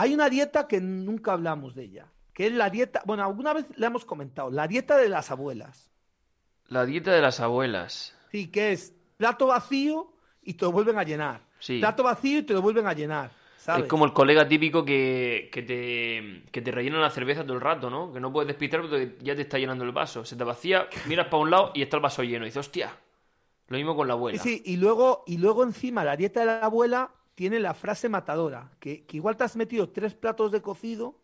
Hay 0.00 0.14
una 0.14 0.30
dieta 0.30 0.68
que 0.68 0.80
nunca 0.80 1.32
hablamos 1.32 1.74
de 1.74 1.82
ella, 1.82 2.06
que 2.32 2.46
es 2.46 2.52
la 2.52 2.70
dieta, 2.70 3.02
bueno, 3.04 3.24
alguna 3.24 3.52
vez 3.52 3.66
la 3.74 3.88
hemos 3.88 4.04
comentado, 4.04 4.48
la 4.48 4.68
dieta 4.68 4.96
de 4.96 5.08
las 5.08 5.32
abuelas. 5.32 5.90
La 6.68 6.86
dieta 6.86 7.10
de 7.10 7.20
las 7.20 7.40
abuelas. 7.40 8.16
Sí, 8.30 8.46
que 8.46 8.70
es 8.70 8.94
plato 9.16 9.48
vacío 9.48 10.12
y 10.40 10.54
te 10.54 10.66
lo 10.66 10.70
vuelven 10.70 10.98
a 10.98 11.02
llenar. 11.02 11.40
Sí. 11.58 11.80
Plato 11.80 12.04
vacío 12.04 12.38
y 12.38 12.42
te 12.44 12.52
lo 12.52 12.62
vuelven 12.62 12.86
a 12.86 12.92
llenar. 12.92 13.32
¿sabes? 13.56 13.82
Es 13.82 13.88
como 13.88 14.04
el 14.04 14.12
colega 14.12 14.46
típico 14.46 14.84
que, 14.84 15.50
que 15.52 15.62
te, 15.62 16.48
que 16.52 16.62
te 16.62 16.70
rellena 16.70 17.00
la 17.00 17.10
cerveza 17.10 17.42
todo 17.42 17.54
el 17.54 17.60
rato, 17.60 17.90
¿no? 17.90 18.12
Que 18.12 18.20
no 18.20 18.32
puedes 18.32 18.46
despistar 18.46 18.82
porque 18.82 19.16
ya 19.20 19.34
te 19.34 19.42
está 19.42 19.58
llenando 19.58 19.82
el 19.82 19.90
vaso. 19.90 20.24
Se 20.24 20.36
te 20.36 20.44
vacía, 20.44 20.88
miras 21.06 21.26
para 21.26 21.42
un 21.42 21.50
lado 21.50 21.72
y 21.74 21.82
está 21.82 21.96
el 21.96 22.02
vaso 22.04 22.22
lleno. 22.22 22.44
Y 22.44 22.50
dices, 22.50 22.60
hostia. 22.60 22.96
Lo 23.66 23.76
mismo 23.76 23.96
con 23.96 24.06
la 24.06 24.14
abuela. 24.14 24.40
Sí, 24.40 24.58
sí, 24.58 24.62
y 24.64 24.76
luego, 24.76 25.24
y 25.26 25.38
luego 25.38 25.64
encima 25.64 26.04
la 26.04 26.16
dieta 26.16 26.38
de 26.38 26.46
la 26.46 26.60
abuela 26.60 27.10
tiene 27.38 27.60
la 27.60 27.72
frase 27.72 28.08
matadora, 28.08 28.72
que, 28.80 29.06
que 29.06 29.16
igual 29.16 29.36
te 29.36 29.44
has 29.44 29.54
metido 29.54 29.90
tres 29.90 30.12
platos 30.12 30.50
de 30.50 30.60
cocido 30.60 31.20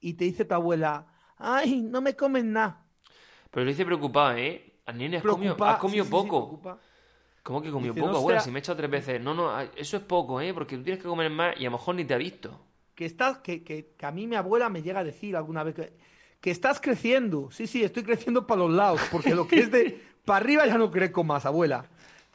y 0.00 0.14
te 0.14 0.24
dice 0.24 0.46
tu 0.46 0.54
abuela, 0.54 1.08
ay, 1.36 1.82
no 1.82 2.00
me 2.00 2.16
comen 2.16 2.50
nada. 2.50 2.86
Pero 3.50 3.66
le 3.66 3.72
dice 3.72 3.84
preocupada, 3.84 4.38
¿eh? 4.38 4.80
Al 4.86 4.96
nene 4.96 5.18
has 5.18 5.22
comido, 5.22 5.62
has 5.62 5.76
comido 5.76 6.06
sí, 6.06 6.10
sí, 6.10 6.16
sí, 6.16 6.28
poco. 6.30 6.78
¿Cómo 7.42 7.60
que 7.60 7.70
comió 7.70 7.92
Dice, 7.92 8.00
poco, 8.00 8.12
no 8.12 8.18
abuela? 8.20 8.40
Si 8.40 8.50
me 8.50 8.58
he 8.58 8.60
echado 8.60 8.78
tres 8.78 8.90
veces. 8.90 9.20
No, 9.20 9.34
no, 9.34 9.60
eso 9.60 9.98
es 9.98 10.02
poco, 10.02 10.40
¿eh? 10.40 10.54
Porque 10.54 10.78
tú 10.78 10.82
tienes 10.82 11.02
que 11.02 11.06
comer 11.06 11.30
más 11.30 11.54
y 11.60 11.66
a 11.66 11.70
lo 11.70 11.72
mejor 11.72 11.94
ni 11.94 12.06
te 12.06 12.14
ha 12.14 12.16
visto. 12.16 12.58
que 12.94 13.04
estás, 13.04 13.36
que, 13.40 13.62
que, 13.62 13.92
que 13.98 14.06
a 14.06 14.10
mí 14.12 14.26
mi 14.26 14.36
abuela 14.36 14.70
me 14.70 14.80
llega 14.80 15.00
a 15.00 15.04
decir 15.04 15.36
alguna 15.36 15.62
vez 15.62 15.74
que, 15.74 15.92
que 16.40 16.50
estás 16.50 16.80
creciendo. 16.80 17.50
Sí, 17.50 17.66
sí, 17.66 17.84
estoy 17.84 18.02
creciendo 18.02 18.46
para 18.46 18.60
los 18.60 18.70
lados, 18.70 19.02
porque 19.12 19.34
lo 19.34 19.46
que 19.46 19.60
es 19.60 19.70
de 19.70 20.02
para 20.24 20.38
arriba 20.38 20.66
ya 20.66 20.78
no 20.78 20.90
crezco 20.90 21.22
más, 21.22 21.44
abuela. 21.44 21.84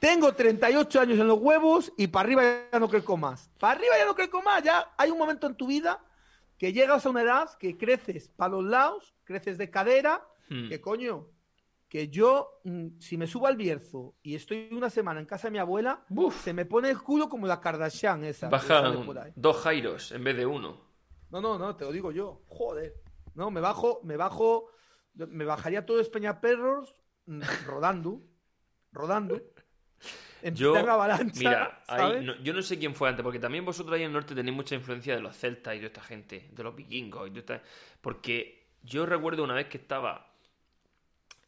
Tengo 0.05 0.35
38 0.35 1.01
años 1.01 1.17
en 1.17 1.27
los 1.27 1.39
huevos 1.39 1.91
y 1.97 2.05
para 2.05 2.27
arriba 2.27 2.43
ya 2.71 2.79
no 2.79 2.87
crezco 2.87 3.17
más. 3.17 3.49
Para 3.59 3.73
arriba 3.73 3.97
ya 3.97 4.05
no 4.05 4.13
crezco 4.13 4.39
más, 4.43 4.61
ya 4.61 4.93
hay 4.97 5.09
un 5.09 5.17
momento 5.17 5.47
en 5.47 5.55
tu 5.55 5.65
vida 5.65 5.99
que 6.59 6.71
llegas 6.71 7.07
a 7.07 7.09
una 7.09 7.23
edad 7.23 7.49
que 7.57 7.75
creces 7.75 8.29
para 8.29 8.51
los 8.51 8.65
lados, 8.65 9.15
creces 9.23 9.57
de 9.57 9.71
cadera, 9.71 10.23
Hmm. 10.47 10.69
que 10.69 10.79
coño, 10.79 11.25
que 11.89 12.09
yo, 12.09 12.59
mm, 12.65 12.99
si 12.99 13.17
me 13.17 13.25
subo 13.25 13.47
al 13.47 13.57
Bierzo 13.57 14.13
y 14.21 14.35
estoy 14.35 14.69
una 14.71 14.91
semana 14.91 15.19
en 15.19 15.25
casa 15.25 15.47
de 15.47 15.53
mi 15.53 15.57
abuela, 15.57 16.05
Buf. 16.07 16.43
se 16.43 16.53
me 16.53 16.65
pone 16.67 16.91
el 16.91 17.01
culo 17.01 17.27
como 17.27 17.47
la 17.47 17.59
Kardashian 17.59 18.23
esa. 18.25 18.47
ahí. 19.17 19.33
dos 19.35 19.57
Jairos 19.57 20.11
en 20.11 20.23
vez 20.23 20.37
de 20.37 20.45
uno. 20.45 20.81
No, 21.31 21.41
no, 21.41 21.57
no, 21.57 21.75
te 21.75 21.83
lo 21.83 21.91
digo 21.91 22.11
yo. 22.11 22.43
Joder. 22.47 22.93
No, 23.33 23.49
me 23.49 23.59
bajo, 23.59 24.01
me 24.03 24.17
bajo, 24.17 24.69
me 25.15 25.45
bajaría 25.45 25.83
todo 25.83 25.99
Espeñaperros 25.99 26.95
mm, 27.25 27.41
rodando, 27.65 28.21
rodando. 28.91 29.41
En 30.41 30.55
Yo, 30.55 30.75
avalancha, 30.89 31.33
mira, 31.33 31.83
ahí 31.87 32.15
¿sabes? 32.15 32.19
no- 32.19 32.35
yo 32.43 32.53
no 32.53 32.61
sé 32.61 32.77
quién 32.79 32.95
fue 32.95 33.09
antes, 33.09 33.23
porque 33.23 33.39
también 33.39 33.65
vosotros 33.65 33.95
ahí 33.95 34.01
en 34.03 34.07
el 34.07 34.13
norte 34.13 34.35
tenéis 34.35 34.55
mucha 34.55 34.75
influencia 34.75 35.15
de 35.15 35.21
los 35.21 35.35
celtas 35.37 35.75
y 35.75 35.79
de 35.79 35.87
esta 35.87 36.01
gente, 36.01 36.49
de 36.51 36.63
los 36.63 36.75
vikingos 36.75 37.27
y 37.27 37.31
de 37.31 37.39
esta... 37.39 37.63
Porque 38.01 38.67
yo 38.83 39.05
recuerdo 39.05 39.43
una 39.43 39.55
vez 39.55 39.67
que 39.67 39.77
estaba 39.77 40.31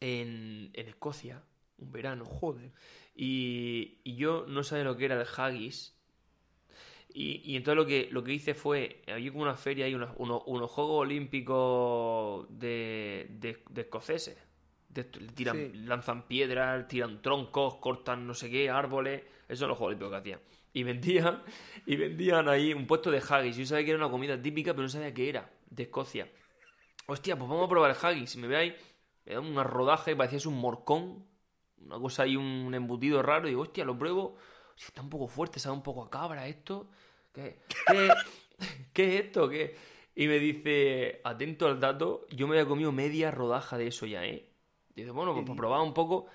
en, 0.00 0.70
en 0.74 0.88
Escocia, 0.88 1.42
un 1.78 1.92
verano, 1.92 2.24
Joder. 2.24 2.70
y, 3.14 3.98
y 4.04 4.16
yo 4.16 4.44
no 4.48 4.62
sabía 4.62 4.84
lo 4.84 4.96
que 4.96 5.04
era 5.06 5.20
el 5.20 5.26
haggis. 5.36 5.94
Y, 7.12 7.40
y 7.44 7.56
entonces 7.56 7.76
lo 7.76 7.86
que, 7.86 8.08
lo 8.10 8.22
que 8.22 8.32
hice 8.34 8.54
fue, 8.54 9.02
había 9.08 9.30
como 9.30 9.42
una 9.42 9.56
feria 9.56 9.88
y 9.88 9.94
unos, 9.94 10.10
unos, 10.16 10.42
unos 10.46 10.70
Juegos 10.70 11.00
Olímpicos 11.02 12.46
de, 12.50 13.26
de, 13.30 13.62
de 13.70 13.80
escoceses. 13.80 14.36
De 14.88 15.02
esto, 15.02 15.20
tiran, 15.34 15.56
Sí. 15.56 15.72
Lanzan 15.74 16.26
piedras, 16.26 16.88
tiran 16.88 17.20
troncos, 17.22 17.76
cortan 17.76 18.26
no 18.26 18.34
sé 18.34 18.50
qué, 18.50 18.70
árboles. 18.70 19.22
Eso 19.48 19.60
son 19.60 19.68
los 19.68 19.78
Juegos 19.78 19.88
Olímpicos 19.94 20.12
que 20.12 20.16
hacían. 20.18 20.40
Y 20.72 20.82
vendían, 20.82 21.42
y 21.86 21.96
vendían 21.96 22.48
ahí 22.48 22.72
un 22.72 22.86
puesto 22.86 23.10
de 23.10 23.18
haggis. 23.26 23.56
Yo 23.56 23.66
sabía 23.66 23.84
que 23.84 23.90
era 23.92 23.98
una 23.98 24.10
comida 24.10 24.40
típica, 24.40 24.72
pero 24.72 24.82
no 24.82 24.88
sabía 24.88 25.12
qué 25.14 25.28
era, 25.28 25.50
de 25.70 25.84
Escocia. 25.84 26.30
Hostia, 27.06 27.36
pues 27.36 27.48
vamos 27.48 27.66
a 27.66 27.68
probar 27.68 27.90
el 27.90 27.96
haggis. 28.00 28.30
Si 28.30 28.38
me 28.38 28.48
veis, 28.48 28.74
me 29.24 29.34
da 29.34 29.40
una 29.40 29.64
rodaje, 29.64 30.14
parecía 30.16 30.48
un 30.48 30.58
morcón. 30.58 31.26
Una 31.78 31.98
cosa 31.98 32.24
ahí, 32.24 32.36
un 32.36 32.74
embutido 32.74 33.22
raro. 33.22 33.46
Y 33.46 33.50
digo, 33.50 33.62
hostia, 33.62 33.84
lo 33.84 33.98
pruebo. 33.98 34.36
Hostia, 34.70 34.86
está 34.88 35.02
un 35.02 35.10
poco 35.10 35.28
fuerte, 35.28 35.60
sabe 35.60 35.76
un 35.76 35.82
poco 35.82 36.02
a 36.04 36.10
cabra 36.10 36.46
esto. 36.48 36.90
¿Qué, 37.32 37.60
qué, 37.86 38.08
qué 38.92 39.16
es 39.18 39.24
esto? 39.26 39.48
¿Qué? 39.48 39.76
Y 40.14 40.26
me 40.26 40.38
dice, 40.38 41.20
atento 41.24 41.66
al 41.66 41.78
dato, 41.80 42.26
yo 42.30 42.48
me 42.48 42.56
había 42.58 42.68
comido 42.68 42.90
media 42.92 43.30
rodaja 43.30 43.78
de 43.78 43.86
eso 43.88 44.06
ya, 44.06 44.24
¿eh? 44.24 44.47
Dice, 45.02 45.12
bueno, 45.12 45.34
pues 45.34 45.44
para 45.46 45.56
probar 45.56 45.80
un 45.82 45.94
poco. 45.94 46.26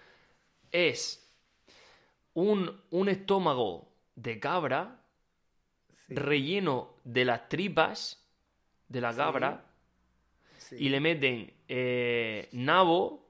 Es 0.71 1.29
un, 2.35 2.81
un 2.91 3.09
estómago 3.09 3.89
de 4.15 4.39
cabra 4.39 4.99
Sí, 6.07 6.27
relleno 6.27 6.93
de 7.03 7.25
las 7.25 7.49
tripas 7.49 8.23
de 8.87 9.01
la 9.01 9.15
cabra 9.15 9.65
sí. 10.57 10.77
y 10.77 10.89
le 10.89 10.99
meten 10.99 11.53
eh, 11.67 12.49
nabo, 12.53 13.29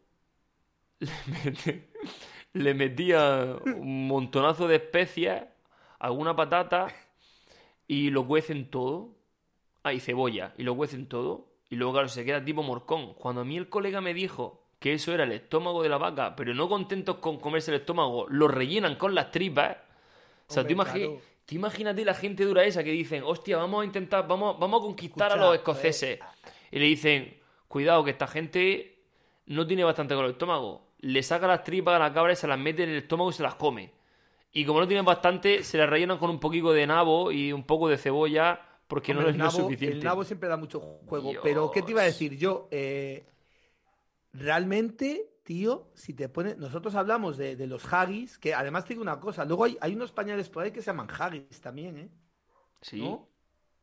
le, 1.00 1.12
meten- 1.44 1.84
le 2.54 2.74
metía 2.74 3.58
un 3.66 4.08
montonazo 4.08 4.68
de 4.68 4.78
especias, 4.78 5.46
alguna 6.00 6.36
patata 6.36 7.02
y 7.88 8.10
lo 8.10 8.28
cuecen 8.28 8.70
todo. 8.72 9.16
Ah, 9.84 9.94
y 9.94 10.00
cebolla, 10.02 10.54
y 10.58 10.64
lo 10.64 10.76
cuecen 10.76 11.08
todo. 11.08 11.48
Y 11.70 11.76
luego, 11.78 11.94
claro, 11.94 12.10
se 12.10 12.26
queda 12.26 12.44
tipo 12.46 12.64
morcón. 12.64 13.14
Cuando 13.16 13.42
a 13.42 13.46
mí 13.46 13.58
el 13.58 13.70
colega 13.70 14.02
me 14.02 14.14
dijo 14.14 14.63
que 14.84 14.92
eso 14.96 15.14
era 15.14 15.24
el 15.24 15.32
estómago 15.32 15.82
de 15.82 15.88
la 15.88 15.98
vaca, 15.98 16.36
pero 16.36 16.54
no 16.54 16.68
contentos 16.68 17.16
con 17.20 17.40
comerse 17.40 17.72
el 17.72 17.80
estómago, 17.80 18.26
lo 18.28 18.50
rellenan 18.50 18.98
con 18.98 19.16
las 19.16 19.32
tripas. 19.32 19.78
O 20.50 20.54
sea, 20.54 20.68
tú, 20.68 20.74
Hombre, 20.74 20.92
imagi- 20.92 21.06
claro. 21.06 21.22
tú 21.46 21.56
imagínate 21.56 22.04
la 22.04 22.14
gente 22.14 22.44
dura 22.44 22.66
esa 22.66 22.84
que 22.84 22.92
dicen, 22.92 23.24
hostia, 23.26 23.56
vamos 23.56 23.82
a 23.82 23.86
intentar, 23.86 24.28
vamos, 24.28 24.60
vamos 24.60 24.82
a 24.82 24.84
conquistar 24.84 25.32
a 25.32 25.38
los 25.38 25.56
escoceses. 25.56 26.20
Y 26.70 26.80
le 26.80 26.86
dicen, 26.86 27.34
cuidado, 27.70 28.04
que 28.04 28.12
esta 28.12 28.28
gente 28.28 29.00
no 29.46 29.66
tiene 29.66 29.86
bastante 29.86 30.16
con 30.16 30.26
el 30.26 30.32
estómago. 30.32 30.86
Le 31.00 31.24
saca 31.24 31.48
las 31.48 31.64
tripas 31.64 31.96
a 31.96 32.00
la 32.00 32.12
cabra 32.14 32.34
y 32.34 32.36
se 32.36 32.46
las 32.48 32.60
mete 32.60 32.84
en 32.84 32.90
el 32.90 32.98
estómago 32.98 33.30
y 33.30 33.34
se 33.34 33.44
las 33.44 33.56
come. 33.56 33.90
Y 34.52 34.66
como 34.66 34.82
no 34.82 34.88
tienen 34.88 35.06
bastante, 35.06 35.64
se 35.64 35.78
las 35.78 35.90
rellenan 35.90 36.18
con 36.18 36.30
un 36.30 36.42
poquito 36.42 36.74
de 36.74 36.86
nabo 36.86 37.32
y 37.32 37.54
un 37.54 37.64
poco 37.64 37.88
de 37.88 37.98
cebolla 37.98 38.60
porque 38.88 39.14
Hombre, 39.14 39.28
no 39.28 39.32
es 39.32 39.38
nabo- 39.54 39.62
suficiente. 39.64 39.98
El 40.00 40.04
nabo 40.04 40.26
siempre 40.26 40.50
da 40.50 40.58
mucho 40.58 40.82
juego. 41.08 41.30
Dios. 41.32 41.42
Pero, 41.42 41.72
¿qué 41.72 41.82
te 41.82 41.92
iba 41.92 42.02
a 42.02 42.06
decir 42.06 42.38
yo? 42.38 42.68
Eh, 42.70 43.24
realmente, 44.34 45.30
tío, 45.44 45.88
si 45.94 46.14
te 46.14 46.30
pones. 46.30 46.58
Nosotros 46.58 46.96
hablamos 46.96 47.38
de, 47.38 47.56
de 47.56 47.68
los 47.68 47.92
haggis, 47.94 48.38
que 48.38 48.54
además 48.54 48.84
te 48.86 48.90
digo 48.90 49.02
una 49.02 49.20
cosa. 49.20 49.46
Luego 49.46 49.66
hay, 49.66 49.78
hay 49.82 49.96
unos 49.96 50.12
pañales 50.12 50.50
por 50.50 50.64
ahí 50.64 50.72
que 50.72 50.82
se 50.82 50.88
llaman 50.88 51.08
haggis 51.18 51.62
también, 51.62 51.98
¿eh? 51.98 52.10
Sí, 52.82 53.02
¿No? 53.02 53.28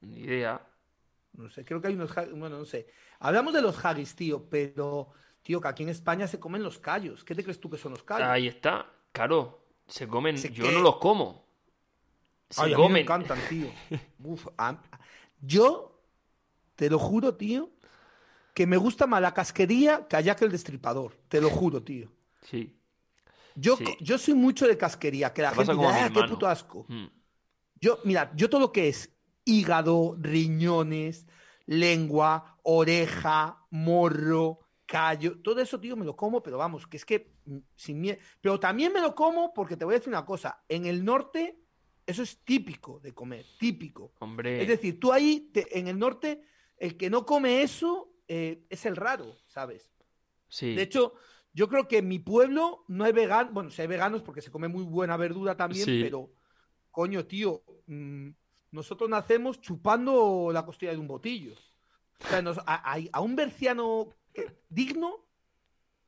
ni 0.00 0.20
idea. 0.20 0.66
No 1.32 1.48
sé, 1.48 1.64
creo 1.64 1.80
que 1.80 1.88
hay 1.88 1.94
unos 1.94 2.16
haggis. 2.16 2.34
Bueno, 2.38 2.58
no 2.58 2.64
sé. 2.64 2.88
Hablamos 3.20 3.54
de 3.54 3.62
los 3.62 3.82
haggis, 3.84 4.14
tío, 4.14 4.48
pero. 4.50 5.10
Tío, 5.42 5.58
que 5.58 5.68
aquí 5.68 5.84
en 5.84 5.88
España 5.88 6.26
se 6.26 6.38
comen 6.38 6.62
los 6.62 6.78
callos. 6.78 7.24
¿Qué 7.24 7.34
te 7.34 7.42
crees 7.42 7.58
tú 7.58 7.70
que 7.70 7.78
son 7.78 7.92
los 7.92 8.02
callos? 8.02 8.28
Ahí 8.28 8.46
está, 8.46 8.92
claro, 9.10 9.64
se 9.86 10.06
comen, 10.06 10.36
yo 10.36 10.64
que- 10.66 10.72
no 10.72 10.80
los 10.80 10.96
como. 10.96 11.46
Se 12.50 12.60
Ay, 12.62 12.74
a 12.74 12.76
mí 12.76 12.82
me 12.82 12.88
comen. 12.88 13.02
encantan, 13.04 13.38
tío. 13.48 13.68
Uf, 14.22 14.48
a- 14.58 14.82
yo 15.40 15.98
te 16.76 16.90
lo 16.90 16.98
juro, 16.98 17.36
tío, 17.36 17.70
que 18.60 18.66
me 18.66 18.76
gusta 18.76 19.06
más 19.06 19.22
la 19.22 19.32
casquería 19.32 20.06
que 20.06 20.16
allá 20.16 20.36
que 20.36 20.44
el 20.44 20.52
destripador. 20.52 21.16
Te 21.28 21.40
lo 21.40 21.48
juro, 21.48 21.82
tío. 21.82 22.12
Sí. 22.42 22.76
Yo, 23.54 23.74
Sí. 23.78 23.84
yo 24.00 24.18
soy 24.18 24.34
mucho 24.34 24.66
de 24.68 24.76
casquería, 24.76 25.32
que 25.32 25.40
la 25.40 25.52
gente 25.52 25.72
como 25.74 25.88
a 25.88 25.92
dice, 25.92 26.00
mi 26.02 26.04
ah, 26.04 26.12
qué 26.12 26.18
hermano". 26.18 26.34
puto 26.34 26.46
asco. 26.46 26.84
Mm. 26.88 27.06
Yo, 27.80 27.98
mira, 28.04 28.30
yo 28.36 28.50
todo 28.50 28.60
lo 28.60 28.70
que 28.70 28.88
es 28.88 29.16
hígado, 29.46 30.14
riñones, 30.20 31.26
lengua, 31.64 32.58
oreja, 32.62 33.64
morro, 33.70 34.58
callo, 34.84 35.40
todo 35.40 35.58
eso, 35.62 35.80
tío, 35.80 35.96
me 35.96 36.04
lo 36.04 36.14
como, 36.14 36.42
pero 36.42 36.58
vamos, 36.58 36.86
que 36.86 36.98
es 36.98 37.06
que 37.06 37.32
mm, 37.46 37.56
sin 37.76 37.98
miedo. 37.98 38.18
Pero 38.42 38.60
también 38.60 38.92
me 38.92 39.00
lo 39.00 39.14
como 39.14 39.54
porque 39.54 39.74
te 39.78 39.86
voy 39.86 39.94
a 39.94 39.98
decir 40.00 40.12
una 40.12 40.26
cosa, 40.26 40.62
en 40.68 40.84
el 40.84 41.02
norte 41.02 41.56
eso 42.04 42.22
es 42.22 42.44
típico 42.44 43.00
de 43.00 43.14
comer, 43.14 43.46
típico. 43.58 44.12
Hombre, 44.18 44.60
Es 44.60 44.68
decir, 44.68 45.00
tú 45.00 45.12
ahí, 45.14 45.48
te- 45.50 45.78
en 45.78 45.88
el 45.88 45.98
norte, 45.98 46.42
el 46.76 46.98
que 46.98 47.08
no 47.08 47.24
come 47.24 47.62
eso 47.62 48.08
eh, 48.32 48.64
es 48.70 48.86
el 48.86 48.94
raro, 48.94 49.36
¿sabes? 49.48 49.90
sí. 50.48 50.74
De 50.76 50.82
hecho, 50.82 51.14
yo 51.52 51.68
creo 51.68 51.88
que 51.88 51.98
en 51.98 52.06
mi 52.06 52.20
pueblo 52.20 52.84
no 52.86 53.02
hay 53.04 53.12
veganos, 53.12 53.52
bueno, 53.52 53.70
sí 53.70 53.82
hay 53.82 53.88
veganos 53.88 54.22
porque 54.22 54.40
se 54.40 54.52
come 54.52 54.68
muy 54.68 54.84
buena 54.84 55.16
verdura 55.16 55.56
también, 55.56 55.84
Sí. 55.84 56.00
pero, 56.00 56.30
coño, 56.92 57.26
tío, 57.26 57.64
mm, 57.86 58.28
nosotros 58.70 59.10
nacemos 59.10 59.60
chupando 59.60 60.50
la 60.52 60.64
costilla 60.64 60.92
de 60.92 60.98
un 60.98 61.08
botillo. 61.08 61.54
O 62.24 62.28
sea, 62.28 62.40
nos- 62.40 62.58
a, 62.58 62.92
a- 62.94 63.00
a 63.12 63.20
un 63.20 63.34
berciano 63.34 64.10
digno 64.68 65.26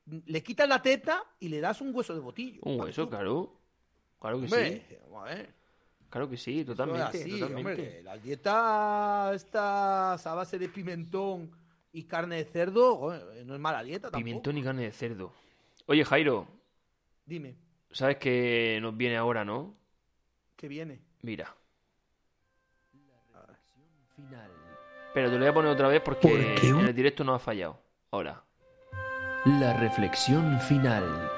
le 0.07 0.43
quitas 0.45 0.69
la 0.69 0.81
teta 0.81 1.25
y 1.41 1.49
le 1.49 1.61
das 1.61 1.81
un 1.81 1.93
hueso 1.95 2.15
de 2.15 2.21
botillo. 2.21 2.61
un 2.65 2.81
hueso, 2.81 3.09
claro. 3.09 3.59
Claro 4.21 4.41
que 4.41 4.47
sí. 4.49 4.55
Hombre, 4.55 5.01
vamos 5.05 5.23
a 5.23 5.35
ver. 5.35 5.55
Claro 6.09 6.29
que 6.29 6.37
sí, 6.37 6.65
totalmente. 6.65 7.03
así, 7.19 7.41
totalmente. 7.41 7.71
hombre, 7.83 8.03
la 8.05 8.17
dieta 8.19 9.33
está 9.35 10.13
a 10.15 10.35
base 10.35 10.59
de 10.59 10.69
pimentón 10.69 11.51
y 11.93 12.05
carne 12.05 12.37
de 12.37 12.45
cerdo, 12.45 12.97
joder, 12.97 13.45
no 13.45 13.55
es 13.55 13.61
mala 13.61 13.83
dieta 13.83 14.11
tampoco. 14.11 14.25
Pimentón 14.25 14.59
y 14.59 14.63
carne 14.63 14.83
de 14.85 14.93
cerdo. 14.93 15.33
Oye, 15.87 16.05
Jairo, 16.05 16.47
Dime, 17.25 17.55
¿sabes 17.91 18.17
qué 18.17 18.79
nos 18.83 18.97
viene 18.97 19.17
ahora, 19.17 19.45
no? 19.45 19.75
¿qué 20.57 20.69
viene? 20.69 21.01
Mira. 21.23 21.55
Final. 24.15 24.51
Pero 25.15 25.29
te 25.29 25.35
lo 25.35 25.41
voy 25.41 25.49
a 25.49 25.55
poner 25.55 25.71
otra 25.73 25.89
vez 25.89 26.01
porque 26.03 26.55
en 26.63 26.81
el 26.81 26.95
directo 26.95 27.25
no 27.25 27.35
ha 27.35 27.39
fallado. 27.39 27.81
Ahora. 28.13 28.45
La 29.45 29.77
reflexión 29.79 30.61
final. 30.61 31.31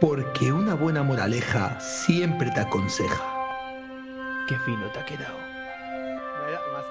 Porque 0.00 0.52
una 0.52 0.74
buena 0.74 1.02
moraleja 1.02 1.80
siempre 1.80 2.50
te 2.50 2.60
aconseja. 2.60 3.24
Qué 4.48 4.56
fino 4.58 4.90
te 4.92 4.98
ha 4.98 5.04
quedado. 5.06 5.47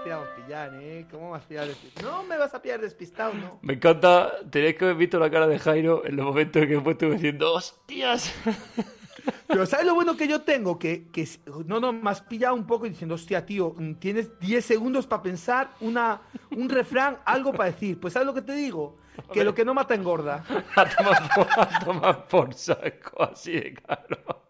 Me 0.07 0.13
has 0.13 0.19
pillado 0.19 0.35
pillar, 0.35 0.73
¿eh? 0.75 1.05
¿Cómo 1.11 1.31
me 1.31 1.37
has 1.37 1.43
pillado 1.43 1.67
despistado? 1.67 2.11
No 2.11 2.23
me 2.23 2.37
vas 2.37 2.53
a 2.53 2.61
pillar 2.61 2.79
despistado, 2.79 3.33
¿no? 3.33 3.59
Me 3.61 3.73
encanta, 3.73 4.31
tenéis 4.49 4.75
que 4.77 4.85
haber 4.85 4.95
visto 4.95 5.19
la 5.19 5.29
cara 5.29 5.47
de 5.47 5.59
Jairo 5.59 6.05
en 6.05 6.15
los 6.15 6.25
momentos 6.25 6.61
en 6.61 6.67
que 6.69 6.75
después 6.75 6.93
estuve 6.93 7.13
diciendo 7.15 7.53
¡Hostias! 7.53 8.33
Pero 9.47 9.65
¿sabes 9.65 9.85
lo 9.85 9.95
bueno 9.95 10.15
que 10.15 10.29
yo 10.29 10.43
tengo? 10.43 10.79
Que, 10.79 11.09
que 11.09 11.27
no, 11.65 11.81
no, 11.81 11.91
me 11.91 12.09
has 12.09 12.21
pillado 12.21 12.55
un 12.55 12.65
poco 12.65 12.85
y 12.85 12.91
diciendo, 12.91 13.15
hostia, 13.15 13.45
tío, 13.45 13.75
mm, 13.77 13.95
tienes 13.95 14.39
10 14.39 14.63
segundos 14.63 15.07
para 15.07 15.23
pensar 15.23 15.71
una, 15.81 16.21
un 16.51 16.69
refrán, 16.69 17.17
algo 17.25 17.51
para 17.51 17.71
decir. 17.71 17.99
Pues 17.99 18.13
¿sabes 18.13 18.27
lo 18.27 18.33
que 18.33 18.41
te 18.41 18.53
digo? 18.53 18.99
Que 19.33 19.43
lo 19.43 19.53
que 19.53 19.65
no 19.65 19.73
mata 19.73 19.93
engorda. 19.93 20.45
A 20.77 20.85
tomar 20.85 21.29
por, 21.35 21.47
a 21.59 21.79
tomar 21.79 22.27
por 22.27 22.53
saco, 22.53 23.23
así 23.23 23.51
de 23.51 23.73
claro. 23.73 24.46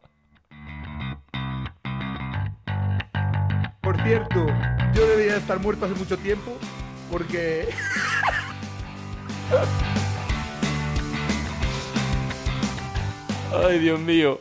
Cierto, 4.03 4.45
yo 4.93 5.07
debería 5.07 5.37
estar 5.37 5.59
muerto 5.59 5.85
hace 5.85 5.95
mucho 5.95 6.17
tiempo 6.17 6.57
porque... 7.11 7.69
Ay, 13.53 13.79
Dios 13.79 13.99
mío. 13.99 14.39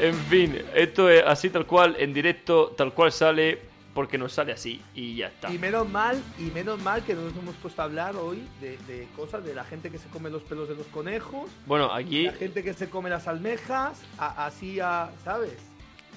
En 0.00 0.14
fin, 0.14 0.58
esto 0.74 1.08
es 1.08 1.22
así 1.24 1.50
tal 1.50 1.66
cual, 1.66 1.96
en 1.98 2.12
directo, 2.12 2.74
tal 2.76 2.92
cual 2.92 3.12
sale. 3.12 3.72
porque 3.94 4.18
nos 4.18 4.32
sale 4.32 4.50
así 4.52 4.82
y 4.92 5.14
ya 5.16 5.28
está. 5.28 5.52
Y 5.52 5.58
menos 5.58 5.88
mal, 5.88 6.20
y 6.36 6.50
menos 6.50 6.80
mal 6.82 7.04
que 7.04 7.14
no 7.14 7.22
nos 7.22 7.36
hemos 7.36 7.54
puesto 7.54 7.80
a 7.80 7.84
hablar 7.84 8.16
hoy 8.16 8.42
de, 8.60 8.76
de 8.88 9.06
cosas 9.14 9.44
de 9.44 9.54
la 9.54 9.62
gente 9.64 9.88
que 9.88 9.98
se 9.98 10.08
come 10.08 10.30
los 10.30 10.42
pelos 10.42 10.68
de 10.68 10.74
los 10.74 10.86
conejos, 10.88 11.48
Bueno, 11.64 11.92
aquí 11.92 12.24
la 12.24 12.32
gente 12.32 12.64
que 12.64 12.74
se 12.74 12.90
come 12.90 13.08
las 13.08 13.28
almejas, 13.28 14.00
a- 14.18 14.46
así 14.46 14.80
a, 14.80 15.10
¿sabes? 15.24 15.52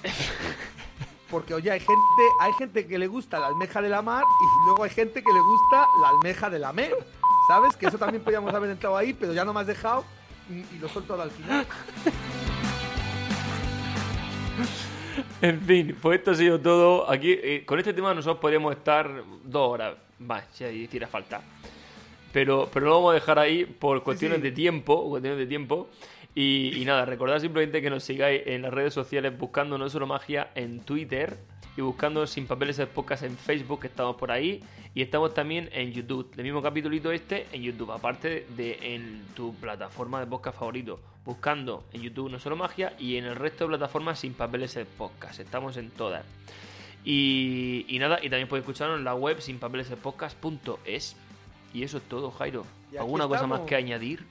Porque 1.30 1.54
oye, 1.54 1.70
hay 1.70 1.80
gente, 1.80 2.22
hay 2.40 2.52
gente 2.54 2.86
que 2.86 2.98
le 2.98 3.06
gusta 3.06 3.38
la 3.38 3.48
almeja 3.48 3.82
de 3.82 3.88
la 3.88 4.02
mar 4.02 4.24
y 4.24 4.66
luego 4.66 4.84
hay 4.84 4.90
gente 4.90 5.22
que 5.22 5.32
le 5.32 5.40
gusta 5.40 5.86
la 6.00 6.08
almeja 6.08 6.50
de 6.50 6.58
la 6.58 6.72
mer. 6.72 6.94
¿Sabes? 7.48 7.76
Que 7.76 7.86
eso 7.86 7.98
también 7.98 8.22
podríamos 8.22 8.52
haber 8.54 8.70
entrado 8.70 8.96
ahí, 8.96 9.14
pero 9.14 9.32
ya 9.32 9.44
no 9.44 9.54
me 9.54 9.60
has 9.60 9.66
dejado 9.66 10.04
y, 10.50 10.54
y 10.74 10.78
lo 10.78 10.88
suelto 10.88 11.20
al 11.20 11.30
final. 11.30 11.66
En 15.40 15.60
fin, 15.60 15.96
pues 16.00 16.18
esto 16.18 16.32
ha 16.32 16.34
sido 16.34 16.60
todo. 16.60 17.10
Aquí, 17.10 17.32
eh, 17.32 17.62
con 17.64 17.78
este 17.78 17.92
tema 17.92 18.14
nosotros 18.14 18.40
podríamos 18.40 18.74
estar 18.74 19.22
dos 19.44 19.72
horas 19.72 19.94
más, 20.18 20.44
si 20.52 20.64
hiciera 20.64 21.06
falta. 21.06 21.40
Pero, 22.32 22.68
pero 22.72 22.86
lo 22.86 22.94
vamos 22.94 23.10
a 23.12 23.14
dejar 23.14 23.38
ahí 23.38 23.64
por 23.64 24.02
cuestiones 24.02 24.38
sí. 24.38 24.42
de 24.42 24.52
tiempo, 24.52 25.08
cuestiones 25.08 25.38
de 25.38 25.46
tiempo. 25.46 25.88
Y, 26.34 26.80
y 26.80 26.84
nada, 26.84 27.04
recordad 27.04 27.40
simplemente 27.40 27.82
que 27.82 27.90
nos 27.90 28.04
sigáis 28.04 28.42
en 28.46 28.62
las 28.62 28.72
redes 28.72 28.94
sociales 28.94 29.36
buscando 29.36 29.78
No 29.78 29.88
Solo 29.88 30.06
Magia 30.06 30.50
en 30.54 30.80
Twitter 30.80 31.38
y 31.76 31.80
buscando 31.80 32.26
Sin 32.26 32.46
Papeles 32.46 32.78
el 32.80 32.88
Podcast 32.88 33.22
en 33.22 33.36
Facebook, 33.36 33.80
que 33.80 33.86
estamos 33.86 34.16
por 34.16 34.30
ahí. 34.32 34.62
Y 34.94 35.02
estamos 35.02 35.32
también 35.32 35.68
en 35.72 35.92
YouTube, 35.92 36.32
el 36.36 36.42
mismo 36.42 36.60
capitulito 36.60 37.12
este 37.12 37.46
en 37.52 37.62
YouTube, 37.62 37.92
aparte 37.92 38.46
de 38.56 38.78
en 38.94 39.22
tu 39.36 39.54
plataforma 39.54 40.18
de 40.18 40.26
podcast 40.26 40.58
favorito. 40.58 40.98
Buscando 41.24 41.84
en 41.92 42.02
YouTube 42.02 42.30
No 42.30 42.40
Solo 42.40 42.56
Magia 42.56 42.94
y 42.98 43.16
en 43.16 43.26
el 43.26 43.36
resto 43.36 43.64
de 43.64 43.68
plataformas 43.68 44.18
Sin 44.18 44.34
Papeles 44.34 44.74
el 44.76 44.86
Podcast. 44.86 45.38
Estamos 45.38 45.76
en 45.76 45.90
todas. 45.90 46.24
Y, 47.04 47.84
y 47.86 47.98
nada, 48.00 48.18
y 48.20 48.28
también 48.28 48.48
podéis 48.48 48.64
escucharnos 48.64 48.98
en 48.98 49.04
la 49.04 49.14
web 49.14 49.40
sinpapelespodcast.es. 49.40 51.16
Y 51.72 51.82
eso 51.84 51.98
es 51.98 52.02
todo, 52.04 52.30
Jairo. 52.32 52.64
¿Alguna 52.98 53.28
cosa 53.28 53.46
más 53.46 53.60
que 53.60 53.76
añadir? 53.76 54.24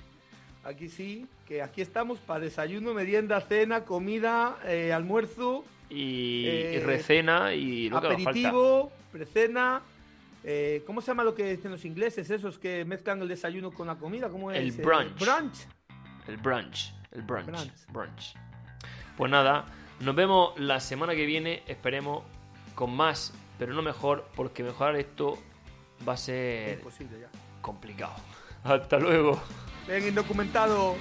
Aquí 0.68 0.90
sí, 0.90 1.26
que 1.48 1.62
aquí 1.62 1.82
estamos 1.82 2.20
para 2.20 2.42
desayuno, 2.42 2.94
merienda, 2.94 3.40
cena, 3.40 3.86
comida, 3.86 4.58
eh, 4.66 4.92
almuerzo, 4.92 5.64
Y, 5.90 6.46
Eh, 6.46 6.74
y 6.76 6.80
recena 6.80 7.54
y 7.54 7.88
lo 7.90 8.02
que 8.02 8.08
aperitivo, 8.08 8.92
precena. 9.14 9.82
eh, 10.44 10.84
¿Cómo 10.86 11.00
se 11.00 11.08
llama 11.08 11.24
lo 11.24 11.34
que 11.34 11.56
dicen 11.56 11.72
los 11.72 11.86
ingleses? 11.86 12.30
Esos 12.30 12.60
que 12.60 12.84
mezclan 12.84 13.22
el 13.22 13.30
desayuno 13.30 13.72
con 13.72 13.88
la 13.88 13.96
comida. 13.96 14.28
¿Cómo 14.28 14.52
es? 14.52 14.58
El 14.58 14.72
brunch. 14.74 15.18
brunch. 15.18 15.58
El 16.28 16.36
brunch. 16.38 16.94
El 17.12 17.22
brunch. 17.22 17.46
Brunch. 17.46 17.72
brunch. 17.94 18.34
Pues 19.16 19.32
nada, 19.32 19.64
nos 20.02 20.14
vemos 20.14 20.60
la 20.60 20.82
semana 20.82 21.16
que 21.16 21.26
viene. 21.26 21.64
Esperemos 21.68 22.24
con 22.76 22.94
más, 22.94 23.34
pero 23.58 23.74
no 23.74 23.82
mejor, 23.82 24.28
porque 24.36 24.64
mejorar 24.64 24.98
esto 24.98 25.38
va 26.06 26.14
a 26.14 26.18
ser 26.18 26.82
ya. 26.82 27.30
complicado. 27.62 28.16
Hasta 28.66 29.00
luego. 29.00 29.42
Ven, 29.88 30.08
indocumentado. 30.08 30.96